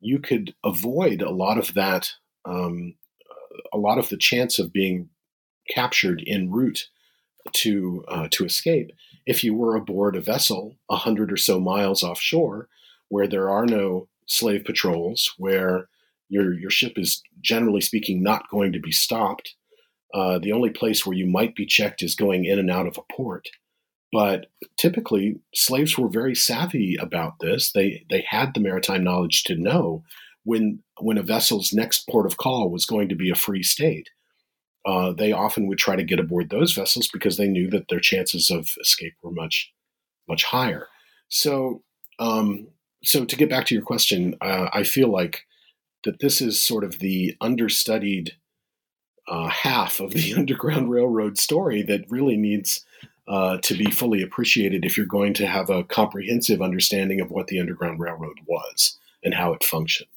you 0.00 0.18
could 0.18 0.54
avoid 0.64 1.22
a 1.22 1.30
lot 1.30 1.58
of 1.58 1.74
that 1.74 2.10
um, 2.44 2.94
a 3.72 3.78
lot 3.78 3.98
of 3.98 4.08
the 4.08 4.16
chance 4.16 4.58
of 4.58 4.72
being 4.72 5.08
captured 5.68 6.22
en 6.26 6.50
route 6.50 6.88
to 7.52 8.04
uh, 8.08 8.28
to 8.30 8.44
escape 8.44 8.90
if 9.26 9.42
you 9.42 9.54
were 9.54 9.74
aboard 9.74 10.16
a 10.16 10.20
vessel 10.20 10.76
a 10.88 10.96
hundred 10.96 11.32
or 11.32 11.36
so 11.36 11.58
miles 11.58 12.02
offshore, 12.02 12.68
where 13.08 13.26
there 13.26 13.50
are 13.50 13.66
no 13.66 14.08
slave 14.26 14.64
patrols, 14.64 15.34
where 15.36 15.88
your 16.28 16.54
your 16.54 16.70
ship 16.70 16.92
is 16.96 17.22
generally 17.40 17.80
speaking 17.80 18.22
not 18.22 18.48
going 18.50 18.72
to 18.72 18.80
be 18.80 18.92
stopped. 18.92 19.54
Uh, 20.14 20.38
the 20.38 20.52
only 20.52 20.70
place 20.70 21.04
where 21.04 21.16
you 21.16 21.26
might 21.26 21.54
be 21.56 21.66
checked 21.66 22.02
is 22.02 22.14
going 22.14 22.44
in 22.44 22.58
and 22.58 22.70
out 22.70 22.86
of 22.86 22.96
a 22.96 23.12
port. 23.12 23.48
But 24.12 24.46
typically, 24.78 25.40
slaves 25.52 25.98
were 25.98 26.08
very 26.08 26.34
savvy 26.34 26.96
about 26.98 27.40
this. 27.40 27.72
They 27.72 28.04
they 28.08 28.24
had 28.28 28.54
the 28.54 28.60
maritime 28.60 29.02
knowledge 29.02 29.42
to 29.44 29.56
know 29.56 30.04
when 30.44 30.82
when 31.00 31.18
a 31.18 31.22
vessel's 31.22 31.72
next 31.72 32.08
port 32.08 32.26
of 32.26 32.36
call 32.36 32.70
was 32.70 32.86
going 32.86 33.08
to 33.08 33.16
be 33.16 33.30
a 33.30 33.34
free 33.34 33.64
state. 33.64 34.10
Uh, 34.86 35.12
they 35.12 35.32
often 35.32 35.66
would 35.66 35.78
try 35.78 35.96
to 35.96 36.04
get 36.04 36.20
aboard 36.20 36.48
those 36.48 36.72
vessels 36.72 37.08
because 37.12 37.36
they 37.36 37.48
knew 37.48 37.68
that 37.68 37.88
their 37.88 38.00
chances 38.00 38.50
of 38.50 38.70
escape 38.80 39.14
were 39.22 39.32
much 39.32 39.72
much 40.28 40.44
higher. 40.44 40.88
So, 41.28 41.82
um, 42.18 42.68
so 43.04 43.24
to 43.24 43.36
get 43.36 43.50
back 43.50 43.66
to 43.66 43.74
your 43.74 43.84
question, 43.84 44.36
uh, 44.40 44.68
I 44.72 44.82
feel 44.84 45.08
like 45.08 45.44
that 46.04 46.20
this 46.20 46.40
is 46.40 46.62
sort 46.62 46.84
of 46.84 46.98
the 46.98 47.36
understudied 47.40 48.32
uh, 49.28 49.48
half 49.48 50.00
of 50.00 50.12
the 50.12 50.34
Underground 50.36 50.90
Railroad 50.90 51.38
story 51.38 51.82
that 51.82 52.10
really 52.10 52.36
needs 52.36 52.84
uh, 53.28 53.58
to 53.58 53.74
be 53.76 53.90
fully 53.90 54.22
appreciated 54.22 54.84
if 54.84 54.96
you're 54.96 55.06
going 55.06 55.34
to 55.34 55.46
have 55.46 55.68
a 55.68 55.84
comprehensive 55.84 56.62
understanding 56.62 57.20
of 57.20 57.30
what 57.30 57.48
the 57.48 57.58
Underground 57.58 57.98
Railroad 57.98 58.38
was 58.46 58.98
and 59.24 59.34
how 59.34 59.52
it 59.52 59.64
functioned. 59.64 60.08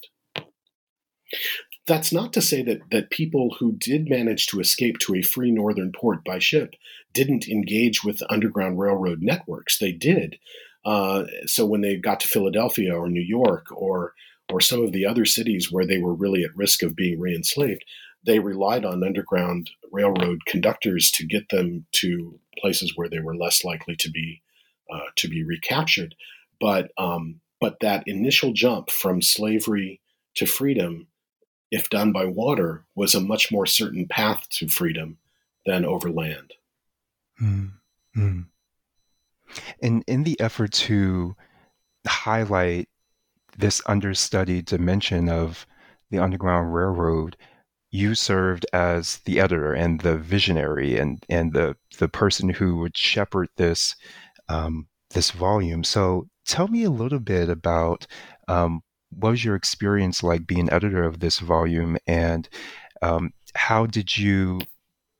That's 1.90 2.14
not 2.14 2.34
to 2.34 2.42
say 2.42 2.62
that, 2.62 2.82
that 2.92 3.10
people 3.10 3.56
who 3.60 3.72
did 3.72 4.12
manage 4.12 4.46
to 4.48 4.60
escape 4.60 5.00
to 5.00 5.16
a 5.16 5.24
free 5.24 5.50
northern 5.50 5.92
port 5.92 6.24
by 6.24 6.38
ship 6.38 6.76
didn't 7.14 7.48
engage 7.48 8.04
with 8.04 8.22
Underground 8.30 8.78
Railroad 8.78 9.24
networks. 9.24 9.80
They 9.80 9.92
did. 9.92 10.38
Uh, 10.86 11.24
so 11.48 11.66
when 11.66 11.82
they 11.82 11.96
got 11.96 12.20
to 12.20 12.28
Philadelphia 12.28 12.96
or 12.96 13.10
New 13.10 13.24
York 13.24 13.66
or 13.72 14.14
or 14.52 14.62
some 14.62 14.84
of 14.84 14.92
the 14.92 15.06
other 15.06 15.26
cities 15.26 15.72
where 15.72 15.86
they 15.86 15.98
were 15.98 16.14
really 16.14 16.44
at 16.44 16.56
risk 16.56 16.84
of 16.84 16.96
being 16.96 17.20
re-enslaved, 17.20 17.84
they 18.24 18.40
relied 18.40 18.86
on 18.86 19.04
Underground 19.04 19.72
Railroad 19.92 20.40
conductors 20.46 21.12
to 21.12 21.26
get 21.26 21.50
them 21.50 21.86
to 21.94 22.40
places 22.60 22.94
where 22.96 23.10
they 23.10 23.20
were 23.20 23.36
less 23.36 23.64
likely 23.64 23.96
to 23.96 24.12
be 24.12 24.44
uh, 24.94 25.10
to 25.16 25.28
be 25.28 25.44
recaptured. 25.44 26.14
But 26.60 26.92
um, 27.00 27.42
but 27.60 27.80
that 27.82 28.04
initial 28.06 28.54
jump 28.54 28.92
from 28.92 29.24
slavery 29.24 30.02
to 30.36 30.46
freedom 30.46 31.08
if 31.72 31.90
done 31.90 32.12
by 32.12 32.26
water, 32.26 32.84
was 32.96 33.16
a 33.16 33.22
much 33.22 33.52
more 33.52 33.66
certain 33.66 34.08
path 34.08 34.48
to 34.50 34.68
freedom 34.68 35.18
than 35.66 35.86
over 35.86 36.10
land. 36.10 36.54
Mm-hmm. 37.42 38.42
And 39.82 40.04
in 40.08 40.24
the 40.24 40.40
effort 40.40 40.72
to 40.74 41.36
highlight 42.08 42.90
this 43.58 43.82
understudied 43.86 44.66
dimension 44.66 45.30
of 45.30 45.66
the 46.12 46.20
Underground 46.20 46.74
Railroad, 46.74 47.38
you 47.92 48.16
served 48.16 48.66
as 48.74 49.18
the 49.26 49.40
editor 49.40 49.74
and 49.74 50.02
the 50.02 50.18
visionary 50.18 50.98
and, 50.98 51.24
and 51.30 51.54
the, 51.54 51.76
the 51.98 52.08
person 52.08 52.50
who 52.50 52.78
would 52.78 52.98
shepherd 52.98 53.50
this 53.58 53.96
um, 54.48 54.88
this 55.12 55.32
volume. 55.32 55.84
So 55.84 56.28
tell 56.46 56.68
me 56.68 56.84
a 56.84 56.90
little 56.90 57.20
bit 57.20 57.50
about 57.50 58.08
um, 58.48 58.82
what 59.10 59.32
was 59.32 59.46
your 59.46 59.56
experience 59.56 60.24
like 60.24 60.48
being 60.48 60.72
editor 60.72 61.04
of 61.04 61.20
this 61.20 61.40
volume, 61.40 61.98
and 62.08 62.48
um, 63.02 63.34
how 63.56 63.86
did 63.86 64.18
you 64.18 64.62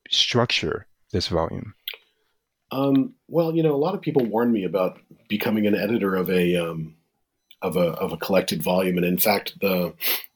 structure 0.10 0.88
this 1.12 1.28
volume? 1.28 1.74
Um, 2.72 3.16
well, 3.28 3.56
you 3.56 3.64
know, 3.64 3.74
a 3.74 3.78
lot 3.78 3.96
of 3.96 4.02
people 4.02 4.26
warned 4.26 4.54
me 4.54 4.64
about 4.64 5.00
becoming 5.28 5.66
an 5.66 5.76
editor 5.76 6.16
of 6.16 6.30
a 6.30 6.56
um, 6.56 6.96
of 7.62 7.76
a 7.76 7.92
of 7.92 8.14
a 8.14 8.18
collected 8.18 8.62
volume, 8.62 8.98
and 8.98 9.06
in 9.06 9.18
fact, 9.18 9.60
the 9.62 9.94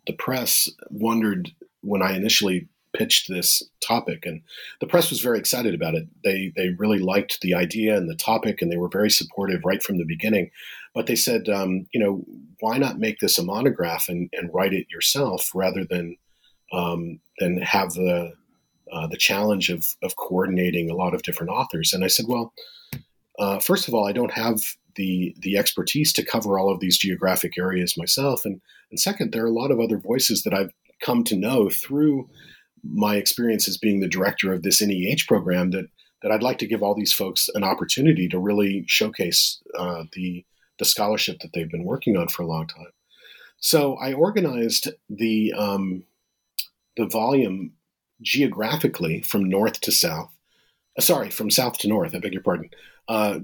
the 0.07 0.13
press 0.13 0.69
wondered 0.89 1.51
when 1.81 2.01
I 2.01 2.15
initially 2.15 2.67
pitched 2.93 3.27
this 3.27 3.63
topic, 3.81 4.25
and 4.25 4.41
the 4.79 4.87
press 4.87 5.09
was 5.09 5.21
very 5.21 5.37
excited 5.39 5.75
about 5.75 5.95
it. 5.95 6.07
They 6.23 6.51
they 6.55 6.69
really 6.77 6.99
liked 6.99 7.41
the 7.41 7.53
idea 7.53 7.97
and 7.97 8.09
the 8.09 8.15
topic, 8.15 8.61
and 8.61 8.71
they 8.71 8.77
were 8.77 8.89
very 8.89 9.11
supportive 9.11 9.61
right 9.65 9.83
from 9.83 9.97
the 9.97 10.05
beginning. 10.05 10.49
But 10.93 11.07
they 11.07 11.15
said, 11.15 11.49
um, 11.49 11.87
you 11.91 11.99
know, 11.99 12.23
why 12.59 12.77
not 12.77 12.99
make 12.99 13.19
this 13.19 13.39
a 13.39 13.43
monograph 13.43 14.09
and, 14.09 14.29
and 14.33 14.53
write 14.53 14.73
it 14.73 14.87
yourself 14.91 15.51
rather 15.53 15.83
than 15.83 16.17
um, 16.71 17.19
than 17.39 17.61
have 17.61 17.93
the 17.93 18.33
uh, 18.91 19.07
the 19.07 19.17
challenge 19.17 19.69
of 19.69 19.85
of 20.01 20.15
coordinating 20.15 20.89
a 20.89 20.95
lot 20.95 21.13
of 21.13 21.23
different 21.23 21.51
authors? 21.51 21.93
And 21.93 22.03
I 22.03 22.07
said, 22.07 22.25
well, 22.27 22.53
uh, 23.39 23.59
first 23.59 23.87
of 23.87 23.93
all, 23.93 24.07
I 24.07 24.11
don't 24.11 24.33
have 24.33 24.61
the 24.95 25.35
the 25.39 25.57
expertise 25.57 26.13
to 26.13 26.25
cover 26.25 26.59
all 26.59 26.71
of 26.71 26.79
these 26.79 26.97
geographic 26.97 27.57
areas 27.57 27.97
myself, 27.97 28.45
and 28.45 28.61
and 28.91 28.99
second, 28.99 29.31
there 29.31 29.43
are 29.43 29.47
a 29.47 29.51
lot 29.51 29.71
of 29.71 29.79
other 29.79 29.97
voices 29.97 30.43
that 30.43 30.53
I've 30.53 30.71
come 31.01 31.23
to 31.25 31.35
know 31.35 31.69
through 31.69 32.29
my 32.83 33.15
experience 33.15 33.67
as 33.67 33.77
being 33.77 33.99
the 33.99 34.07
director 34.07 34.53
of 34.53 34.61
this 34.61 34.81
NEH 34.81 35.25
program 35.27 35.71
that 35.71 35.85
that 36.21 36.31
I'd 36.31 36.43
like 36.43 36.57
to 36.59 36.67
give 36.67 36.81
all 36.81 36.95
these 36.95 37.13
folks 37.13 37.49
an 37.53 37.63
opportunity 37.63 38.29
to 38.29 38.39
really 38.39 38.85
showcase 38.87 39.61
uh, 39.77 40.05
the 40.13 40.45
the 40.83 40.89
scholarship 40.89 41.39
that 41.39 41.51
they've 41.53 41.71
been 41.71 41.85
working 41.85 42.17
on 42.17 42.27
for 42.27 42.43
a 42.43 42.47
long 42.47 42.67
time. 42.67 42.91
So 43.59 43.95
I 43.95 44.11
organized 44.11 44.89
the 45.09 45.53
um, 45.53 46.03
the 46.97 47.07
volume 47.07 47.71
geographically 48.21 49.21
from 49.21 49.49
north 49.49 49.79
to 49.81 49.91
south. 49.91 50.31
Uh, 50.97 51.01
sorry, 51.01 51.29
from 51.29 51.49
south 51.49 51.77
to 51.79 51.87
north. 51.87 52.13
I 52.13 52.19
beg 52.19 52.33
your 52.33 52.43
pardon. 52.43 52.69
Uh, 53.07 53.39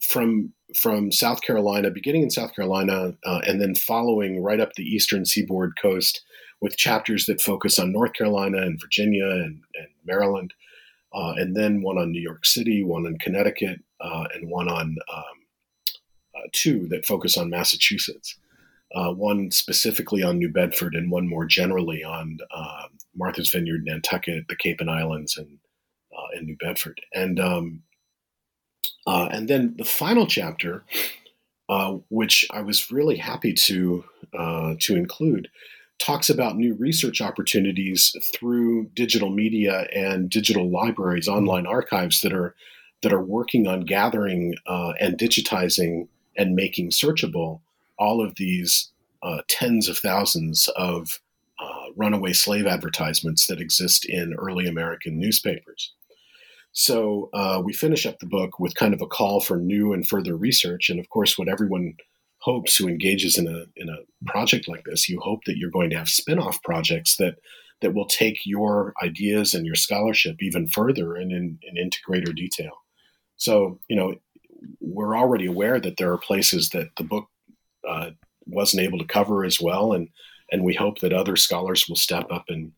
from 0.00 0.52
from 0.80 1.12
South 1.12 1.40
Carolina, 1.42 1.90
beginning 1.90 2.22
in 2.22 2.30
South 2.30 2.54
Carolina, 2.54 3.14
uh, 3.24 3.40
and 3.46 3.60
then 3.60 3.74
following 3.74 4.42
right 4.42 4.60
up 4.60 4.72
the 4.74 4.82
eastern 4.82 5.24
seaboard 5.24 5.72
coast 5.80 6.22
with 6.60 6.76
chapters 6.76 7.26
that 7.26 7.40
focus 7.40 7.78
on 7.78 7.92
North 7.92 8.12
Carolina 8.14 8.58
and 8.58 8.80
Virginia 8.80 9.26
and, 9.26 9.62
and 9.74 9.88
Maryland, 10.04 10.52
uh, 11.14 11.32
and 11.36 11.56
then 11.56 11.82
one 11.82 11.98
on 11.98 12.12
New 12.12 12.20
York 12.20 12.44
City, 12.44 12.82
one 12.82 13.06
on 13.06 13.16
Connecticut, 13.18 13.80
uh, 14.00 14.24
and 14.34 14.50
one 14.50 14.68
on 14.68 14.96
um, 15.14 15.37
two 16.52 16.86
that 16.88 17.06
focus 17.06 17.36
on 17.36 17.50
Massachusetts. 17.50 18.36
Uh, 18.94 19.12
one 19.12 19.50
specifically 19.50 20.22
on 20.22 20.38
New 20.38 20.48
Bedford, 20.48 20.94
and 20.94 21.10
one 21.10 21.28
more 21.28 21.44
generally 21.44 22.02
on 22.02 22.38
uh, 22.50 22.84
Martha's 23.14 23.50
Vineyard, 23.50 23.84
Nantucket, 23.84 24.48
the 24.48 24.56
Cape 24.56 24.80
and 24.80 24.90
Islands, 24.90 25.36
and 25.36 25.58
uh, 26.10 26.28
and 26.34 26.46
New 26.46 26.56
Bedford. 26.56 27.00
And 27.12 27.38
um, 27.38 27.82
uh, 29.06 29.28
and 29.30 29.48
then 29.48 29.74
the 29.76 29.84
final 29.84 30.26
chapter, 30.26 30.84
uh, 31.68 31.96
which 32.10 32.46
I 32.50 32.62
was 32.62 32.90
really 32.90 33.16
happy 33.16 33.52
to 33.52 34.04
uh, 34.38 34.74
to 34.80 34.96
include, 34.96 35.48
talks 35.98 36.30
about 36.30 36.56
new 36.56 36.74
research 36.74 37.20
opportunities 37.20 38.14
through 38.34 38.90
digital 38.94 39.30
media 39.30 39.86
and 39.94 40.30
digital 40.30 40.70
libraries, 40.70 41.28
online 41.28 41.66
archives 41.66 42.20
that 42.22 42.32
are 42.32 42.54
that 43.02 43.12
are 43.12 43.22
working 43.22 43.66
on 43.66 43.80
gathering 43.82 44.54
uh, 44.66 44.92
and 45.00 45.18
digitizing 45.18 46.08
and 46.38 46.54
making 46.54 46.90
searchable 46.90 47.60
all 47.98 48.24
of 48.24 48.36
these 48.36 48.90
uh, 49.22 49.42
tens 49.48 49.88
of 49.88 49.98
thousands 49.98 50.68
of 50.76 51.20
uh, 51.60 51.86
runaway 51.96 52.32
slave 52.32 52.66
advertisements 52.66 53.46
that 53.48 53.60
exist 53.60 54.06
in 54.08 54.34
early 54.38 54.66
American 54.66 55.18
newspapers. 55.18 55.92
So 56.72 57.28
uh, 57.34 57.60
we 57.64 57.72
finish 57.72 58.06
up 58.06 58.20
the 58.20 58.26
book 58.26 58.60
with 58.60 58.76
kind 58.76 58.94
of 58.94 59.02
a 59.02 59.06
call 59.06 59.40
for 59.40 59.56
new 59.56 59.92
and 59.92 60.06
further 60.06 60.36
research, 60.36 60.88
and 60.90 61.00
of 61.00 61.08
course, 61.10 61.36
what 61.36 61.48
everyone 61.48 61.94
hopes 62.38 62.76
who 62.76 62.86
engages 62.86 63.36
in 63.36 63.48
a 63.48 63.64
in 63.74 63.88
a 63.88 64.30
project 64.30 64.68
like 64.68 64.84
this, 64.84 65.08
you 65.08 65.18
hope 65.20 65.40
that 65.44 65.56
you're 65.56 65.70
going 65.70 65.90
to 65.90 65.98
have 65.98 66.08
spin-off 66.08 66.62
projects 66.62 67.16
that 67.16 67.34
that 67.80 67.94
will 67.94 68.06
take 68.06 68.40
your 68.44 68.94
ideas 69.02 69.54
and 69.54 69.66
your 69.66 69.74
scholarship 69.74 70.36
even 70.40 70.66
further 70.66 71.14
and 71.14 71.32
in, 71.32 71.58
and 71.68 71.78
into 71.78 71.98
greater 72.04 72.32
detail. 72.32 72.72
So, 73.36 73.78
you 73.88 73.96
know, 73.96 74.16
we're 74.80 75.16
already 75.16 75.46
aware 75.46 75.80
that 75.80 75.96
there 75.96 76.12
are 76.12 76.18
places 76.18 76.70
that 76.70 76.90
the 76.96 77.04
book 77.04 77.26
uh, 77.88 78.10
wasn't 78.46 78.82
able 78.82 78.98
to 78.98 79.04
cover 79.04 79.44
as 79.44 79.60
well, 79.60 79.92
and 79.92 80.08
and 80.50 80.64
we 80.64 80.74
hope 80.74 81.00
that 81.00 81.12
other 81.12 81.36
scholars 81.36 81.88
will 81.88 81.96
step 81.96 82.26
up 82.30 82.44
and 82.48 82.72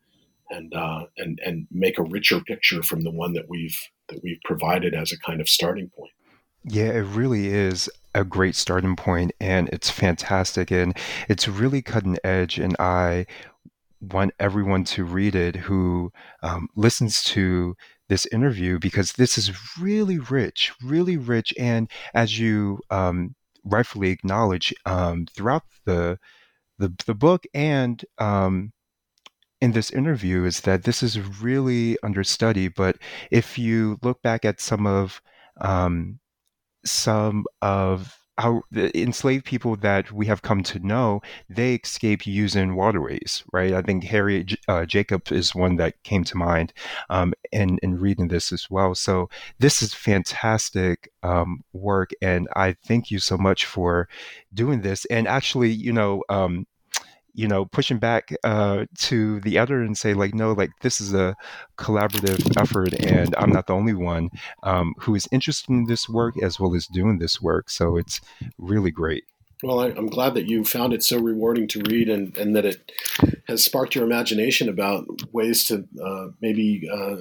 and 0.51 0.75
uh, 0.75 1.07
and 1.17 1.41
and 1.45 1.67
make 1.71 1.99
a 1.99 2.03
richer 2.03 2.41
picture 2.41 2.83
from 2.83 3.03
the 3.03 3.11
one 3.11 3.33
that 3.35 3.49
we've 3.49 3.79
that 4.09 4.23
we've 4.23 4.41
provided 4.45 4.95
as 4.95 5.13
a 5.13 5.19
kind 5.19 5.41
of 5.41 5.49
starting 5.49 5.91
point. 5.91 6.13
Yeah, 6.65 6.89
it 6.89 7.07
really 7.07 7.47
is 7.49 7.89
a 8.15 8.25
great 8.25 8.55
starting 8.55 8.97
point 8.97 9.33
and 9.41 9.69
it's 9.69 9.89
fantastic 9.89 10.71
and 10.71 10.97
it's 11.29 11.49
really 11.49 11.81
cutting 11.81 12.19
edge 12.25 12.59
and 12.59 12.77
I 12.79 13.27
want 14.01 14.33
everyone 14.41 14.85
to 14.85 15.05
read 15.05 15.35
it 15.35 15.57
who 15.57 16.13
um, 16.43 16.69
listens 16.75 17.23
to 17.23 17.77
this 18.11 18.27
interview 18.27 18.79
because 18.79 19.13
this 19.13 19.39
is 19.39 19.79
really 19.79 20.19
rich, 20.19 20.73
really 20.85 21.17
rich. 21.17 21.55
And 21.59 21.89
as 22.13 22.39
you 22.39 22.81
um, 22.91 23.37
rightfully 23.65 24.11
acknowledge 24.11 24.75
um, 24.85 25.27
throughout 25.35 25.63
the, 25.87 26.19
the, 26.79 26.93
the 27.07 27.15
book 27.15 27.47
and 27.55 28.05
um, 28.19 28.73
in 29.61 29.73
this 29.73 29.91
interview, 29.91 30.45
is 30.45 30.61
that 30.63 30.83
this 30.83 31.03
is 31.03 31.41
really 31.41 31.97
understudy. 32.03 32.67
But 32.69 32.97
if 33.31 33.57
you 33.59 33.99
look 34.03 34.21
back 34.23 34.45
at 34.45 34.61
some 34.61 34.87
of 34.87 35.23
um, 35.61 36.19
some 36.85 37.45
of 37.63 38.20
how 38.41 38.63
the 38.71 38.97
enslaved 39.01 39.45
people 39.45 39.77
that 39.77 40.11
we 40.13 40.27
have 40.27 40.43
come 40.43 40.63
to 40.65 40.79
know, 40.81 41.21
they 41.49 41.75
escape 41.75 42.27
using 42.27 42.75
waterways, 42.75 43.45
right? 43.53 43.73
I 43.73 43.83
think 43.83 44.05
Harry 44.05 44.47
uh, 44.69 44.87
Jacob 44.87 45.31
is 45.31 45.55
one 45.55 45.77
that 45.77 46.03
came 46.03 46.25
to 46.25 46.37
mind 46.37 46.73
um, 47.11 47.35
in, 47.53 47.79
in 47.83 47.99
reading 47.99 48.29
this 48.29 48.53
as 48.53 48.71
well. 48.71 48.95
So 48.95 49.29
this 49.59 49.83
is 49.83 49.95
fantastic 49.95 51.11
um, 51.23 51.63
work, 51.73 52.11
and 52.23 52.49
I 52.57 52.77
thank 52.87 53.11
you 53.11 53.19
so 53.19 53.37
much 53.37 53.67
for 53.67 54.09
doing 54.55 54.81
this. 54.81 55.05
And 55.07 55.29
actually, 55.29 55.71
you 55.71 55.93
know, 55.93 56.23
um, 56.29 56.67
you 57.35 57.49
know 57.49 57.65
pushing 57.65 57.99
back 57.99 58.35
uh, 58.45 58.85
to 58.99 59.41
the 59.41 59.59
other 59.59 59.83
and 59.83 59.97
say 59.97 60.15
like 60.15 60.35
no 60.35 60.53
like 60.53 60.71
this 60.83 61.01
is 61.01 61.15
a 61.15 61.37
collaborative 61.79 62.41
effort 62.61 62.93
and 63.05 63.35
i'm 63.37 63.51
not 63.51 63.67
the 63.67 63.73
only 63.73 63.95
one 63.95 64.29
um, 64.63 64.95
who 64.99 65.15
is 65.15 65.29
interested 65.33 65.71
in 65.71 65.85
this 65.85 66.09
work 66.09 66.41
as 66.43 66.59
well 66.59 66.75
as 66.75 66.87
doing 66.87 67.19
this 67.19 67.41
work. 67.41 67.71
So 67.71 67.97
it's 67.97 68.21
really 68.59 68.91
great. 68.91 69.25
Well 69.63 69.81
I, 69.81 69.89
am 69.91 70.07
glad 70.07 70.35
that 70.35 70.47
you 70.47 70.65
found 70.65 70.93
it 70.93 71.03
so 71.03 71.19
rewarding 71.19 71.69
to 71.69 71.83
read 71.83 72.09
and, 72.09 72.37
and 72.37 72.57
that 72.57 72.65
it 72.65 72.93
has 73.47 73.63
sparked 73.63 73.95
your 73.95 74.05
imagination 74.05 74.69
about 74.69 75.07
ways 75.33 75.65
to 75.65 75.87
uh, 76.03 76.29
maybe 76.41 76.89
uh, 76.91 77.17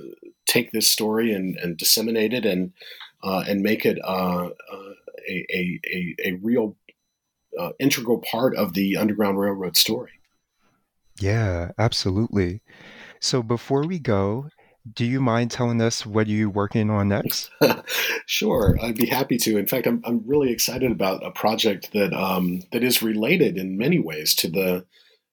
take 0.46 0.72
this 0.72 0.90
story 0.90 1.34
and, 1.34 1.58
and 1.58 1.78
disseminate 1.78 2.34
it 2.34 2.46
and 2.46 2.72
uh, 3.22 3.44
and 3.46 3.62
make 3.62 3.86
it 3.86 4.00
uh, 4.02 4.48
uh, 4.48 4.94
a, 5.28 5.46
a, 5.54 5.80
a, 5.94 6.16
a 6.28 6.32
real 6.42 6.78
uh, 7.60 7.72
integral 7.80 8.20
part 8.20 8.56
of 8.56 8.74
the 8.74 8.98
Underground 8.98 9.40
Railroad 9.40 9.78
story. 9.78 10.12
Yeah, 11.20 11.72
absolutely. 11.78 12.62
So 13.20 13.44
before 13.44 13.86
we 13.86 14.00
go, 14.00 14.50
do 14.94 15.06
you 15.06 15.20
mind 15.20 15.52
telling 15.52 15.82
us 15.82 16.06
what 16.06 16.28
you're 16.28 16.50
working 16.50 16.90
on 16.90 17.10
next? 17.10 17.52
sure, 18.26 18.78
I'd 18.82 18.96
be 18.96 19.08
happy 19.08 19.38
to. 19.40 19.58
In 19.58 19.68
fact, 19.68 19.86
I'm, 19.86 20.02
I'm 20.06 20.24
really 20.26 20.52
excited 20.52 20.92
about 20.92 21.26
a 21.26 21.32
project 21.32 21.92
that 21.94 22.14
um, 22.14 22.62
that 22.72 22.84
is 22.84 23.04
related 23.04 23.58
in 23.58 23.78
many 23.78 24.00
ways 24.00 24.34
to 24.36 24.50
the 24.50 24.86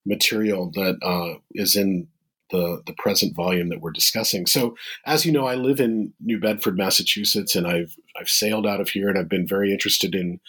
material 0.05 0.71
that 0.75 0.99
uh, 1.03 1.39
is 1.53 1.77
in 1.77 2.09
the 2.51 2.83
the 2.87 2.95
present 2.95 3.35
volume 3.35 3.69
that 3.69 3.81
we're 3.81 3.93
discussing. 3.93 4.47
So, 4.47 4.77
as 5.07 5.25
you 5.25 5.33
know, 5.33 5.47
I 5.47 5.55
live 5.55 5.81
in 5.81 6.13
New 6.21 6.41
Bedford, 6.41 6.77
Massachusetts, 6.77 7.55
and 7.55 7.67
I've 7.67 7.97
I've 8.19 8.29
sailed 8.29 8.67
out 8.67 8.81
of 8.81 8.89
here, 8.89 9.09
and 9.09 9.19
I've 9.19 9.29
been 9.29 9.47
very 9.47 9.73
interested 9.73 10.15
in 10.15 10.41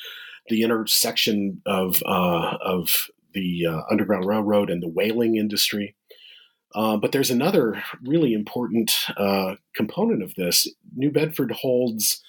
the 0.49 0.63
intersection 0.63 1.61
of 1.65 2.01
uh, 2.05 2.57
of 2.61 3.07
the 3.33 3.65
uh, 3.65 3.81
Underground 3.91 4.25
Railroad 4.25 4.69
and 4.69 4.81
the 4.81 4.87
whaling 4.87 5.35
industry. 5.35 5.95
Uh, 6.75 6.97
but 6.97 7.11
there's 7.11 7.31
another 7.31 7.81
really 8.03 8.33
important 8.33 8.93
uh, 9.15 9.55
component 9.75 10.21
of 10.21 10.35
this. 10.35 10.67
New 10.95 11.11
Bedford 11.11 11.51
holds 11.51 12.21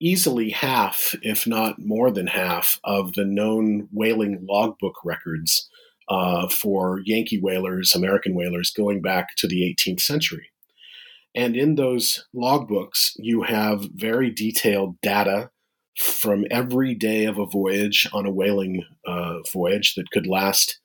easily 0.00 0.50
half, 0.50 1.14
if 1.22 1.46
not 1.46 1.78
more 1.78 2.10
than 2.10 2.26
half, 2.26 2.78
of 2.84 3.14
the 3.14 3.24
known 3.24 3.88
whaling 3.92 4.44
logbook 4.48 4.96
records 5.04 5.68
uh, 6.08 6.48
for 6.48 7.00
Yankee 7.04 7.40
whalers, 7.40 7.94
American 7.94 8.34
whalers, 8.34 8.70
going 8.70 9.00
back 9.00 9.36
to 9.36 9.46
the 9.46 9.62
18th 9.62 10.00
century. 10.00 10.48
And 11.34 11.54
in 11.54 11.76
those 11.76 12.26
logbooks, 12.34 13.12
you 13.16 13.42
have 13.42 13.88
very 13.94 14.30
detailed 14.30 15.00
data 15.00 15.50
from 16.00 16.46
every 16.50 16.94
day 16.94 17.26
of 17.26 17.38
a 17.38 17.46
voyage 17.46 18.08
on 18.12 18.24
a 18.24 18.30
whaling 18.30 18.82
uh, 19.06 19.38
voyage 19.52 19.94
that 19.94 20.10
could 20.10 20.26
last, 20.26 20.80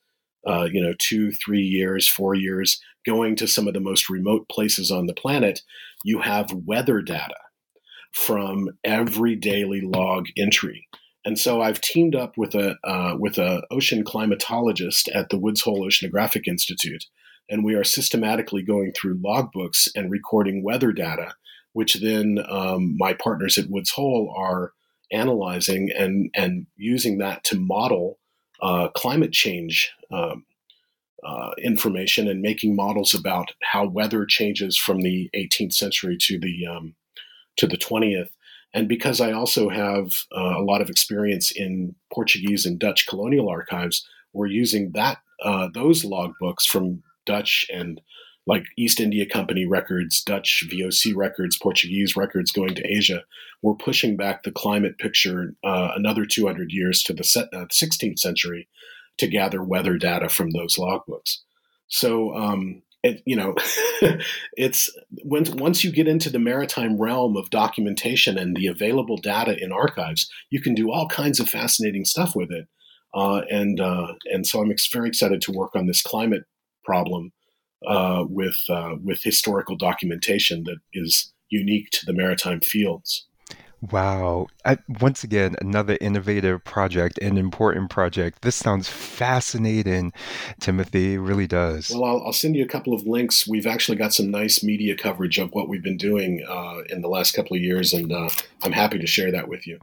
uh, 0.46 0.68
you 0.70 0.82
know, 0.82 0.94
two, 1.00 1.32
three 1.32 1.62
years, 1.62 2.08
four 2.08 2.36
years, 2.36 2.82
going 3.06 3.36
to 3.38 3.48
some 3.48 3.68
of 3.68 3.74
the 3.74 3.80
most 3.80 4.10
remote 4.10 4.48
places 4.50 4.92
on 4.92 5.06
the 5.06 5.14
planet, 5.14 5.62
you 6.04 6.20
have 6.20 6.52
weather 6.66 7.02
data 7.02 7.36
from 8.12 8.70
every 8.84 9.36
daily 9.36 9.82
log 9.82 10.26
entry. 10.38 10.88
And 11.24 11.40
so 11.40 11.62
I've 11.62 11.82
teamed 11.82 12.16
up 12.16 12.34
with 12.38 12.54
a 12.54 12.76
uh, 12.84 13.16
with 13.18 13.38
a 13.38 13.64
ocean 13.72 14.04
climatologist 14.04 15.08
at 15.14 15.30
the 15.30 15.40
Woods 15.40 15.62
Hole 15.62 15.88
Oceanographic 15.88 16.48
Institute, 16.48 17.06
and 17.50 17.64
we 17.64 17.74
are 17.74 17.84
systematically 17.84 18.64
going 18.64 18.92
through 18.94 19.20
logbooks 19.20 19.88
and 19.96 20.12
recording 20.12 20.64
weather 20.64 20.92
data, 20.92 21.34
which 21.74 21.96
then 21.96 22.40
um, 22.50 22.96
my 22.98 23.14
partners 23.14 23.58
at 23.58 23.70
Woods 23.70 23.92
Hole 23.92 24.34
are 24.38 24.74
analyzing 25.12 25.92
and 25.92 26.30
and 26.36 26.68
using 26.76 27.18
that 27.20 27.44
to 27.46 27.60
model 27.60 28.20
uh, 28.62 28.88
climate 28.96 29.32
change 29.32 29.92
um, 30.12 30.46
uh, 31.26 31.52
information 31.64 32.28
and 32.28 32.42
making 32.42 32.76
models 32.76 33.14
about 33.14 33.52
how 33.64 33.86
weather 33.86 34.26
changes 34.26 34.78
from 34.78 35.02
the 35.02 35.30
18th 35.36 35.74
century 35.74 36.18
to 36.20 36.40
the 36.40 36.66
um, 36.68 36.96
to 37.58 37.68
the 37.68 37.78
20th. 37.78 38.30
And 38.74 38.88
because 38.88 39.22
I 39.22 39.32
also 39.32 39.70
have 39.70 40.14
uh, 40.36 40.60
a 40.60 40.64
lot 40.64 40.82
of 40.82 40.90
experience 40.90 41.52
in 41.52 41.96
Portuguese 42.14 42.66
and 42.66 42.78
Dutch 42.78 43.08
colonial 43.08 43.50
archives, 43.50 44.06
we're 44.34 44.48
using 44.48 44.92
that 44.94 45.20
uh, 45.44 45.70
those 45.74 46.04
logbooks 46.04 46.64
from 46.68 47.02
Dutch 47.26 47.66
and 47.74 48.02
like 48.48 48.66
East 48.78 49.00
India 49.00 49.26
Company 49.26 49.66
records, 49.66 50.24
Dutch 50.24 50.64
VOC 50.70 51.16
records, 51.16 51.58
Portuguese 51.58 52.16
records 52.16 52.52
going 52.52 52.76
to 52.76 52.86
Asia, 52.86 53.24
were 53.62 53.76
pushing 53.76 54.16
back 54.16 54.44
the 54.44 54.52
climate 54.52 54.98
picture 54.98 55.56
uh, 55.64 55.92
another 55.96 56.26
200 56.26 56.72
years 56.72 57.02
to 57.04 57.14
the 57.14 57.24
16th 57.24 58.14
uh, 58.14 58.16
century 58.16 58.68
to 59.18 59.28
gather 59.28 59.64
weather 59.64 59.98
data 59.98 60.30
from 60.30 60.52
those 60.52 60.76
logbooks. 60.76 61.40
So, 61.88 62.36
um, 62.36 62.82
it, 63.02 63.22
you 63.26 63.36
know, 63.36 63.56
it's 64.58 64.90
once 65.24 65.52
once 65.52 65.84
you 65.84 65.92
get 65.92 66.08
into 66.08 66.30
the 66.30 66.40
maritime 66.40 67.00
realm 67.00 67.38
of 67.38 67.52
documentation 67.52 68.38
and 68.38 68.56
the 68.56 68.68
available 68.68 69.18
data 69.18 69.56
in 69.62 69.72
archives, 69.72 70.30
you 70.50 70.60
can 70.60 70.74
do 70.74 70.92
all 70.92 71.08
kinds 71.08 71.40
of 71.40 71.48
fascinating 71.48 72.04
stuff 72.04 72.36
with 72.36 72.52
it. 72.52 72.68
Uh, 73.14 73.42
and 73.50 73.80
uh, 73.80 74.14
and 74.26 74.46
so 74.46 74.60
I'm 74.60 74.72
ex- 74.72 74.92
very 74.92 75.08
excited 75.08 75.42
to 75.42 75.52
work 75.52 75.76
on 75.76 75.86
this 75.86 76.02
climate 76.02 76.44
problem 76.84 77.32
uh, 77.88 78.26
with 78.28 78.58
uh, 78.70 78.96
with 79.04 79.22
historical 79.24 79.76
documentation 79.76 80.64
that 80.64 80.78
is 80.94 81.34
unique 81.50 81.90
to 81.92 82.06
the 82.06 82.14
maritime 82.14 82.60
fields. 82.62 83.28
Wow. 83.92 84.48
I, 84.64 84.78
once 85.00 85.24
again, 85.24 85.56
another 85.62 85.98
innovative 86.02 86.64
project, 86.64 87.20
an 87.20 87.38
important 87.38 87.90
project. 87.90 88.42
This 88.42 88.56
sounds 88.56 88.90
fascinating, 88.90 90.12
Timothy. 90.60 91.16
It 91.16 91.20
really 91.20 91.48
does. 91.48 91.92
Well, 91.92 92.04
I'll, 92.04 92.24
I'll, 92.28 92.34
send 92.34 92.56
you 92.56 92.64
a 92.64 92.68
couple 92.68 92.94
of 92.94 93.06
links. 93.06 93.48
We've 93.48 93.68
actually 93.68 93.98
got 93.98 94.14
some 94.14 94.32
nice 94.32 94.64
media 94.64 94.96
coverage 94.96 95.38
of 95.38 95.52
what 95.52 95.70
we've 95.70 95.84
been 95.84 95.98
doing 95.98 96.44
uh, 96.48 96.82
in 96.90 97.02
the 97.02 97.10
last 97.10 97.34
couple 97.34 97.56
of 97.56 97.62
years, 97.62 97.94
and 97.94 98.12
uh, 98.12 98.30
I'm 98.64 98.72
happy 98.72 98.98
to 98.98 99.08
share 99.08 99.32
that 99.32 99.48
with 99.48 99.68
you. 99.68 99.80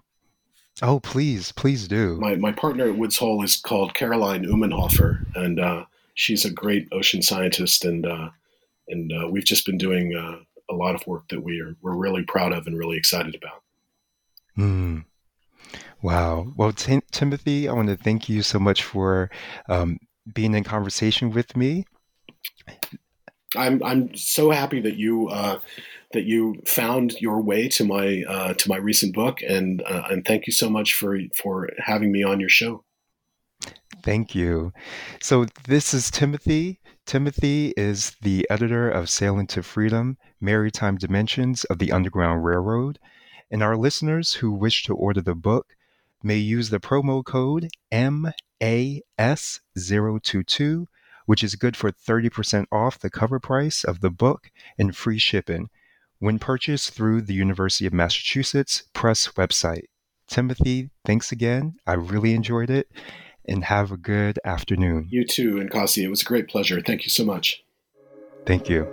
Oh, 0.80 0.99
please, 1.01 1.53
please 1.53 1.86
do. 1.86 2.16
My, 2.16 2.34
my 2.34 2.51
partner 2.51 2.88
at 2.88 2.97
Woods 2.97 3.18
Hole 3.18 3.45
is 3.45 3.57
called 3.57 3.95
Caroline 3.95 4.45
Ummenhofer, 4.45 5.24
and 5.36 5.61
uh, 5.61 5.84
she's 6.14 6.44
a 6.44 6.50
great 6.50 6.88
ocean 6.92 7.22
scientist, 7.22 7.84
and 7.84 8.06
uh, 8.06 8.30
and 8.88 9.12
uh, 9.12 9.28
we've 9.28 9.44
just 9.44 9.66
been 9.66 9.78
doing 9.78 10.14
uh, 10.14 10.38
a 10.70 10.74
lot 10.74 10.94
of 10.94 11.06
work 11.06 11.28
that 11.28 11.42
we 11.42 11.60
are 11.60 11.76
we're 11.82 11.96
really 11.96 12.22
proud 12.24 12.52
of 12.52 12.66
and 12.66 12.78
really 12.78 12.96
excited 12.96 13.34
about. 13.34 13.62
Hmm. 14.56 14.98
Wow. 16.02 16.52
Well, 16.56 16.72
Tim- 16.72 17.02
Timothy, 17.12 17.68
I 17.68 17.72
want 17.72 17.88
to 17.88 17.96
thank 17.96 18.28
you 18.28 18.42
so 18.42 18.58
much 18.58 18.82
for 18.82 19.30
um, 19.68 19.98
being 20.34 20.54
in 20.54 20.64
conversation 20.64 21.30
with 21.30 21.56
me. 21.56 21.84
I'm 23.56 23.82
I'm 23.82 24.14
so 24.16 24.50
happy 24.50 24.80
that 24.80 24.96
you 24.96 25.28
uh, 25.28 25.60
that 26.12 26.24
you 26.24 26.56
found 26.66 27.20
your 27.20 27.40
way 27.42 27.68
to 27.68 27.84
my 27.84 28.24
uh, 28.28 28.54
to 28.54 28.68
my 28.68 28.76
recent 28.76 29.14
book, 29.14 29.40
and 29.42 29.82
uh, 29.82 30.04
and 30.10 30.24
thank 30.24 30.46
you 30.46 30.52
so 30.52 30.70
much 30.70 30.94
for 30.94 31.18
for 31.36 31.70
having 31.78 32.12
me 32.12 32.22
on 32.22 32.40
your 32.40 32.48
show. 32.48 32.84
Thank 34.03 34.34
you. 34.34 34.72
So 35.20 35.46
this 35.68 35.94
is 35.94 36.11
Timothy. 36.11 36.80
Timothy 37.07 37.72
is 37.76 38.16
the 38.20 38.44
editor 38.50 38.90
of 38.90 39.09
Sailing 39.09 39.46
to 39.48 39.62
Freedom: 39.62 40.16
Maritime 40.40 40.96
Dimensions 40.96 41.62
of 41.64 41.78
the 41.78 41.92
Underground 41.92 42.44
Railroad. 42.44 42.98
And 43.48 43.62
our 43.62 43.76
listeners 43.76 44.34
who 44.34 44.50
wish 44.50 44.82
to 44.84 44.94
order 44.94 45.20
the 45.20 45.36
book 45.36 45.76
may 46.20 46.36
use 46.36 46.70
the 46.70 46.80
promo 46.80 47.24
code 47.24 47.68
MAS022, 47.92 50.86
which 51.26 51.44
is 51.44 51.55
good 51.55 51.76
for 51.76 51.92
30% 51.92 52.66
off 52.72 52.98
the 52.98 53.11
cover 53.11 53.38
price 53.38 53.84
of 53.84 54.00
the 54.00 54.11
book 54.11 54.50
and 54.76 54.96
free 54.96 55.18
shipping 55.18 55.70
when 56.18 56.40
purchased 56.40 56.90
through 56.90 57.22
the 57.22 57.34
University 57.34 57.86
of 57.86 57.92
Massachusetts 57.92 58.82
Press 58.94 59.28
website. 59.28 59.84
Timothy, 60.26 60.90
thanks 61.05 61.30
again. 61.30 61.76
I 61.86 61.92
really 61.92 62.34
enjoyed 62.34 62.70
it 62.70 62.90
and 63.47 63.64
have 63.64 63.93
a 63.93 63.97
good 63.97 64.38
afternoon. 64.45 65.09
You 65.11 65.24
too, 65.24 65.59
and 65.59 65.70
Nkasi. 65.70 66.05
It 66.05 66.09
was 66.09 66.22
a 66.22 66.26
great 66.26 66.49
pleasure. 66.49 66.80
Thank 66.80 67.05
you 67.05 67.11
so 67.11 67.24
much. 67.24 67.62
Thank 68.47 68.68
you. 68.68 68.86